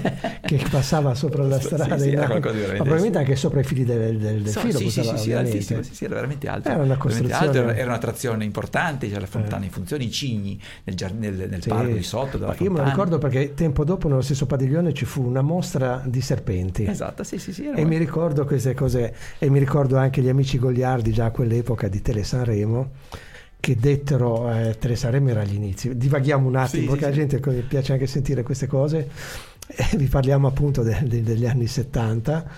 che 0.40 0.64
passava 0.70 1.14
sopra 1.14 1.42
la 1.44 1.60
strada. 1.60 1.98
Sì, 1.98 2.10
sì, 2.10 2.16
ma 2.16 2.24
probabilmente 2.26 3.18
anche 3.18 3.36
sopra 3.36 3.60
i 3.60 3.64
fili 3.64 3.84
del, 3.84 4.16
del, 4.16 4.42
del 4.42 4.50
so, 4.50 4.60
filo. 4.60 4.78
Sì, 4.78 4.90
sì, 4.90 5.02
sì, 5.02 5.16
sì, 5.18 5.32
altissimo, 5.32 5.82
sì, 5.82 5.94
sì, 5.94 6.04
era 6.06 6.14
veramente 6.14 6.48
alto. 6.48 6.70
Era 6.70 6.82
una 6.82 6.96
costruzione. 6.96 7.46
Alto, 7.46 7.58
era, 7.58 7.76
era, 7.76 7.86
un'attrazione 7.88 8.42
importante, 8.44 9.06
c'era 9.08 9.20
la 9.20 9.26
fontana 9.26 9.62
eh. 9.62 9.66
in 9.66 9.70
funzione, 9.70 10.04
i 10.04 10.10
cigni 10.10 10.58
nel, 10.84 10.96
nel, 11.14 11.48
nel 11.50 11.62
parco 11.66 11.92
di 11.92 12.02
sotto. 12.02 12.38
io 12.38 12.70
me 12.70 12.78
lo 12.78 12.84
ricordo 12.84 13.18
perché 13.18 13.52
tempo 13.52 13.84
dopo 13.84 14.08
nello 14.08 14.22
stesso 14.22 14.46
padiglione 14.46 14.94
ci 14.94 15.04
fu 15.04 15.22
una 15.22 15.42
mostra 15.42 16.02
di 16.06 16.22
serpenti. 16.22 16.86
Esatto, 16.86 17.22
sì, 17.22 17.38
sì, 17.38 17.52
sì. 17.52 17.68
E 17.68 17.84
mi 17.84 17.98
ricordo 17.98 18.46
queste 18.46 18.72
cose, 18.72 19.14
e 19.38 19.50
mi 19.50 19.58
ricordo 19.58 19.98
anche 19.98 20.22
gli 20.22 20.28
amici 20.28 20.58
Gogliardi 20.58 21.12
già 21.12 21.26
a 21.26 21.30
quell'epoca 21.30 21.86
di 21.88 22.00
Tele 22.00 22.24
Sanremo 22.24 22.92
che 23.60 23.76
dettero 23.76 24.52
eh, 24.52 24.76
Tele 24.78 24.96
Sanremo 24.96 25.28
era 25.30 25.42
agli 25.42 25.54
inizi. 25.54 25.96
Divaghiamo 25.96 26.48
un 26.48 26.56
attimo, 26.56 26.82
sì, 26.82 26.88
perché 26.88 27.04
sì, 27.04 27.10
la 27.10 27.16
gente 27.16 27.40
sì. 27.42 27.66
piace 27.68 27.92
anche 27.92 28.06
sentire 28.06 28.42
queste 28.42 28.66
cose. 28.66 29.08
E 29.66 29.96
vi 29.96 30.06
parliamo 30.06 30.48
appunto 30.48 30.82
de, 30.82 30.98
de, 31.04 31.22
degli 31.22 31.46
anni 31.46 31.68
70 31.68 32.50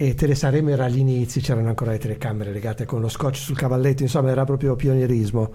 e 0.00 0.14
Tele 0.14 0.36
Sanremo 0.36 0.70
era 0.70 0.84
agli 0.84 0.98
inizi, 0.98 1.40
c'erano 1.40 1.68
ancora 1.68 1.90
le 1.90 1.98
telecamere 1.98 2.52
legate 2.52 2.84
con 2.84 3.00
lo 3.00 3.08
scotch 3.08 3.36
sul 3.36 3.56
cavalletto, 3.56 4.02
insomma 4.02 4.30
era 4.30 4.44
proprio 4.44 4.76
pionierismo. 4.76 5.52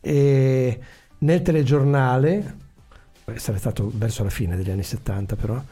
E 0.00 0.78
nel 1.18 1.42
telegiornale, 1.42 2.56
sarebbe 3.34 3.58
stato 3.58 3.90
verso 3.94 4.22
la 4.22 4.30
fine 4.30 4.56
degli 4.56 4.70
anni 4.70 4.82
70 4.82 5.36
però, 5.36 5.62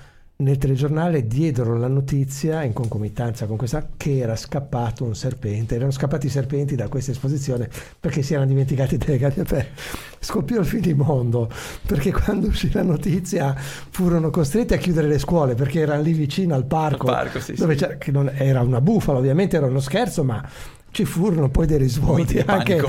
nel 0.43 0.59
telegiornale 0.59 1.27
diedero 1.27 1.77
la 1.77 1.89
notizia 1.89 2.63
in 2.63 2.73
concomitanza 2.73 3.47
con 3.47 3.57
questa 3.57 3.89
che 3.97 4.19
era 4.19 4.37
scappato 4.37 5.05
un 5.05 5.15
serpente, 5.15 5.77
erano 5.77 5.91
scappati 5.91 6.27
i 6.27 6.31
serpenti 6.31 6.75
da 6.75 6.89
questa 6.89 7.13
esposizione 7.13 7.69
perché 7.99 8.23
si 8.23 8.33
erano 8.35 8.49
dimenticati 8.49 8.97
delle 8.99 9.19
gabbie 9.19 9.71
Scoppiò 10.19 10.61
il 10.61 10.67
finimondo 10.67 11.51
perché 11.87 12.13
quando 12.13 12.49
uscì 12.49 12.71
la 12.73 12.83
notizia 12.83 13.55
furono 13.57 14.31
costretti 14.31 14.75
a 14.75 14.77
chiudere 14.77 15.09
le 15.09 15.19
scuole 15.19 15.55
perché 15.55 15.81
erano 15.81 16.03
lì 16.03 16.13
vicino 16.13 16.55
al 16.55 16.65
parco, 16.65 17.09
al 17.09 17.15
parco 17.15 17.41
sì, 17.41 17.55
dove 17.55 17.77
sì. 17.77 17.87
era 18.35 18.61
una 18.61 18.81
bufala, 18.81 19.19
ovviamente 19.19 19.57
era 19.57 19.67
uno 19.67 19.81
scherzo, 19.81 20.25
ma 20.25 20.45
ci 20.93 21.07
furono 21.07 21.49
poi 21.49 21.67
dei 21.67 21.79
risvolti 21.79 22.39
anche 22.39 22.81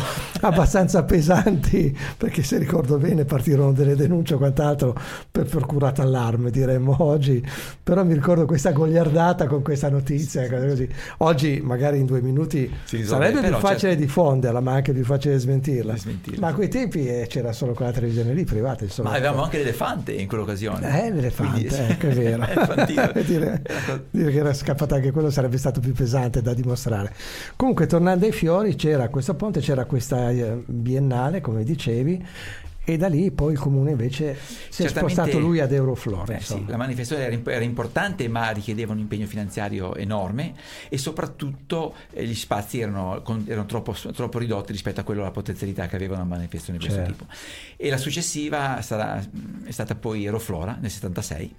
abbastanza 0.41 1.03
pesanti, 1.03 1.97
perché 2.17 2.43
se 2.43 2.57
ricordo 2.57 2.97
bene 2.97 3.23
partirono 3.23 3.71
delle 3.71 3.95
denunce 3.95 4.33
o 4.33 4.37
quant'altro 4.37 4.93
per 5.31 5.45
procurato 5.45 6.01
allarme, 6.01 6.51
diremmo 6.51 6.97
oggi, 6.99 7.43
però 7.81 8.03
mi 8.03 8.13
ricordo 8.13 8.45
questa 8.45 8.71
gogliardata 8.71 9.47
con 9.47 9.61
questa 9.61 9.89
notizia, 9.89 10.49
così. 10.49 10.87
oggi 11.19 11.61
magari 11.63 11.99
in 11.99 12.05
due 12.05 12.21
minuti 12.21 12.69
sarebbe 12.83 13.39
più 13.39 13.55
facile 13.55 13.91
certo. 13.91 14.03
diffonderla, 14.03 14.59
ma 14.59 14.73
anche 14.73 14.91
più 14.91 15.05
facile 15.05 15.39
smentirla, 15.39 15.95
smentirla. 15.95 16.39
ma 16.41 16.47
a 16.49 16.53
quei 16.53 16.67
tempi 16.67 17.07
eh, 17.07 17.25
c'era 17.29 17.53
solo 17.53 17.71
quella 17.71 17.93
televisione 17.93 18.33
lì 18.33 18.43
privata. 18.43 18.83
Insomma. 18.83 19.11
Ma 19.11 19.15
avevamo 19.15 19.43
anche 19.43 19.59
l'elefante 19.59 20.11
in 20.11 20.27
quell'occasione. 20.27 21.05
Eh, 21.05 21.09
l'elefante, 21.09 21.67
Quindi, 21.67 21.93
ecco 21.93 22.07
è 22.07 22.13
vero. 22.13 23.23
dire, 23.25 23.61
dire 24.11 24.31
che 24.31 24.37
era 24.37 24.53
scappata 24.53 24.95
anche 24.95 25.11
quello 25.11 25.29
sarebbe 25.29 25.57
stato 25.57 25.79
più 25.79 25.93
pesante 25.93 26.41
da 26.41 26.53
dimostrare. 26.53 27.13
Comunque 27.55 27.87
tornando 27.93 28.25
ai 28.25 28.31
fiori 28.31 28.73
c'era 28.73 29.07
questo 29.09 29.35
ponte, 29.35 29.59
c'era 29.59 29.85
questa 29.85 30.31
eh, 30.31 30.63
biennale, 30.65 31.41
come 31.41 31.63
dicevi, 31.63 32.25
e 32.83 32.97
da 32.97 33.07
lì 33.07 33.29
poi 33.29 33.53
il 33.53 33.59
comune 33.59 33.91
invece 33.91 34.35
si 34.69 34.81
è 34.81 34.87
spostato 34.87 35.37
lui 35.37 35.59
ad 35.59 35.71
Euroflora. 35.71 36.37
Eh, 36.37 36.39
sì, 36.39 36.65
la 36.65 36.77
manifestazione 36.77 37.31
era, 37.31 37.51
era, 37.51 37.63
importante 37.63 38.27
ma 38.27 38.49
richiedeva 38.49 38.93
un 38.93 38.97
impegno 38.97 39.27
finanziario 39.27 39.93
enorme 39.93 40.55
e 40.89 40.97
soprattutto 40.97 41.93
eh, 42.13 42.25
gli 42.25 42.33
spazi 42.33 42.79
erano, 42.79 43.23
erano 43.45 43.67
troppo, 43.67 43.93
troppo, 43.93 44.39
ridotti 44.39 44.71
rispetto 44.71 44.99
a 45.01 45.03
quello 45.03 45.21
alla 45.21 45.29
potenzialità 45.29 45.85
che 45.85 45.95
aveva 45.95 46.15
una 46.15 46.23
manifestazione 46.23 46.79
di 46.79 46.85
questo 46.85 47.05
certo. 47.05 47.25
tipo. 47.25 47.31
E 47.77 47.89
la 47.91 47.97
successiva 47.97 48.81
sarà, 48.81 49.23
è 49.65 49.71
stata 49.71 49.93
poi 49.93 50.25
Euroflora 50.25 50.79
nel 50.81 50.89
76 50.89 51.55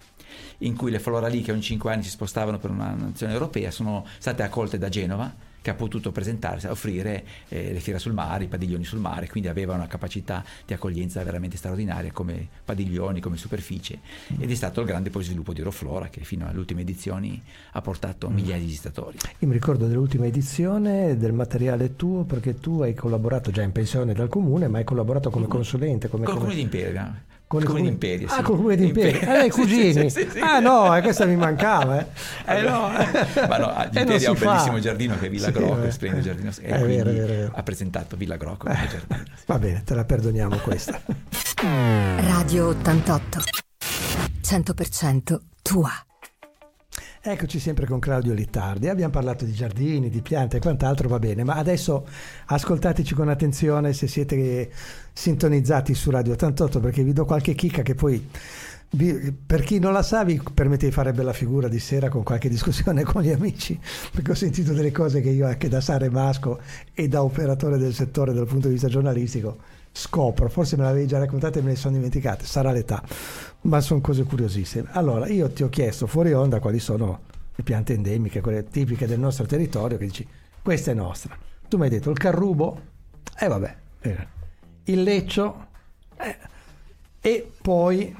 in 0.58 0.74
cui 0.74 0.90
le 0.90 0.98
Flora 0.98 1.28
lì 1.28 1.42
che 1.42 1.52
ogni 1.52 1.62
5 1.62 1.92
anni 1.92 2.02
si 2.02 2.10
spostavano 2.10 2.58
per 2.58 2.70
una 2.70 2.92
nazione 2.92 3.32
europea 3.32 3.70
sono 3.70 4.04
state 4.18 4.42
accolte 4.42 4.78
da 4.78 4.88
Genova 4.88 5.52
che 5.64 5.70
ha 5.70 5.74
potuto 5.74 6.12
presentarsi, 6.12 6.66
offrire 6.66 7.24
eh, 7.48 7.72
le 7.72 7.80
fiere 7.80 7.98
sul 7.98 8.12
mare, 8.12 8.44
i 8.44 8.48
padiglioni 8.48 8.84
sul 8.84 8.98
mare, 8.98 9.28
quindi 9.28 9.48
aveva 9.48 9.72
una 9.72 9.86
capacità 9.86 10.44
di 10.66 10.74
accoglienza 10.74 11.24
veramente 11.24 11.56
straordinaria 11.56 12.12
come 12.12 12.46
padiglioni, 12.62 13.18
come 13.20 13.38
superficie 13.38 13.98
mm. 14.34 14.42
ed 14.42 14.50
è 14.50 14.54
stato 14.54 14.82
il 14.82 14.86
grande 14.86 15.08
poi 15.08 15.24
sviluppo 15.24 15.54
di 15.54 15.60
Euroflora 15.60 16.08
che 16.08 16.20
fino 16.20 16.46
alle 16.46 16.58
ultime 16.58 16.82
edizioni 16.82 17.42
ha 17.72 17.80
portato 17.80 18.28
mm. 18.28 18.34
migliaia 18.34 18.58
di 18.58 18.66
visitatori. 18.66 19.16
Io 19.38 19.48
mi 19.48 19.54
ricordo 19.54 19.86
dell'ultima 19.86 20.26
edizione 20.26 21.16
del 21.16 21.32
materiale 21.32 21.96
tuo 21.96 22.24
perché 22.24 22.60
tu 22.60 22.82
hai 22.82 22.92
collaborato 22.92 23.50
già 23.50 23.62
in 23.62 23.72
pensione 23.72 24.12
dal 24.12 24.28
comune 24.28 24.68
ma 24.68 24.76
hai 24.76 24.84
collaborato 24.84 25.30
come 25.30 25.46
consulente. 25.46 26.08
Come 26.08 26.26
Con 26.26 26.34
il 26.34 26.40
comune 26.40 26.56
di 26.56 26.60
Imperia 26.60 27.22
con 27.54 27.62
il 27.62 27.66
comune 27.66 27.88
d'Imperia. 27.88 28.26
Ah, 28.28 28.42
con 28.42 28.54
il 28.54 28.60
comune 28.60 28.76
d'Imperia. 28.76 29.10
Imperia. 29.12 29.42
Eh, 29.42 29.46
i 29.46 29.50
cugini. 29.54 30.10
sì, 30.10 30.28
sì, 30.30 30.38
ah, 30.38 30.60
no, 30.60 30.96
eh, 30.96 31.02
questa 31.02 31.24
mi 31.24 31.36
mancava. 31.36 32.00
Eh. 32.00 32.06
Eh, 32.46 32.62
no. 32.62 32.90
Ma 33.48 33.56
no, 33.58 33.66
a 33.74 33.84
Imperia 33.84 34.28
ha 34.28 34.32
un 34.32 34.38
bellissimo 34.38 34.78
giardino 34.78 35.18
che 35.18 35.26
è 35.26 35.30
Villa 35.30 35.50
Grocco, 35.50 35.90
splendido 35.90 36.24
giardino. 36.24 36.50
E 36.60 36.68
è 36.68 36.84
vero, 36.84 37.10
è 37.10 37.14
vero, 37.14 37.52
ha 37.54 37.62
presentato 37.62 38.16
Villa 38.16 38.36
Grocco 38.36 38.68
eh, 38.68 38.88
Va 39.46 39.58
bene, 39.58 39.82
te 39.84 39.94
la 39.94 40.04
perdoniamo 40.04 40.56
questa. 40.58 41.00
Radio 41.62 42.68
88. 42.68 43.38
100% 44.42 45.38
tua. 45.62 45.90
Eccoci 47.26 47.58
sempre 47.58 47.86
con 47.86 48.00
Claudio 48.00 48.34
Littardi. 48.34 48.86
Abbiamo 48.86 49.10
parlato 49.10 49.46
di 49.46 49.52
giardini, 49.54 50.10
di 50.10 50.20
piante 50.20 50.58
e 50.58 50.60
quant'altro, 50.60 51.08
va 51.08 51.18
bene, 51.18 51.42
ma 51.42 51.54
adesso 51.54 52.06
ascoltateci 52.44 53.14
con 53.14 53.30
attenzione 53.30 53.94
se 53.94 54.06
siete 54.08 54.70
sintonizzati 55.10 55.94
su 55.94 56.10
Radio 56.10 56.34
88 56.34 56.80
perché 56.80 57.02
vi 57.02 57.14
do 57.14 57.24
qualche 57.24 57.54
chicca 57.54 57.80
che 57.80 57.94
poi 57.94 58.28
vi, 58.90 59.32
per 59.32 59.62
chi 59.62 59.78
non 59.78 59.94
la 59.94 60.02
sa 60.02 60.22
vi 60.22 60.38
permette 60.52 60.84
di 60.84 60.92
fare 60.92 61.14
bella 61.14 61.32
figura 61.32 61.66
di 61.66 61.78
sera 61.78 62.10
con 62.10 62.22
qualche 62.22 62.50
discussione 62.50 63.04
con 63.04 63.22
gli 63.22 63.30
amici 63.30 63.80
perché 64.12 64.32
ho 64.32 64.34
sentito 64.34 64.74
delle 64.74 64.92
cose 64.92 65.22
che 65.22 65.30
io 65.30 65.46
anche 65.46 65.68
da 65.68 65.80
Sare 65.80 66.10
Masco 66.10 66.60
e 66.92 67.08
da 67.08 67.22
operatore 67.22 67.78
del 67.78 67.94
settore 67.94 68.34
dal 68.34 68.46
punto 68.46 68.66
di 68.66 68.74
vista 68.74 68.88
giornalistico 68.88 69.56
scopro, 69.96 70.48
forse 70.48 70.76
me 70.76 70.82
l'avevi 70.82 71.06
già 71.06 71.18
raccontata 71.18 71.60
e 71.60 71.62
me 71.62 71.70
ne 71.70 71.76
sono 71.76 71.94
dimenticate, 71.94 72.44
sarà 72.44 72.72
l'età, 72.72 73.00
ma 73.62 73.80
sono 73.80 74.00
cose 74.00 74.24
curiosissime. 74.24 74.88
Allora, 74.90 75.28
io 75.28 75.48
ti 75.50 75.62
ho 75.62 75.68
chiesto 75.68 76.08
fuori 76.08 76.32
onda 76.32 76.58
quali 76.58 76.80
sono 76.80 77.20
le 77.54 77.62
piante 77.62 77.94
endemiche, 77.94 78.40
quelle 78.40 78.64
tipiche 78.64 79.06
del 79.06 79.20
nostro 79.20 79.46
territorio, 79.46 79.96
che 79.96 80.06
dici, 80.06 80.26
questa 80.60 80.90
è 80.90 80.94
nostra. 80.94 81.38
Tu 81.68 81.76
mi 81.76 81.84
hai 81.84 81.90
detto 81.90 82.10
il 82.10 82.18
carrubo, 82.18 82.80
e 83.38 83.44
eh, 83.44 83.48
vabbè, 83.48 83.76
eh, 84.00 84.26
il 84.84 85.02
leccio, 85.02 85.66
eh, 86.16 86.38
e 87.20 87.52
poi 87.62 88.14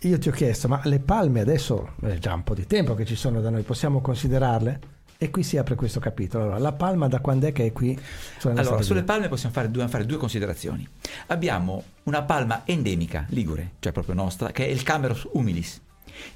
io 0.00 0.18
ti 0.18 0.28
ho 0.28 0.32
chiesto, 0.32 0.68
ma 0.68 0.82
le 0.84 1.00
palme 1.00 1.40
adesso 1.40 1.94
è 2.02 2.18
già 2.18 2.34
un 2.34 2.44
po' 2.44 2.54
di 2.54 2.66
tempo 2.66 2.94
che 2.94 3.06
ci 3.06 3.16
sono 3.16 3.40
da 3.40 3.48
noi, 3.48 3.62
possiamo 3.62 4.02
considerarle? 4.02 4.96
E 5.20 5.30
qui 5.30 5.42
si 5.42 5.56
apre 5.56 5.74
questo 5.74 5.98
capitolo. 5.98 6.44
Allora, 6.44 6.58
la 6.58 6.72
palma 6.72 7.08
da 7.08 7.18
quando 7.18 7.48
è 7.48 7.52
che 7.52 7.66
è 7.66 7.72
qui? 7.72 7.98
Allora, 8.44 8.82
sulle 8.82 9.02
palme 9.02 9.26
possiamo 9.26 9.52
fare, 9.52 9.66
dobbiamo 9.66 9.88
fare 9.88 10.06
due 10.06 10.16
considerazioni. 10.16 10.86
Abbiamo 11.26 11.82
una 12.04 12.22
palma 12.22 12.62
endemica, 12.64 13.26
ligure, 13.30 13.72
cioè 13.80 13.90
proprio 13.90 14.14
nostra, 14.14 14.52
che 14.52 14.64
è 14.64 14.68
il 14.68 14.84
Camerus 14.84 15.26
humilis, 15.32 15.80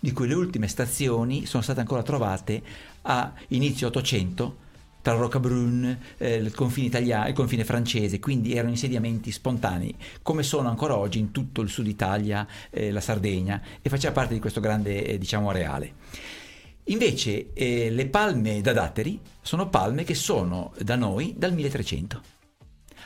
di 0.01 0.11
cui 0.11 0.27
le 0.27 0.35
ultime 0.35 0.67
stazioni 0.67 1.47
sono 1.47 1.63
state 1.63 1.79
ancora 1.79 2.03
trovate 2.03 2.61
a 3.03 3.33
inizio 3.49 3.87
800 3.87 4.57
tra 5.01 5.15
Roccabrun, 5.15 5.99
eh, 6.19 6.35
il 6.35 6.53
confine 6.53 6.89
italiano, 6.89 7.29
il 7.29 7.35
confine 7.35 7.63
francese, 7.63 8.19
quindi 8.19 8.53
erano 8.53 8.71
insediamenti 8.71 9.31
spontanei, 9.31 9.95
come 10.23 10.43
sono 10.43 10.69
ancora 10.69 10.97
oggi 10.97 11.21
in 11.21 11.31
tutto 11.31 11.61
il 11.61 11.69
sud 11.69 11.87
Italia, 11.87 12.45
eh, 12.71 12.91
la 12.91 13.01
Sardegna, 13.01 13.63
e 13.81 13.89
faceva 13.89 14.13
parte 14.13 14.35
di 14.35 14.41
questo 14.41 14.59
grande 14.59 15.05
eh, 15.05 15.19
diciamo, 15.19 15.51
areale. 15.51 16.41
Invece 16.87 17.53
eh, 17.53 17.91
le 17.91 18.07
palme 18.09 18.61
da 18.61 18.73
datteri 18.73 19.21
sono 19.41 19.69
palme 19.69 20.03
che 20.03 20.15
sono 20.15 20.73
da 20.81 20.97
noi 20.97 21.35
dal 21.37 21.53
1300. 21.53 22.21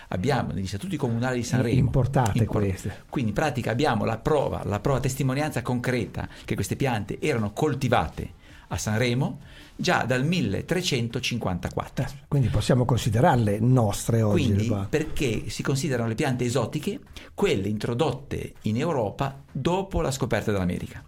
Abbiamo 0.09 0.53
negli 0.53 0.67
statuti 0.67 0.97
comunali 0.97 1.39
di 1.39 1.45
Sanremo 1.45 1.79
importate 1.79 2.39
import- 2.39 2.65
queste. 2.65 3.03
Quindi 3.09 3.31
in 3.31 3.37
pratica 3.37 3.73
abbiamo 3.73 4.05
la 4.05 4.19
prova, 4.19 4.63
la 4.65 4.81
prova 4.81 5.01
testimonianza 5.01 5.63
concreta 5.63 6.29
che 6.45 6.55
queste 6.55 6.77
piante 6.77 7.19
erano 7.21 7.53
coltivate 7.53 8.45
a 8.69 8.79
Sanremo 8.79 9.41
già 9.75 10.05
dal 10.05 10.25
1354. 10.25 12.05
Eh, 12.05 12.09
quindi 12.29 12.49
possiamo 12.49 12.85
considerarle 12.85 13.59
nostre 13.61 14.23
oggi. 14.23 14.55
Quindi, 14.55 14.87
perché 14.89 15.51
si 15.51 15.63
considerano 15.63 16.09
le 16.09 16.15
piante 16.15 16.45
esotiche 16.45 17.01
quelle 17.35 17.69
introdotte 17.69 18.55
in 18.63 18.79
Europa 18.79 19.43
dopo 19.51 20.01
la 20.01 20.11
scoperta 20.11 20.51
dell'America. 20.51 21.05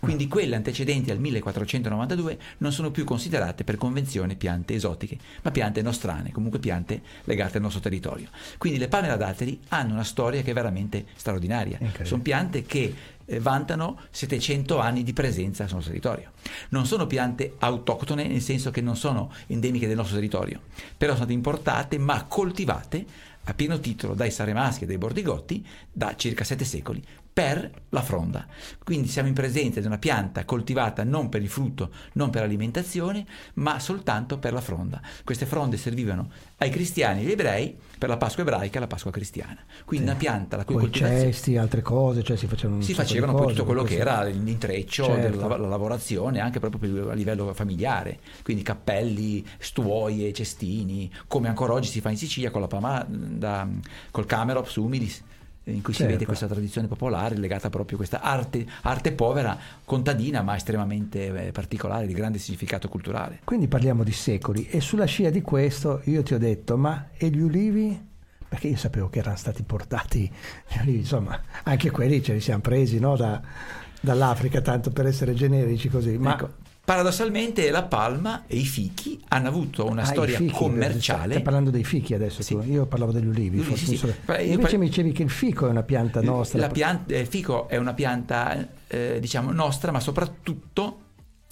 Quindi 0.00 0.28
quelle 0.28 0.56
antecedenti 0.56 1.10
al 1.10 1.18
1492 1.18 2.38
non 2.58 2.72
sono 2.72 2.90
più 2.90 3.04
considerate 3.04 3.64
per 3.64 3.76
convenzione 3.76 4.36
piante 4.36 4.74
esotiche, 4.74 5.18
ma 5.42 5.50
piante 5.50 5.82
nostrane, 5.82 6.32
comunque 6.32 6.58
piante 6.58 7.02
legate 7.24 7.56
al 7.56 7.62
nostro 7.62 7.80
territorio. 7.80 8.28
Quindi 8.58 8.78
le 8.78 8.88
palme 8.88 9.08
da 9.08 9.16
datteri 9.16 9.60
hanno 9.68 9.92
una 9.92 10.04
storia 10.04 10.42
che 10.42 10.50
è 10.50 10.54
veramente 10.54 11.06
straordinaria. 11.16 11.78
Sono 12.02 12.22
piante 12.22 12.62
che 12.62 12.94
eh, 13.30 13.38
vantano 13.38 14.00
700 14.10 14.78
anni 14.78 15.02
di 15.02 15.12
presenza 15.12 15.66
sul 15.66 15.76
nostro 15.76 15.92
territorio. 15.92 16.32
Non 16.70 16.86
sono 16.86 17.06
piante 17.06 17.54
autoctone, 17.58 18.26
nel 18.26 18.40
senso 18.40 18.70
che 18.70 18.80
non 18.80 18.96
sono 18.96 19.32
endemiche 19.46 19.86
del 19.86 19.96
nostro 19.96 20.16
territorio, 20.16 20.62
però 20.96 21.12
sono 21.12 21.24
state 21.24 21.32
importate 21.32 21.98
ma 21.98 22.24
coltivate 22.24 23.06
a 23.44 23.54
pieno 23.54 23.80
titolo 23.80 24.14
dai 24.14 24.30
Saremaschi 24.30 24.84
e 24.84 24.86
dai 24.86 24.98
Bordigotti 24.98 25.64
da 25.90 26.14
circa 26.14 26.44
sette 26.44 26.64
secoli 26.64 27.02
per 27.40 27.70
la 27.88 28.02
fronda. 28.02 28.46
Quindi 28.84 29.08
siamo 29.08 29.28
in 29.28 29.34
presenza 29.34 29.80
di 29.80 29.86
una 29.86 29.96
pianta 29.96 30.44
coltivata 30.44 31.04
non 31.04 31.30
per 31.30 31.40
il 31.40 31.48
frutto, 31.48 31.90
non 32.12 32.28
per 32.28 32.42
l'alimentazione, 32.42 33.24
ma 33.54 33.78
soltanto 33.78 34.38
per 34.38 34.52
la 34.52 34.60
fronda. 34.60 35.00
Queste 35.24 35.46
fronde 35.46 35.78
servivano 35.78 36.30
ai 36.58 36.68
cristiani 36.68 37.20
e 37.20 37.24
agli 37.24 37.30
ebrei 37.30 37.74
per 37.98 38.10
la 38.10 38.18
Pasqua 38.18 38.42
ebraica 38.42 38.76
e 38.76 38.80
la 38.80 38.86
Pasqua 38.86 39.10
cristiana. 39.10 39.56
Quindi 39.86 40.04
sì. 40.04 40.12
una 40.12 40.20
pianta 40.20 40.56
la 40.58 40.64
cui 40.66 40.74
Poi 40.74 40.82
coltivazione... 40.84 41.32
cesti, 41.32 41.56
altre 41.56 41.80
cose, 41.80 42.22
cioè 42.22 42.36
si 42.36 42.46
facevano 42.46 42.82
Si 42.82 42.92
facevano 42.92 43.32
poi 43.34 43.46
tutto 43.48 43.64
quello 43.64 43.84
che 43.84 43.96
era 43.96 44.22
l'intreccio 44.24 45.04
certo. 45.06 45.38
della 45.38 45.56
la 45.56 45.66
lavorazione, 45.66 46.40
anche 46.40 46.60
proprio 46.60 47.08
a 47.08 47.14
livello 47.14 47.54
familiare. 47.54 48.18
Quindi 48.42 48.62
cappelli, 48.62 49.42
stuoie, 49.58 50.30
cestini, 50.34 51.10
come 51.26 51.48
ancora 51.48 51.72
oggi 51.72 51.88
si 51.88 52.02
fa 52.02 52.10
in 52.10 52.18
Sicilia 52.18 52.50
con 52.50 52.60
la 52.60 52.66
pama 52.66 53.02
da, 53.08 53.66
col 54.10 54.26
camerops 54.26 54.76
humilis 54.76 55.22
in 55.64 55.82
cui 55.82 55.92
certo. 55.92 55.94
si 55.94 56.02
vede 56.02 56.10
certo. 56.10 56.26
questa 56.26 56.46
tradizione 56.46 56.88
popolare 56.88 57.36
legata 57.36 57.68
proprio 57.68 57.94
a 57.94 57.98
questa 57.98 58.20
arte, 58.20 58.66
arte 58.82 59.12
povera, 59.12 59.56
contadina, 59.84 60.42
ma 60.42 60.56
estremamente 60.56 61.46
eh, 61.46 61.52
particolare, 61.52 62.06
di 62.06 62.14
grande 62.14 62.38
significato 62.38 62.88
culturale. 62.88 63.40
Quindi 63.44 63.68
parliamo 63.68 64.02
di 64.02 64.12
secoli 64.12 64.66
e 64.68 64.80
sulla 64.80 65.04
scia 65.04 65.30
di 65.30 65.42
questo 65.42 66.00
io 66.04 66.22
ti 66.22 66.34
ho 66.34 66.38
detto, 66.38 66.76
ma 66.76 67.08
e 67.16 67.28
gli 67.28 67.40
ulivi? 67.40 68.08
Perché 68.48 68.66
io 68.66 68.76
sapevo 68.76 69.08
che 69.08 69.20
erano 69.20 69.36
stati 69.36 69.62
portati, 69.62 70.30
insomma, 70.86 71.40
anche 71.64 71.90
quelli 71.90 72.20
ce 72.20 72.32
li 72.32 72.40
siamo 72.40 72.60
presi 72.60 72.98
no? 72.98 73.14
da, 73.14 73.40
dall'Africa, 74.00 74.60
tanto 74.60 74.90
per 74.90 75.06
essere 75.06 75.34
generici 75.34 75.88
così. 75.88 76.18
Ma 76.18 76.32
ecco, 76.32 76.54
Paradossalmente 76.90 77.70
la 77.70 77.84
palma 77.84 78.46
e 78.48 78.56
i 78.56 78.64
fichi 78.64 79.16
hanno 79.28 79.46
avuto 79.46 79.86
una 79.86 80.02
ah, 80.02 80.06
storia 80.06 80.36
fichi, 80.36 80.52
commerciale. 80.52 81.34
Stai 81.34 81.42
parlando 81.44 81.70
dei 81.70 81.84
fichi 81.84 82.14
adesso 82.14 82.42
sì. 82.42 82.56
Io 82.64 82.84
parlavo 82.86 83.12
degli 83.12 83.28
ulivi. 83.28 83.62
Sì, 83.62 83.76
sì. 83.76 83.96
So. 83.96 84.12
Invece 84.40 84.56
par- 84.56 84.78
mi 84.78 84.86
dicevi 84.86 85.12
che 85.12 85.22
il 85.22 85.30
fico 85.30 85.68
è 85.68 85.70
una 85.70 85.84
pianta 85.84 86.20
nostra. 86.20 86.58
La 86.58 86.66
pianta, 86.66 87.16
il 87.16 87.28
fico 87.28 87.68
è 87.68 87.76
una 87.76 87.94
pianta 87.94 88.66
eh, 88.88 89.18
diciamo 89.20 89.52
nostra, 89.52 89.92
ma 89.92 90.00
soprattutto 90.00 90.98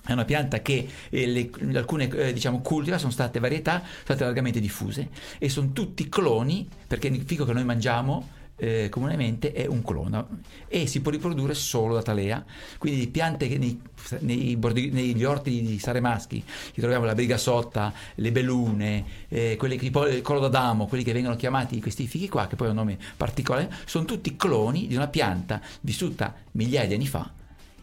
è 0.04 0.10
una 0.10 0.24
pianta 0.24 0.60
che 0.60 0.88
eh, 1.08 1.26
le, 1.28 1.50
alcune 1.78 2.08
eh, 2.08 2.32
diciamo, 2.32 2.60
cultiva, 2.60 2.98
sono 2.98 3.12
state 3.12 3.38
varietà, 3.38 3.78
sono 3.78 4.02
state 4.02 4.24
largamente 4.24 4.58
diffuse 4.58 5.08
e 5.38 5.48
sono 5.48 5.70
tutti 5.70 6.08
cloni, 6.08 6.68
perché 6.84 7.06
il 7.06 7.22
fico 7.24 7.44
che 7.44 7.52
noi 7.52 7.64
mangiamo 7.64 8.30
eh, 8.58 8.88
comunemente 8.90 9.52
è 9.52 9.66
un 9.66 9.82
clone 9.82 10.26
e 10.68 10.86
si 10.86 11.00
può 11.00 11.10
riprodurre 11.10 11.54
solo 11.54 11.94
da 11.94 12.02
talea. 12.02 12.44
Quindi 12.76 13.06
piante 13.08 13.48
che 13.48 13.56
nei, 13.56 13.80
nei 14.20 14.56
bordi, 14.56 14.90
negli 14.90 15.24
orti 15.24 15.62
di 15.62 15.78
Sare 15.78 16.00
Maschi 16.00 16.42
che 16.44 16.80
troviamo 16.80 17.04
la 17.04 17.14
brigasotta, 17.14 17.92
le 18.16 18.32
bellune, 18.32 19.04
eh, 19.28 19.56
quelli 19.56 19.76
che, 19.78 19.86
il 19.86 20.22
colo 20.22 20.40
d'Adamo, 20.40 20.86
quelli 20.86 21.04
che 21.04 21.12
vengono 21.12 21.36
chiamati 21.36 21.80
questi 21.80 22.06
fichi 22.06 22.28
qua, 22.28 22.46
che 22.46 22.56
poi 22.56 22.66
è 22.66 22.70
un 22.70 22.76
nome 22.76 22.98
particolare, 23.16 23.70
sono 23.86 24.04
tutti 24.04 24.36
cloni 24.36 24.86
di 24.86 24.96
una 24.96 25.08
pianta 25.08 25.60
vissuta 25.80 26.34
migliaia 26.52 26.88
di 26.88 26.94
anni 26.94 27.06
fa 27.06 27.32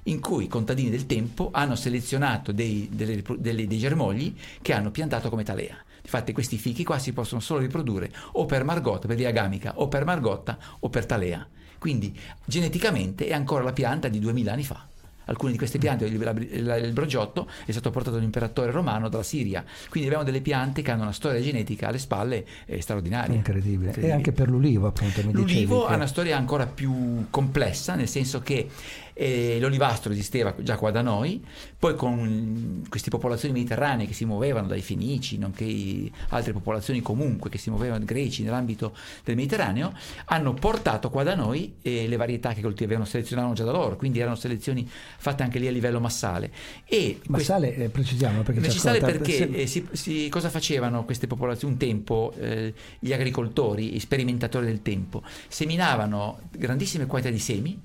in 0.07 0.19
cui 0.19 0.45
i 0.45 0.47
contadini 0.47 0.89
del 0.89 1.05
tempo 1.07 1.49
hanno 1.51 1.75
selezionato 1.75 2.51
dei, 2.51 2.89
delle, 2.91 3.23
delle, 3.37 3.65
dei 3.65 3.77
germogli 3.77 4.35
che 4.61 4.73
hanno 4.73 4.91
piantato 4.91 5.29
come 5.29 5.43
talea. 5.43 5.75
Infatti 6.05 6.33
questi 6.33 6.57
fichi 6.57 6.83
qua 6.83 6.99
si 6.99 7.13
possono 7.13 7.41
solo 7.41 7.61
riprodurre 7.61 8.11
o 8.33 8.45
per 8.45 8.63
Margotta, 8.63 9.07
per 9.07 9.17
via 9.17 9.31
gamica, 9.31 9.73
o 9.79 9.87
per 9.87 10.05
Margotta 10.05 10.57
o 10.79 10.89
per 10.89 11.05
Talea. 11.05 11.45
Quindi 11.79 12.17
geneticamente 12.45 13.25
è 13.27 13.33
ancora 13.33 13.63
la 13.63 13.73
pianta 13.73 14.07
di 14.07 14.19
2000 14.19 14.51
anni 14.51 14.63
fa. 14.63 14.87
Alcune 15.27 15.53
di 15.53 15.57
queste 15.57 15.79
piante, 15.79 16.05
il, 16.05 16.91
brogiotto 16.93 17.49
è 17.65 17.71
stato 17.71 17.89
portato 17.89 18.11
da 18.11 18.17
un 18.19 18.25
imperatore 18.25 18.69
romano 18.69 19.09
dalla 19.09 19.23
Siria. 19.23 19.63
Quindi 19.89 20.07
abbiamo 20.07 20.23
delle 20.23 20.41
piante 20.41 20.83
che 20.83 20.91
hanno 20.91 21.01
una 21.01 21.11
storia 21.11 21.41
genetica 21.41 21.87
alle 21.87 21.97
spalle 21.97 22.45
eh, 22.65 22.79
straordinaria. 22.79 23.33
Incredibile. 23.33 23.87
Incredibile. 23.87 24.13
E 24.13 24.15
anche 24.15 24.31
per 24.31 24.49
l'ulivo, 24.49 24.85
appunto. 24.85 25.23
Mi 25.25 25.31
l'ulivo 25.33 25.87
ha 25.87 25.95
una 25.95 26.05
storia 26.05 26.37
ancora 26.37 26.67
più 26.67 27.25
complessa, 27.31 27.95
nel 27.95 28.07
senso 28.07 28.41
che 28.41 28.69
e 29.17 29.59
l'olivastro 29.61 30.11
esisteva 30.11 30.53
già 30.59 30.75
qua 30.75 30.91
da 30.91 31.01
noi, 31.01 31.41
poi 31.79 31.95
con 31.95 32.83
queste 32.89 33.09
popolazioni 33.09 33.53
mediterranee 33.53 34.07
che 34.07 34.13
si 34.13 34.25
muovevano 34.25 34.67
dai 34.67 34.81
Fenici, 34.81 35.37
nonché 35.37 36.11
altre 36.29 36.51
popolazioni 36.51 37.01
comunque 37.01 37.49
che 37.49 37.57
si 37.57 37.69
muovevano 37.69 38.03
greci 38.03 38.43
nell'ambito 38.43 38.93
del 39.23 39.37
Mediterraneo, 39.37 39.93
hanno 40.25 40.53
portato 40.53 41.09
qua 41.09 41.23
da 41.23 41.33
noi 41.33 41.75
eh, 41.81 42.09
le 42.09 42.15
varietà 42.17 42.51
che 42.51 42.61
coltivavano, 42.61 43.05
selezionavano 43.05 43.53
già 43.53 43.63
da 43.63 43.71
loro, 43.71 43.95
quindi 43.95 44.19
erano 44.19 44.35
selezioni 44.35 44.85
fatte 45.17 45.43
anche 45.43 45.59
lì 45.59 45.67
a 45.67 45.71
livello 45.71 46.01
massale. 46.01 46.51
E 46.83 47.21
massale, 47.27 47.67
quest- 47.67 47.81
eh, 47.83 47.89
precisiamo 47.89 48.41
perché 48.41 48.59
precisare 48.59 48.99
perché 48.99 49.31
se... 49.31 49.43
eh, 49.45 49.65
si, 49.65 49.87
si, 49.93 50.27
cosa 50.27 50.49
facevano 50.49 51.05
queste 51.05 51.25
popolazioni 51.25 51.71
un 51.71 51.79
tempo, 51.79 52.33
eh, 52.37 52.73
gli 52.99 53.13
agricoltori, 53.13 53.91
gli 53.91 53.99
sperimentatori 53.99 54.65
del 54.65 54.81
tempo, 54.81 55.23
seminavano 55.47 56.41
grandissime 56.51 57.05
quantità 57.05 57.33
di 57.33 57.39
semi, 57.39 57.79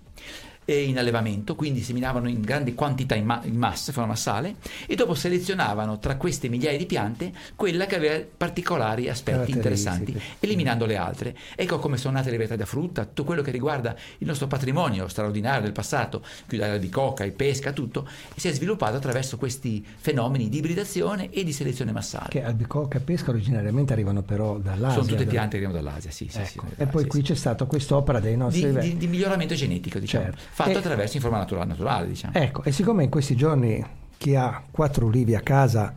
in 0.74 0.98
allevamento, 0.98 1.54
quindi 1.54 1.82
seminavano 1.82 2.28
in 2.28 2.40
grandi 2.40 2.74
quantità 2.74 3.14
in, 3.14 3.24
ma- 3.24 3.40
in 3.44 3.56
massa, 3.56 3.92
forma 3.92 4.10
massale, 4.10 4.56
e 4.86 4.94
dopo 4.94 5.14
selezionavano 5.14 5.98
tra 5.98 6.16
queste 6.16 6.48
migliaia 6.48 6.78
di 6.78 6.86
piante 6.86 7.32
quella 7.56 7.86
che 7.86 7.96
aveva 7.96 8.24
particolari 8.36 9.08
aspetti 9.08 9.50
interessanti, 9.50 10.18
eliminando 10.38 10.86
le 10.86 10.96
altre. 10.96 11.36
Ecco 11.54 11.78
come 11.78 11.96
sono 11.96 12.14
nate 12.14 12.30
le 12.30 12.36
varietà 12.36 12.56
da 12.56 12.66
frutta, 12.66 13.04
tutto 13.04 13.24
quello 13.24 13.42
che 13.42 13.50
riguarda 13.50 13.94
il 14.18 14.26
nostro 14.26 14.46
patrimonio 14.46 15.08
straordinario 15.08 15.62
del 15.62 15.72
passato, 15.72 16.24
chiudere 16.46 16.78
di 16.78 16.88
coca, 16.88 17.24
e 17.24 17.30
pesca, 17.30 17.72
tutto, 17.72 18.08
si 18.36 18.48
è 18.48 18.52
sviluppato 18.52 18.96
attraverso 18.96 19.36
questi 19.36 19.84
fenomeni 19.96 20.48
di 20.48 20.58
ibridazione 20.58 21.30
e 21.30 21.44
di 21.44 21.52
selezione 21.52 21.92
massale. 21.92 22.28
Che 22.28 22.42
albicocca 22.42 22.98
e 22.98 23.00
pesca 23.00 23.30
originariamente 23.30 23.92
arrivano 23.92 24.22
però 24.22 24.58
dall'Asia. 24.58 25.02
Sono 25.02 25.06
tutte 25.06 25.26
piante 25.26 25.58
che 25.58 25.64
arrivano 25.64 25.82
dall'Asia, 25.82 26.10
sì. 26.10 26.28
Ecco. 26.32 26.44
sì, 26.44 26.58
sì 26.58 26.60
e 26.76 26.86
poi 26.86 27.02
sì, 27.02 27.08
qui 27.08 27.22
c'è 27.22 27.34
stata 27.34 27.64
quest'opera 27.64 28.20
dei 28.20 28.36
nostri... 28.36 28.72
Di, 28.72 28.78
di, 28.78 28.96
di 28.96 29.06
miglioramento 29.06 29.54
genetico, 29.54 29.98
diciamo. 29.98 30.24
Certo 30.24 30.59
fatto 30.62 30.76
e, 30.76 30.76
attraverso 30.76 31.16
in 31.16 31.22
forma 31.22 31.38
naturale, 31.38 31.66
naturale 31.66 32.06
diciamo. 32.06 32.34
Ecco, 32.34 32.62
e 32.62 32.72
siccome 32.72 33.04
in 33.04 33.10
questi 33.10 33.36
giorni 33.36 33.84
chi 34.16 34.34
ha 34.34 34.62
quattro 34.70 35.06
ulivi 35.06 35.34
a 35.34 35.40
casa 35.40 35.94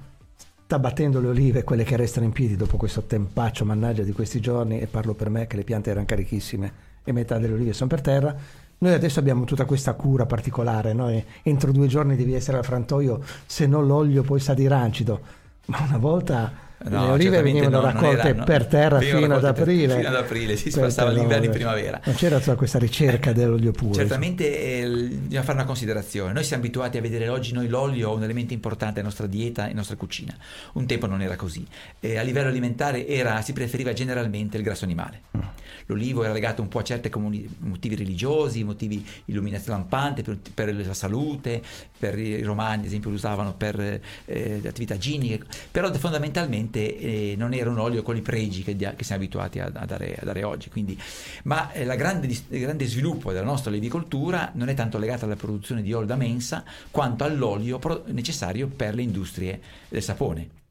sta 0.74 0.80
battendo 0.80 1.20
le 1.20 1.28
olive, 1.28 1.64
quelle 1.64 1.84
che 1.84 1.95
restano 1.95 2.26
in 2.26 2.32
piedi 2.32 2.55
dopo 2.55 2.78
questo 2.78 3.03
tempaccio 3.03 3.64
mannaggia 3.64 4.01
di 4.01 4.11
questi 4.11 4.39
giorni, 4.39 4.80
e 4.80 4.88
parlo 4.88 5.14
per 5.14 5.30
me 5.30 5.45
che 5.45 5.55
le 5.55 5.64
piante 5.64 5.91
erano 5.91 6.05
carichissime 6.05 6.74
e 7.03 7.11
metà 7.11 7.38
delle 7.38 7.53
olive 7.53 7.74
sono 7.74 7.89
per 7.89 8.01
terra. 8.01 8.36
Noi 8.80 8.93
adesso 8.93 9.20
abbiamo 9.20 9.43
tutta 9.43 9.66
questa 9.66 9.93
cura 9.93 10.26
particolare, 10.26 10.93
no? 10.93 11.09
entro 11.43 11.72
due 11.72 11.88
giorni 11.88 12.16
devi 12.16 12.34
essere 12.34 12.57
al 12.57 12.66
frantoio, 12.66 13.22
se 13.45 13.68
no 13.68 13.82
l'olio 13.82 14.24
poi 14.24 14.39
sa 14.39 14.53
di 14.53 14.68
rancido. 14.68 15.22
Ma 15.68 15.86
una 15.88 15.97
volta 15.97 16.51
No, 16.84 17.05
le 17.05 17.11
olive 17.11 17.41
venivano 17.41 17.79
no, 17.79 17.86
raccolte 17.86 18.29
era, 18.29 18.43
per 18.43 18.65
terra 18.65 18.99
fino 18.99 19.36
ad 19.36 19.45
aprile. 19.45 19.95
fino 19.95 20.07
ad 20.09 20.15
aprile, 20.15 20.55
si 20.57 20.69
passava 20.69 21.11
l'inverno 21.11 21.45
in 21.45 21.51
primavera. 21.51 21.99
Non 22.03 22.15
c'era 22.15 22.39
tutta 22.39 22.55
questa 22.55 22.79
ricerca 22.79 23.31
dell'olio 23.31 23.71
puro. 23.71 23.93
Certamente 23.93 24.59
eh, 24.59 24.88
bisogna 24.88 25.43
fare 25.43 25.57
una 25.57 25.65
considerazione. 25.65 26.34
Noi 26.34 26.43
siamo 26.43 26.63
abituati 26.63 26.97
a 26.97 27.01
vedere 27.01 27.29
oggi 27.29 27.53
noi 27.53 27.67
l'olio 27.67 28.13
un 28.13 28.23
elemento 28.23 28.53
importante 28.53 28.95
nella 28.95 29.07
nostra 29.07 29.27
dieta 29.27 29.67
e 29.67 29.73
nostra 29.73 29.95
cucina. 29.95 30.36
Un 30.73 30.86
tempo 30.86 31.07
non 31.07 31.21
era 31.21 31.36
così. 31.36 31.65
Eh, 31.99 32.17
a 32.17 32.21
livello 32.21 32.49
alimentare 32.49 33.07
era, 33.07 33.41
si 33.41 33.53
preferiva 33.53 33.93
generalmente 33.93 34.57
il 34.57 34.63
grasso 34.63 34.84
animale. 34.84 35.21
Mm. 35.38 35.41
L'olivo 35.88 36.23
era 36.23 36.34
legato 36.34 36.61
un 36.61 36.67
po' 36.67 36.79
a 36.79 36.84
certi 36.84 37.11
motivi 37.59 37.95
religiosi, 37.95 38.63
motivi 38.63 39.05
illuminazione 39.25 39.77
lampante, 39.79 40.21
per, 40.21 40.38
per, 40.53 40.73
la 40.73 40.93
salute, 40.93 41.61
per 41.97 42.17
i 42.17 42.41
romani 42.41 42.81
ad 42.81 42.86
esempio 42.86 43.09
lo 43.09 43.15
usavano 43.15 43.53
per 43.53 43.79
eh, 44.25 44.61
attività 44.65 44.97
giniche, 44.97 45.43
però 45.71 45.91
fondamentalmente 45.93 46.72
eh, 46.80 47.36
non 47.38 47.53
era 47.53 47.69
un 47.69 47.80
olio 47.80 48.01
con 48.01 48.15
i 48.15 48.21
pregi 48.21 48.63
che, 48.63 48.76
che 48.76 49.03
siamo 49.03 49.21
abituati 49.21 49.59
a, 49.59 49.71
a, 49.74 49.86
dare, 49.86 50.17
a, 50.19 50.26
dare, 50.26 50.43
oggi. 50.43 50.69
Quindi, 50.69 50.99
ma 51.43 51.71
eh, 51.71 51.86
grande, 51.95 52.28
il 52.28 52.59
grande 52.59 52.86
sviluppo 52.86 53.32
della 53.32 53.45
nostra 53.45 53.69
olivicoltura 53.69 54.51
non 54.55 54.69
è 54.69 54.74
tanto 54.74 54.97
legato 54.97 55.26
alla 55.26 55.36
produzione 55.36 55.82
di 55.82 55.93
olio 55.93 56.07
da 56.07 56.15
mensa 56.15 56.63
quanto 56.91 57.24
all'olio 57.24 57.80
pro- 57.80 58.03
necessario 58.07 58.67
per 58.67 58.95
le 58.95 59.01
industrie 59.01 59.61
del 59.89 60.01
sapone. 60.01 60.61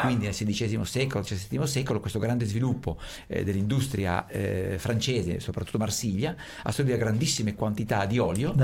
Quindi 0.00 0.24
nel 0.24 0.34
XVI 0.34 0.86
secolo, 0.86 1.22
XVII 1.22 1.66
secolo, 1.66 2.00
questo 2.00 2.18
grande 2.18 2.46
sviluppo 2.46 2.96
eh, 3.26 3.44
dell'industria 3.44 4.26
eh, 4.26 4.76
francese, 4.78 5.38
soprattutto 5.38 5.76
Marsiglia, 5.76 6.34
assorbiva 6.62 6.96
grandissime 6.96 7.54
quantità 7.54 8.06
di 8.06 8.18
olio. 8.18 8.54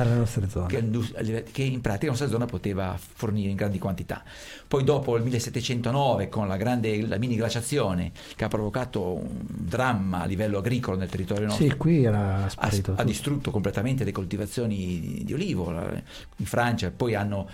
Che, 0.67 1.45
che, 1.53 1.63
in 1.63 1.83
pratica 1.83 2.07
la 2.07 2.13
nostra 2.13 2.29
zona 2.29 2.47
poteva 2.47 2.99
fornire 2.99 3.51
in 3.51 3.57
grandi 3.57 3.79
quantità. 3.79 4.23
Poi 4.67 4.83
dopo 4.85 5.17
il 5.17 5.23
1709, 5.23 6.31
con 6.31 6.49
la, 6.49 6.57
grande, 6.57 7.07
la 7.07 7.19
mini 7.19 7.37
glaciazione 7.37 8.11
che 8.35 8.45
ha 8.45 8.49
provocato 8.49 9.13
un 9.13 9.45
dramma 9.45 10.23
a 10.23 10.25
livello 10.25 10.57
agricolo 10.57 10.97
nel 10.97 11.11
territorio 11.11 11.45
nostro, 11.45 11.69
sì, 11.69 11.77
qui 11.77 12.05
era 12.05 12.47
ha, 12.47 12.71
ha 12.95 13.05
distrutto 13.05 13.51
completamente 13.51 14.03
le 14.03 14.13
coltivazioni 14.13 14.77
di, 14.77 15.25
di 15.27 15.33
olivo 15.35 15.71
in 16.37 16.47
Francia, 16.47 16.91
poi 16.91 17.15
hanno 17.15 17.51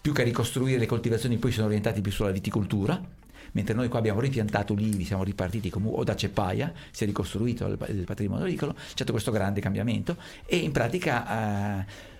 più 0.00 0.14
che 0.14 0.22
ricostruire 0.22 0.78
le 0.78 0.86
coltivazioni 0.86 1.36
poi 1.36 1.52
sono 1.52 1.66
orientati 1.66 2.00
più 2.00 2.10
sulla 2.10 2.30
viticoltura 2.30 3.16
mentre 3.52 3.74
noi 3.74 3.88
qua 3.88 3.98
abbiamo 3.98 4.20
ripiantato 4.20 4.72
ulivi, 4.72 5.04
siamo 5.04 5.24
ripartiti 5.24 5.70
come, 5.70 5.88
o 5.90 6.04
da 6.04 6.16
ceppaia, 6.16 6.72
si 6.90 7.04
è 7.04 7.06
ricostruito 7.06 7.66
il, 7.66 7.78
il 7.88 8.04
patrimonio 8.04 8.44
agricolo, 8.44 8.74
c'è 8.74 8.82
stato 8.88 9.12
questo 9.12 9.30
grande 9.30 9.60
cambiamento 9.60 10.16
e 10.46 10.56
in 10.56 10.72
pratica... 10.72 11.80
Eh, 11.80 12.16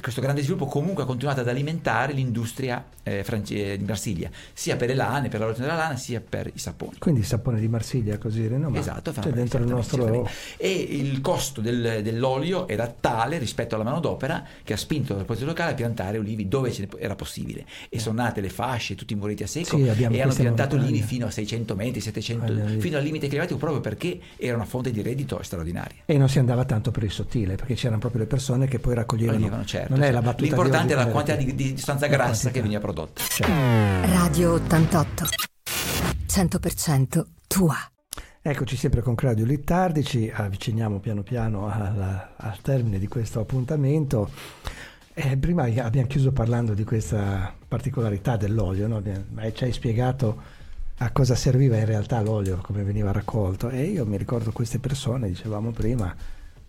questo 0.00 0.20
grande 0.20 0.42
sviluppo 0.42 0.66
comunque 0.66 1.04
ha 1.04 1.06
continuato 1.06 1.40
ad 1.40 1.48
alimentare 1.48 2.12
l'industria 2.12 2.84
eh, 3.02 3.22
france- 3.22 3.76
di 3.76 3.84
Marsiglia, 3.84 4.28
sia 4.52 4.76
per 4.76 4.88
le 4.88 4.94
lane, 4.94 5.28
per 5.28 5.38
la 5.38 5.46
lavorazione 5.46 5.70
della 5.70 5.82
lana, 5.82 5.96
sia 5.96 6.20
per 6.20 6.50
i 6.52 6.58
saponi. 6.58 6.96
Quindi 6.98 7.20
il 7.20 7.26
sapone 7.26 7.60
di 7.60 7.68
Marsiglia 7.68 8.18
così 8.18 8.46
rinomato. 8.46 8.80
Esatto, 8.80 9.12
cioè 9.12 9.32
dentro 9.32 9.60
il 9.60 9.68
nostro... 9.68 10.28
E 10.56 10.72
il 10.72 11.20
costo 11.20 11.60
del, 11.60 12.00
dell'olio 12.02 12.66
era 12.66 12.88
tale 12.88 13.38
rispetto 13.38 13.76
alla 13.76 13.84
manodopera 13.84 14.44
che 14.64 14.72
ha 14.72 14.76
spinto 14.76 15.12
la 15.12 15.20
popolazione 15.20 15.52
locale 15.52 15.72
a 15.72 15.74
piantare 15.74 16.18
olivi 16.18 16.48
dove 16.48 16.74
era 16.98 17.14
possibile. 17.14 17.64
E 17.88 18.00
sono 18.00 18.22
nate 18.22 18.40
le 18.40 18.48
fasce, 18.48 18.96
tutti 18.96 19.12
i 19.12 19.16
mureti 19.16 19.44
a 19.44 19.46
secco, 19.46 19.76
sì, 19.76 19.84
e 19.84 20.22
hanno 20.22 20.34
piantato 20.34 20.74
olivi 20.76 21.02
fino 21.02 21.26
a 21.26 21.30
600 21.30 21.76
metri, 21.76 22.00
700, 22.00 22.52
ah, 22.52 22.66
fino 22.78 22.96
al 22.96 23.04
limite 23.04 23.28
climatico, 23.28 23.58
proprio 23.58 23.80
perché 23.80 24.18
era 24.36 24.56
una 24.56 24.64
fonte 24.64 24.90
di 24.90 25.02
reddito 25.02 25.40
straordinaria. 25.42 26.02
E 26.06 26.18
non 26.18 26.28
si 26.28 26.38
andava 26.38 26.64
tanto 26.64 26.90
per 26.90 27.04
il 27.04 27.12
sottile, 27.12 27.54
perché 27.54 27.74
c'erano 27.74 28.00
proprio 28.00 28.22
le 28.22 28.26
persone 28.26 28.66
che 28.66 28.80
poi 28.80 28.94
raccoglievano. 28.94 29.25
Certo, 29.64 29.94
non 29.94 30.02
è 30.02 30.10
la 30.10 30.22
battuta 30.22 30.44
L'importante 30.44 30.92
è 30.92 30.96
la 30.96 31.06
quantità 31.06 31.36
di, 31.36 31.54
di 31.54 31.68
sostanza 31.76 32.06
grassa 32.06 32.24
quantità. 32.26 32.50
che 32.50 32.60
veniva 32.60 32.80
prodotta. 32.80 33.22
Certo. 33.22 33.52
Radio 34.14 34.52
88 34.54 35.24
100% 36.26 37.24
tua. 37.46 37.76
Eccoci 38.42 38.76
sempre 38.76 39.00
con 39.00 39.14
Claudio 39.14 39.44
Littardi, 39.44 40.04
ci 40.04 40.30
avviciniamo 40.32 41.00
piano 41.00 41.22
piano 41.22 41.68
alla, 41.68 42.34
al 42.36 42.60
termine 42.60 42.98
di 42.98 43.08
questo 43.08 43.40
appuntamento. 43.40 44.30
Eh, 45.14 45.36
prima 45.36 45.64
abbiamo 45.64 46.06
chiuso 46.06 46.30
parlando 46.32 46.74
di 46.74 46.84
questa 46.84 47.54
particolarità 47.66 48.36
dell'olio, 48.36 48.86
no? 48.86 49.02
ci 49.54 49.64
hai 49.64 49.72
spiegato 49.72 50.54
a 50.98 51.10
cosa 51.10 51.34
serviva 51.34 51.76
in 51.76 51.86
realtà 51.86 52.20
l'olio, 52.20 52.58
come 52.58 52.82
veniva 52.82 53.12
raccolto 53.12 53.68
e 53.68 53.82
io 53.84 54.06
mi 54.06 54.16
ricordo 54.16 54.52
queste 54.52 54.78
persone, 54.78 55.28
dicevamo 55.28 55.70
prima, 55.70 56.14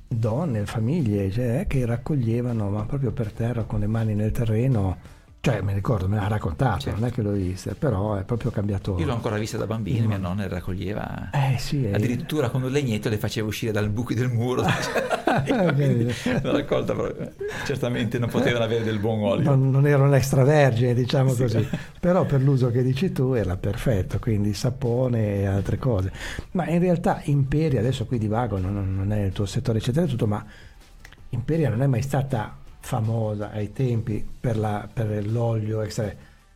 donne, 0.07 0.65
famiglie 0.65 1.29
cioè, 1.31 1.65
che 1.67 1.85
raccoglievano 1.85 2.69
ma 2.69 2.85
proprio 2.85 3.11
per 3.11 3.31
terra 3.31 3.63
con 3.63 3.79
le 3.79 3.87
mani 3.87 4.15
nel 4.15 4.31
terreno 4.31 5.15
cioè, 5.51 5.61
mi 5.61 5.73
ricordo, 5.73 6.09
me 6.09 6.17
l'ha 6.17 6.27
raccontato, 6.27 6.81
certo. 6.81 6.99
non 6.99 7.07
è 7.07 7.11
che 7.13 7.21
l'ho 7.21 7.31
vista, 7.31 7.73
però 7.73 8.15
è 8.15 8.23
proprio 8.23 8.51
cambiato. 8.51 8.97
Io 8.99 9.05
l'ho 9.05 9.13
ancora 9.13 9.37
vista 9.37 9.57
da 9.57 9.65
bambino, 9.65 10.05
mia 10.05 10.17
nonna 10.17 10.41
le 10.41 10.49
raccoglieva. 10.49 11.29
Eh 11.31 11.57
sì. 11.57 11.85
Eh. 11.85 11.93
Addirittura 11.93 12.49
con 12.49 12.63
un 12.63 12.69
legnetto 12.69 13.07
le 13.07 13.17
faceva 13.17 13.47
uscire 13.47 13.71
dal 13.71 13.89
buco 13.89 14.13
del 14.13 14.27
muro. 14.27 14.63
l'ho 15.47 16.51
raccolta 16.51 16.93
proprio. 16.93 17.31
Certamente 17.65 18.19
non 18.19 18.27
potevano 18.27 18.65
avere 18.65 18.83
del 18.83 18.99
buon 18.99 19.23
olio. 19.23 19.49
Non, 19.49 19.69
non 19.69 19.87
erano 19.87 20.13
extravergine, 20.13 20.93
diciamo 20.93 21.31
sì, 21.33 21.41
così. 21.41 21.69
Però 21.97 22.25
per 22.25 22.41
l'uso 22.41 22.69
che 22.69 22.83
dici 22.83 23.13
tu 23.13 23.31
era 23.31 23.55
perfetto, 23.55 24.19
quindi 24.19 24.53
sapone 24.53 25.37
e 25.37 25.45
altre 25.45 25.77
cose. 25.77 26.11
Ma 26.51 26.67
in 26.67 26.79
realtà 26.79 27.21
Imperia, 27.23 27.79
adesso 27.79 28.05
qui 28.05 28.17
divago, 28.17 28.57
non, 28.57 28.95
non 28.95 29.13
è 29.13 29.23
il 29.23 29.31
tuo 29.31 29.45
settore 29.45 29.77
eccetera 29.77 30.05
tutto, 30.07 30.27
ma 30.27 30.43
Imperia 31.29 31.69
non 31.69 31.81
è 31.81 31.87
mai 31.87 32.01
stata 32.01 32.65
famosa 32.87 33.51
ai 33.51 33.73
tempi 33.73 34.25
per, 34.39 34.57
la, 34.57 34.87
per 34.91 35.27
l'olio 35.27 35.81
extra. 35.81 36.09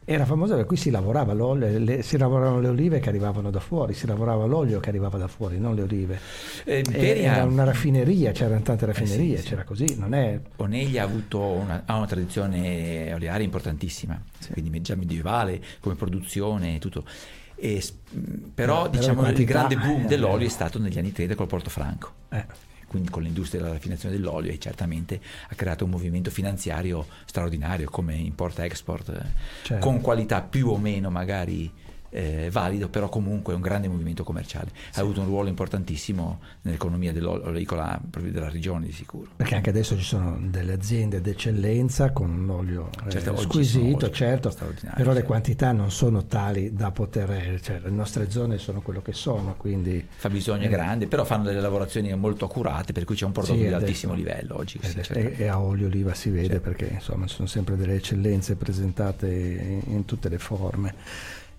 Era 0.03 0.25
famosa 0.25 0.53
perché 0.53 0.67
qui 0.67 0.77
si 0.77 0.89
lavorava 0.89 1.34
l'olio, 1.34 1.77
le, 1.77 2.01
si 2.03 2.17
lavoravano 2.17 2.61
le 2.61 2.69
olive 2.69 2.99
che 2.99 3.09
arrivavano 3.09 3.51
da 3.51 3.59
fuori, 3.59 3.93
si 3.93 4.07
lavorava 4.07 4.45
l'olio 4.45 4.79
che 4.79 4.89
arrivava 4.89 5.17
da 5.17 5.27
fuori, 5.27 5.59
non 5.59 5.75
le 5.75 5.82
olive. 5.82 6.19
Eh, 6.63 6.84
era 6.89 7.43
una 7.43 7.65
raffineria, 7.65 8.32
c'erano 8.32 8.61
tante 8.61 8.86
raffinerie, 8.86 9.36
eh 9.36 9.41
sì, 9.41 9.49
c'era 9.49 9.63
così, 9.63 9.95
non 9.97 10.13
è... 10.13 10.39
Oneglia 10.55 11.03
ha 11.03 11.05
avuto 11.05 11.39
una, 11.41 11.84
ha 11.86 11.97
una 11.97 12.07
tradizione 12.07 13.13
olearia 13.13 13.43
importantissima, 13.43 14.19
sì. 14.39 14.53
quindi 14.53 14.82
già 14.82 14.95
medievale 14.95 15.61
come 15.82 15.95
produzione 15.95 16.75
e 16.75 16.79
tutto. 16.79 17.03
E, 17.55 17.84
però, 18.55 18.89
però 18.89 18.89
diciamo 18.89 19.29
il 19.29 19.45
grande 19.45 19.75
boom 19.75 20.03
eh, 20.03 20.07
dell'olio 20.07 20.47
è 20.47 20.49
stato 20.49 20.79
negli 20.79 20.97
anni 20.97 21.11
30 21.11 21.36
col 21.36 21.47
Porto 21.47 21.69
Franco. 21.69 22.11
Eh 22.29 22.69
quindi 22.92 23.10
con 23.10 23.24
l'industria 23.24 23.62
della 23.62 23.72
raffinazione 23.72 24.14
dell'olio 24.14 24.52
e 24.52 24.60
certamente 24.60 25.22
ha 25.48 25.56
creato 25.56 25.86
un 25.86 25.92
movimento 25.92 26.30
finanziario 26.30 27.06
straordinario 27.24 27.89
come 27.89 28.16
import-export, 28.16 29.26
certo. 29.64 29.86
con 29.86 30.02
qualità 30.02 30.42
più 30.42 30.68
o 30.68 30.78
meno 30.78 31.10
magari 31.10 31.72
eh, 32.12 32.49
valido, 32.51 32.89
però 32.89 33.09
comunque 33.09 33.53
è 33.53 33.55
un 33.55 33.62
grande 33.62 33.88
movimento 33.88 34.24
commerciale. 34.24 34.72
Sì. 34.91 34.99
Ha 34.99 35.01
avuto 35.01 35.22
un 35.22 35.28
ruolo 35.28 35.49
importantissimo 35.49 36.39
nell'economia 36.62 37.12
dell'olicola 37.12 37.99
proprio 38.09 38.32
della 38.32 38.49
regione 38.49 38.86
di 38.86 38.91
sicuro. 38.91 39.32
Perché 39.36 39.55
anche 39.55 39.70
adesso 39.70 39.97
ci 39.97 40.03
sono 40.03 40.38
delle 40.39 40.74
aziende 40.74 41.22
d'eccellenza 41.22 42.12
con 42.12 42.30
un 42.30 42.49
olio 42.49 42.89
eh, 43.05 43.09
certo, 43.09 43.38
squisito, 43.38 44.09
certo, 44.09 44.53
però 44.95 45.14
le 45.14 45.24
quantità 45.24 45.72
non 45.72 45.91
sono 45.91 46.26
tali 46.26 46.74
da 46.74 46.91
poter, 46.91 47.32
eh, 47.32 47.59
cioè, 47.62 47.80
le 47.80 47.89
nostre 47.89 48.30
zone 48.30 48.57
sono 48.57 48.82
quello 48.82 49.01
che 49.01 49.14
sono, 49.14 49.55
quindi... 49.57 50.05
Fa 50.16 50.30
bisogno 50.30 50.66
eh, 50.66 50.70
grande, 50.70 51.07
però 51.07 51.24
fanno 51.24 51.45
delle 51.45 51.62
lavorazioni 51.62 52.14
molto 52.16 52.45
accurate, 52.45 52.91
per 52.91 53.05
cui 53.05 53.16
c'è 53.16 53.26
un 53.26 53.32
prodotto 53.32 53.55
sì, 53.55 53.68
di 53.68 53.74
altissimo 53.74 54.14
livello 54.14 54.57
oggi. 54.57 54.80
e, 54.82 55.36
e, 55.38 55.47
a 55.47 55.59
olio 55.59 55.88
oliva 55.88 56.14
si 56.14 56.30
vede 56.30 56.47
certo. 56.47 56.62
perché 56.62 56.89
insomma 56.93 57.28
sono 57.28 57.47
sempre 57.47 57.76
delle 57.76 57.95
eccellenze 57.95 58.55
presentate 58.55 59.28
in, 59.28 59.82
in 59.93 60.05
tutte 60.05 60.30
le 60.30 60.38
forme. 60.38 60.93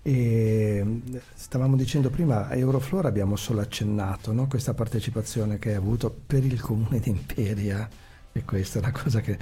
E 0.05 1.01
stavamo 1.33 1.77
dicendo 1.77 2.09
prima, 2.09 2.49
a 2.49 2.55
Euroflora 2.55 3.07
abbiamo 3.07 3.37
solo 3.37 3.61
accennato 3.61 4.33
no? 4.33 4.47
questa 4.47 4.73
partecipazione 4.73 5.57
che 5.59 5.69
hai 5.69 5.75
avuto 5.75 6.13
per 6.25 6.43
il 6.43 6.59
comune 6.59 6.99
di 6.99 7.09
Imperia, 7.09 7.89
e 8.33 8.43
questa 8.43 8.79
è 8.79 8.81
una 8.81 8.91
cosa 8.91 9.21
che 9.21 9.37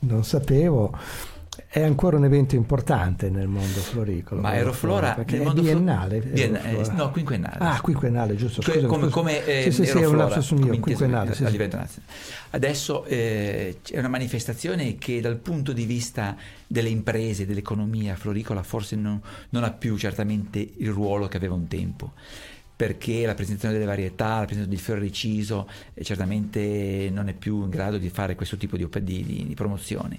non 0.00 0.24
sapevo 0.24 0.92
è 1.66 1.82
ancora 1.82 2.16
un 2.16 2.24
evento 2.24 2.54
importante 2.54 3.28
nel 3.28 3.48
mondo 3.48 3.80
floricolo. 3.80 4.40
Ma 4.40 4.50
Aeroflora 4.50 5.14
perché 5.14 5.42
è 5.42 5.52
biennale, 5.52 6.20
Flo- 6.20 6.32
biennale 6.32 6.80
eh, 6.80 6.92
no, 6.92 7.10
quinquennale. 7.10 7.56
Ah, 7.58 7.80
quinquennale, 7.80 8.36
giusto. 8.36 8.62
Scusa, 8.62 8.86
come, 8.86 9.08
come 9.08 9.44
eh, 9.44 9.62
sì, 9.64 9.84
sì, 9.84 9.90
sì, 9.90 9.98
è 9.98 10.06
un 10.06 10.16
lapsus 10.16 10.50
mio, 10.52 10.78
quinquennale. 10.78 11.34
Sì, 11.34 11.42
nazionale. 11.42 11.88
Adesso 12.50 13.04
eh, 13.04 13.78
è 13.88 13.98
una 13.98 14.08
manifestazione 14.08 14.96
che 14.96 15.20
dal 15.20 15.36
punto 15.36 15.72
di 15.72 15.84
vista 15.84 16.36
delle 16.66 16.88
imprese, 16.88 17.46
dell'economia 17.46 18.14
floricola, 18.14 18.62
forse 18.62 18.96
non, 18.96 19.20
non 19.50 19.64
ha 19.64 19.72
più 19.72 19.96
certamente 19.96 20.58
il 20.76 20.90
ruolo 20.90 21.26
che 21.28 21.36
aveva 21.36 21.54
un 21.54 21.66
tempo 21.66 22.12
perché 22.80 23.26
la 23.26 23.34
presentazione 23.34 23.74
delle 23.74 23.84
varietà, 23.84 24.38
la 24.38 24.46
presentazione 24.46 24.68
del 24.68 24.78
fiore 24.78 25.00
reciso 25.00 25.68
eh, 25.92 26.02
certamente 26.02 27.10
non 27.12 27.28
è 27.28 27.34
più 27.34 27.64
in 27.64 27.68
grado 27.68 27.98
di 27.98 28.08
fare 28.08 28.34
questo 28.34 28.56
tipo 28.56 28.78
di, 28.78 28.88
di, 29.02 29.22
di, 29.22 29.46
di 29.48 29.54
promozione. 29.54 30.18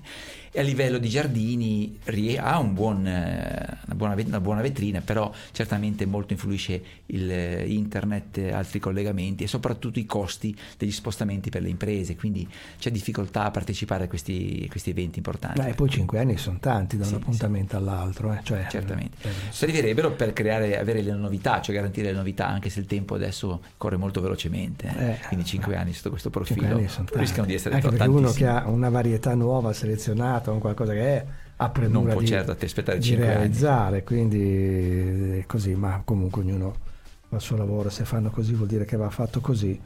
E 0.51 0.59
a 0.59 0.63
livello 0.63 0.97
di 0.97 1.07
giardini 1.07 1.97
ha 2.37 2.59
un 2.59 2.73
buon, 2.73 3.07
eh, 3.07 3.77
una, 3.85 3.95
buona, 3.95 4.15
una, 4.25 4.39
buona, 4.41 4.61
vetrina, 4.61 4.99
però 4.99 5.31
certamente 5.51 6.05
molto 6.05 6.33
influisce 6.33 6.83
il 7.07 7.31
eh, 7.31 7.65
internet, 7.67 8.49
altri 8.51 8.79
collegamenti 8.79 9.43
e 9.43 9.47
soprattutto 9.47 9.99
i 9.99 10.05
costi 10.05 10.55
degli 10.77 10.91
spostamenti 10.91 11.49
per 11.49 11.61
le 11.61 11.69
imprese, 11.69 12.15
quindi 12.15 12.47
c'è 12.77 12.91
difficoltà 12.91 13.45
a 13.45 13.51
partecipare 13.51 14.05
a 14.05 14.07
questi, 14.07 14.67
questi 14.69 14.89
eventi 14.89 15.19
importanti. 15.19 15.61
e 15.61 15.73
poi 15.73 15.89
cinque 15.89 16.19
anni 16.19 16.37
sono 16.37 16.57
tanti 16.59 16.97
da 16.97 17.03
un 17.03 17.09
sì, 17.09 17.15
appuntamento 17.15 17.71
sì. 17.71 17.75
all'altro. 17.75 18.33
Eh? 18.33 18.39
Cioè, 18.43 18.67
certamente. 18.69 19.17
Per... 19.21 19.31
Servirebbero 19.49 20.11
per 20.11 20.33
creare, 20.33 20.77
avere 20.77 21.01
le 21.01 21.13
novità, 21.13 21.61
cioè 21.61 21.75
garantire 21.75 22.11
le 22.11 22.17
novità 22.17 22.47
anche 22.47 22.69
se 22.69 22.79
il 22.79 22.85
tempo 22.87 23.15
adesso 23.15 23.61
corre 23.77 23.97
molto 23.97 24.21
velocemente, 24.21 24.93
eh? 24.97 25.11
Eh, 25.11 25.19
quindi 25.27 25.45
5 25.45 25.75
anni 25.75 25.93
sotto 25.93 26.09
questo 26.09 26.29
profilo 26.29 26.77
rischiano 27.13 27.47
di 27.47 27.53
essere 27.53 27.75
anche 27.75 27.89
perché 27.89 28.07
uno 28.07 28.31
che 28.31 28.47
ha 28.47 28.67
una 28.67 28.89
varietà 28.89 29.33
nuova 29.33 29.73
selezionata, 29.73 30.40
un 30.49 30.59
qualcosa 30.59 30.93
che 30.93 30.99
è 31.01 31.25
ha 31.63 31.69
premura 31.69 31.99
non 31.99 32.11
può 32.11 32.21
di, 32.21 32.27
certo 32.27 32.51
aspettare 32.59 32.97
di 32.97 33.13
realizzare, 33.13 33.97
anni. 33.97 34.03
quindi 34.03 35.39
è 35.39 35.45
così, 35.45 35.75
ma 35.75 36.01
comunque 36.03 36.41
ognuno 36.41 36.75
fa 37.27 37.35
il 37.35 37.41
suo 37.41 37.55
lavoro, 37.55 37.89
se 37.89 38.03
fanno 38.03 38.31
così 38.31 38.53
vuol 38.53 38.67
dire 38.67 38.83
che 38.83 38.97
va 38.97 39.09
fatto 39.11 39.41
così. 39.41 39.79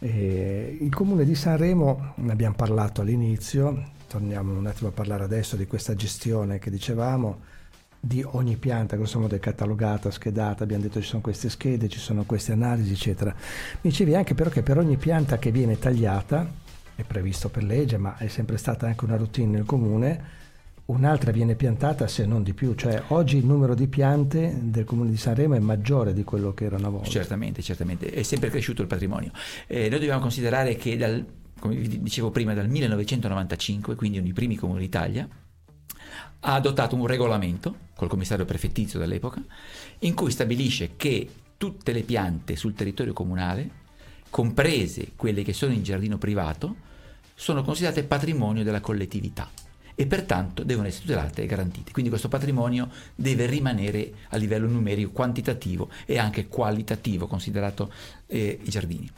E 0.00 0.78
il 0.80 0.92
comune 0.92 1.24
di 1.24 1.36
Sanremo, 1.36 2.14
ne 2.16 2.32
abbiamo 2.32 2.56
parlato 2.56 3.00
all'inizio, 3.00 3.90
torniamo 4.08 4.58
un 4.58 4.66
attimo 4.66 4.88
a 4.88 4.92
parlare 4.92 5.22
adesso 5.22 5.54
di 5.54 5.66
questa 5.66 5.94
gestione 5.94 6.58
che 6.58 6.68
dicevamo, 6.68 7.40
di 8.00 8.22
ogni 8.22 8.56
pianta, 8.56 8.96
grosso 8.96 9.18
modo 9.20 9.36
è 9.36 9.38
catalogata, 9.38 10.10
schedata, 10.10 10.64
abbiamo 10.64 10.82
detto 10.82 11.00
ci 11.00 11.08
sono 11.08 11.22
queste 11.22 11.48
schede, 11.48 11.88
ci 11.88 12.00
sono 12.00 12.24
queste 12.24 12.52
analisi, 12.52 12.92
eccetera. 12.92 13.32
Mi 13.80 13.90
dicevi 13.90 14.14
anche 14.16 14.34
però 14.34 14.50
che 14.50 14.62
per 14.62 14.78
ogni 14.78 14.96
pianta 14.96 15.38
che 15.38 15.50
viene 15.50 15.78
tagliata, 15.78 16.46
è 16.96 17.02
previsto 17.02 17.48
per 17.48 17.64
legge, 17.64 17.98
ma 17.98 18.16
è 18.16 18.28
sempre 18.28 18.56
stata 18.56 18.86
anche 18.86 19.04
una 19.04 19.16
routine 19.16 19.50
nel 19.56 19.64
comune, 19.64 20.42
un'altra 20.86 21.30
viene 21.30 21.54
piantata 21.54 22.06
se 22.06 22.26
non 22.26 22.42
di 22.42 22.52
più, 22.52 22.74
cioè 22.74 23.02
oggi 23.08 23.38
il 23.38 23.46
numero 23.46 23.74
di 23.74 23.86
piante 23.86 24.56
del 24.60 24.84
comune 24.84 25.10
di 25.10 25.16
Sanremo 25.16 25.54
è 25.54 25.58
maggiore 25.58 26.12
di 26.12 26.24
quello 26.24 26.52
che 26.52 26.64
era 26.64 26.76
una 26.76 26.90
volta. 26.90 27.08
Certamente, 27.08 27.62
certamente, 27.62 28.10
è 28.10 28.22
sempre 28.22 28.50
cresciuto 28.50 28.82
il 28.82 28.88
patrimonio. 28.88 29.30
Eh, 29.66 29.88
noi 29.88 29.98
dobbiamo 29.98 30.20
considerare 30.20 30.76
che 30.76 30.96
dal, 30.96 31.24
come 31.58 31.76
vi 31.76 32.02
dicevo 32.02 32.30
prima, 32.30 32.54
dal 32.54 32.68
1995, 32.68 33.94
quindi 33.94 34.18
uno 34.18 34.26
dei 34.26 34.34
primi 34.34 34.56
comuni 34.56 34.80
d'Italia, 34.80 35.28
ha 36.46 36.54
adottato 36.54 36.94
un 36.94 37.06
regolamento 37.06 37.76
col 37.96 38.08
commissario 38.08 38.44
prefettizio 38.44 38.98
dell'epoca 38.98 39.42
in 40.00 40.14
cui 40.14 40.30
stabilisce 40.30 40.90
che 40.96 41.28
tutte 41.56 41.92
le 41.92 42.02
piante 42.02 42.56
sul 42.56 42.74
territorio 42.74 43.14
comunale, 43.14 43.82
comprese 44.34 45.12
quelle 45.14 45.44
che 45.44 45.52
sono 45.52 45.72
in 45.72 45.84
giardino 45.84 46.18
privato, 46.18 46.74
sono 47.36 47.62
considerate 47.62 48.02
patrimonio 48.02 48.64
della 48.64 48.80
collettività 48.80 49.48
e 49.94 50.06
pertanto 50.06 50.64
devono 50.64 50.88
essere 50.88 51.04
tutelate 51.04 51.42
e 51.42 51.46
garantite. 51.46 51.92
Quindi 51.92 52.10
questo 52.10 52.26
patrimonio 52.26 52.90
deve 53.14 53.46
rimanere 53.46 54.12
a 54.30 54.36
livello 54.36 54.66
numerico, 54.66 55.12
quantitativo 55.12 55.88
e 56.04 56.18
anche 56.18 56.48
qualitativo, 56.48 57.28
considerato 57.28 57.92
eh, 58.26 58.58
i 58.60 58.68
giardini. 58.68 59.08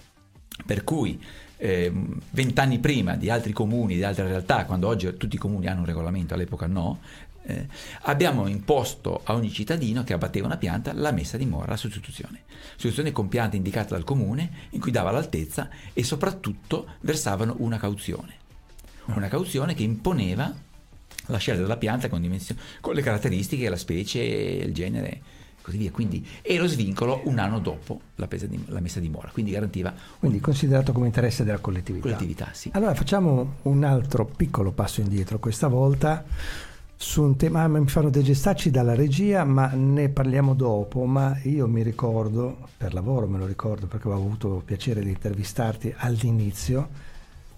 Per 0.66 0.84
cui 0.84 1.18
Ehm, 1.58 2.20
vent'anni 2.30 2.78
prima 2.80 3.16
di 3.16 3.30
altri 3.30 3.52
comuni, 3.52 3.94
di 3.94 4.04
altre 4.04 4.26
realtà, 4.26 4.66
quando 4.66 4.88
oggi 4.88 5.16
tutti 5.16 5.36
i 5.36 5.38
comuni 5.38 5.66
hanno 5.68 5.80
un 5.80 5.86
regolamento, 5.86 6.34
all'epoca 6.34 6.66
no, 6.66 7.00
eh, 7.46 7.66
abbiamo 8.02 8.48
imposto 8.48 9.20
a 9.24 9.34
ogni 9.34 9.50
cittadino 9.50 10.02
che 10.02 10.12
abbatteva 10.12 10.46
una 10.46 10.56
pianta 10.56 10.92
la 10.92 11.12
messa 11.12 11.36
di 11.36 11.46
mora, 11.46 11.70
la 11.70 11.76
sostituzione. 11.76 12.42
Sostituzione 12.70 13.12
con 13.12 13.28
pianta 13.28 13.56
indicata 13.56 13.94
dal 13.94 14.04
comune, 14.04 14.50
in 14.70 14.80
cui 14.80 14.90
dava 14.90 15.10
l'altezza 15.10 15.68
e 15.92 16.02
soprattutto 16.02 16.86
versavano 17.00 17.54
una 17.58 17.78
cauzione. 17.78 18.34
Una 19.06 19.28
cauzione 19.28 19.74
che 19.74 19.84
imponeva 19.84 20.52
la 21.26 21.38
scelta 21.38 21.62
della 21.62 21.76
pianta 21.76 22.08
con, 22.08 22.38
con 22.80 22.94
le 22.94 23.02
caratteristiche, 23.02 23.68
la 23.68 23.76
specie, 23.76 24.20
il 24.20 24.74
genere 24.74 25.20
così 25.62 25.78
via. 25.78 25.92
Quindi, 25.92 26.26
e 26.42 26.58
lo 26.58 26.66
svincolo 26.66 27.22
un 27.24 27.38
anno 27.38 27.60
dopo 27.60 28.00
la, 28.16 28.26
di, 28.26 28.64
la 28.66 28.80
messa 28.80 28.98
di 28.98 29.08
mora, 29.08 29.30
quindi 29.32 29.52
garantiva. 29.52 29.94
Quindi 30.18 30.40
considerato 30.40 30.92
come 30.92 31.06
interesse 31.06 31.44
della 31.44 31.58
collettività. 31.58 32.02
Collettività, 32.02 32.48
sì. 32.52 32.70
Allora 32.74 32.94
facciamo 32.94 33.58
un 33.62 33.84
altro 33.84 34.24
piccolo 34.24 34.72
passo 34.72 35.00
indietro, 35.00 35.38
questa 35.38 35.68
volta 35.68 36.24
su 36.98 37.22
un 37.22 37.36
tema, 37.36 37.62
ah, 37.62 37.68
mi 37.68 37.86
fanno 37.88 38.08
dei 38.10 38.22
gestacci 38.22 38.70
dalla 38.70 38.94
regia, 38.94 39.44
ma 39.44 39.70
ne 39.74 40.08
parliamo 40.08 40.54
dopo, 40.54 41.04
ma 41.04 41.38
io 41.42 41.68
mi 41.68 41.82
ricordo, 41.82 42.68
per 42.76 42.94
lavoro 42.94 43.26
me 43.26 43.38
lo 43.38 43.46
ricordo 43.46 43.86
perché 43.86 44.08
avevo 44.08 44.24
avuto 44.24 44.62
piacere 44.64 45.02
di 45.02 45.10
intervistarti 45.10 45.92
all'inizio, 45.96 46.88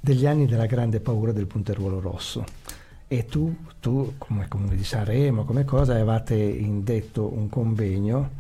degli 0.01 0.27
anni 0.27 0.47
della 0.47 0.67
grande 0.67 1.01
paura 1.01 1.33
del 1.33 1.47
punteruolo 1.47 2.01
rosso 2.01 2.45
e 3.11 3.25
tu, 3.25 3.57
tu 3.81 4.15
come 4.19 4.47
comune 4.49 4.77
di 4.77 4.85
Sanremo, 4.85 5.45
come 5.45 5.65
cosa, 5.65 5.93
avevate 5.93 6.35
indetto 6.35 7.33
un 7.33 7.49
convegno 7.49 8.31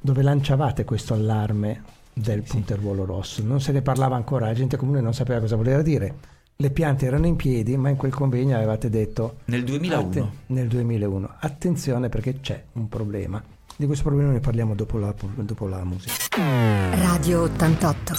dove 0.00 0.22
lanciavate 0.22 0.84
questo 0.84 1.14
allarme 1.14 1.82
del 2.12 2.42
punteruolo 2.42 3.04
rosso. 3.04 3.42
Non 3.42 3.60
se 3.60 3.72
ne 3.72 3.82
parlava 3.82 4.14
ancora, 4.14 4.46
la 4.46 4.54
gente 4.54 4.76
comune 4.76 5.00
non 5.00 5.12
sapeva 5.12 5.40
cosa 5.40 5.56
voleva 5.56 5.82
dire. 5.82 6.14
Le 6.56 6.70
piante 6.70 7.06
erano 7.06 7.26
in 7.26 7.36
piedi, 7.36 7.76
ma 7.76 7.88
in 7.88 7.96
quel 7.96 8.12
convegno 8.12 8.56
avevate 8.56 8.88
detto... 8.88 9.38
Nel 9.46 9.64
2001. 9.64 10.08
Atten- 10.08 10.30
nel 10.46 10.68
2001. 10.68 11.36
Attenzione 11.40 12.08
perché 12.08 12.40
c'è 12.40 12.62
un 12.72 12.88
problema. 12.88 13.42
Di 13.76 13.86
questo 13.86 14.04
problema 14.04 14.30
ne 14.30 14.40
parliamo 14.40 14.74
dopo 14.74 14.98
la, 14.98 15.14
dopo 15.34 15.66
la 15.66 15.82
musica. 15.84 16.14
Radio 16.36 17.42
88. 17.42 18.14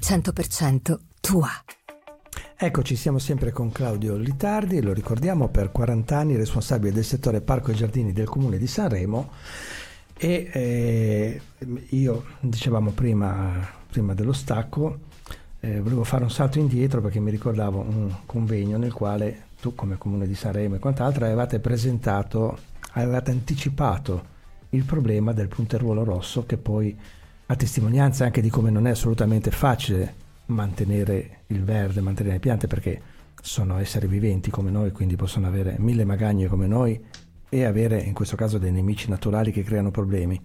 100% 0.00 0.98
tua. 1.20 1.48
Eccoci, 2.58 2.96
siamo 2.96 3.18
sempre 3.18 3.50
con 3.50 3.70
Claudio 3.70 4.16
Litardi, 4.16 4.80
lo 4.80 4.92
ricordiamo, 4.92 5.48
per 5.48 5.70
40 5.70 6.16
anni 6.16 6.36
responsabile 6.36 6.92
del 6.92 7.04
settore 7.04 7.42
Parco 7.42 7.70
e 7.70 7.74
Giardini 7.74 8.12
del 8.12 8.28
Comune 8.28 8.56
di 8.56 8.66
Sanremo 8.66 9.30
e 10.18 10.48
eh, 10.50 11.40
io, 11.90 12.24
dicevamo 12.40 12.92
prima, 12.92 13.68
prima 13.90 14.14
dello 14.14 14.32
stacco, 14.32 15.00
eh, 15.66 15.80
volevo 15.80 16.04
fare 16.04 16.22
un 16.22 16.30
salto 16.30 16.58
indietro 16.58 17.00
perché 17.00 17.18
mi 17.18 17.30
ricordavo 17.30 17.80
un 17.80 18.12
convegno 18.24 18.78
nel 18.78 18.92
quale 18.92 19.44
tu 19.60 19.74
come 19.74 19.98
Comune 19.98 20.26
di 20.26 20.34
Sanremo 20.34 20.76
e 20.76 20.78
quant'altro 20.78 21.24
avevate 21.24 21.58
presentato, 21.58 22.58
avevate 22.92 23.32
anticipato 23.32 24.34
il 24.70 24.84
problema 24.84 25.32
del 25.32 25.48
punteruolo 25.48 26.04
rosso 26.04 26.46
che 26.46 26.56
poi 26.56 26.96
a 27.46 27.56
testimonianza 27.56 28.24
anche 28.24 28.40
di 28.40 28.50
come 28.50 28.70
non 28.70 28.86
è 28.86 28.90
assolutamente 28.90 29.50
facile 29.50 30.24
mantenere 30.46 31.42
il 31.48 31.64
verde, 31.64 32.00
mantenere 32.00 32.34
le 32.34 32.40
piante 32.40 32.68
perché 32.68 33.00
sono 33.42 33.78
esseri 33.78 34.06
viventi 34.06 34.50
come 34.50 34.70
noi, 34.70 34.92
quindi 34.92 35.16
possono 35.16 35.46
avere 35.46 35.76
mille 35.78 36.04
magagne 36.04 36.46
come 36.46 36.66
noi 36.66 37.00
e 37.48 37.64
avere 37.64 37.98
in 38.00 38.12
questo 38.12 38.36
caso 38.36 38.58
dei 38.58 38.72
nemici 38.72 39.08
naturali 39.08 39.50
che 39.50 39.64
creano 39.64 39.90
problemi. 39.90 40.40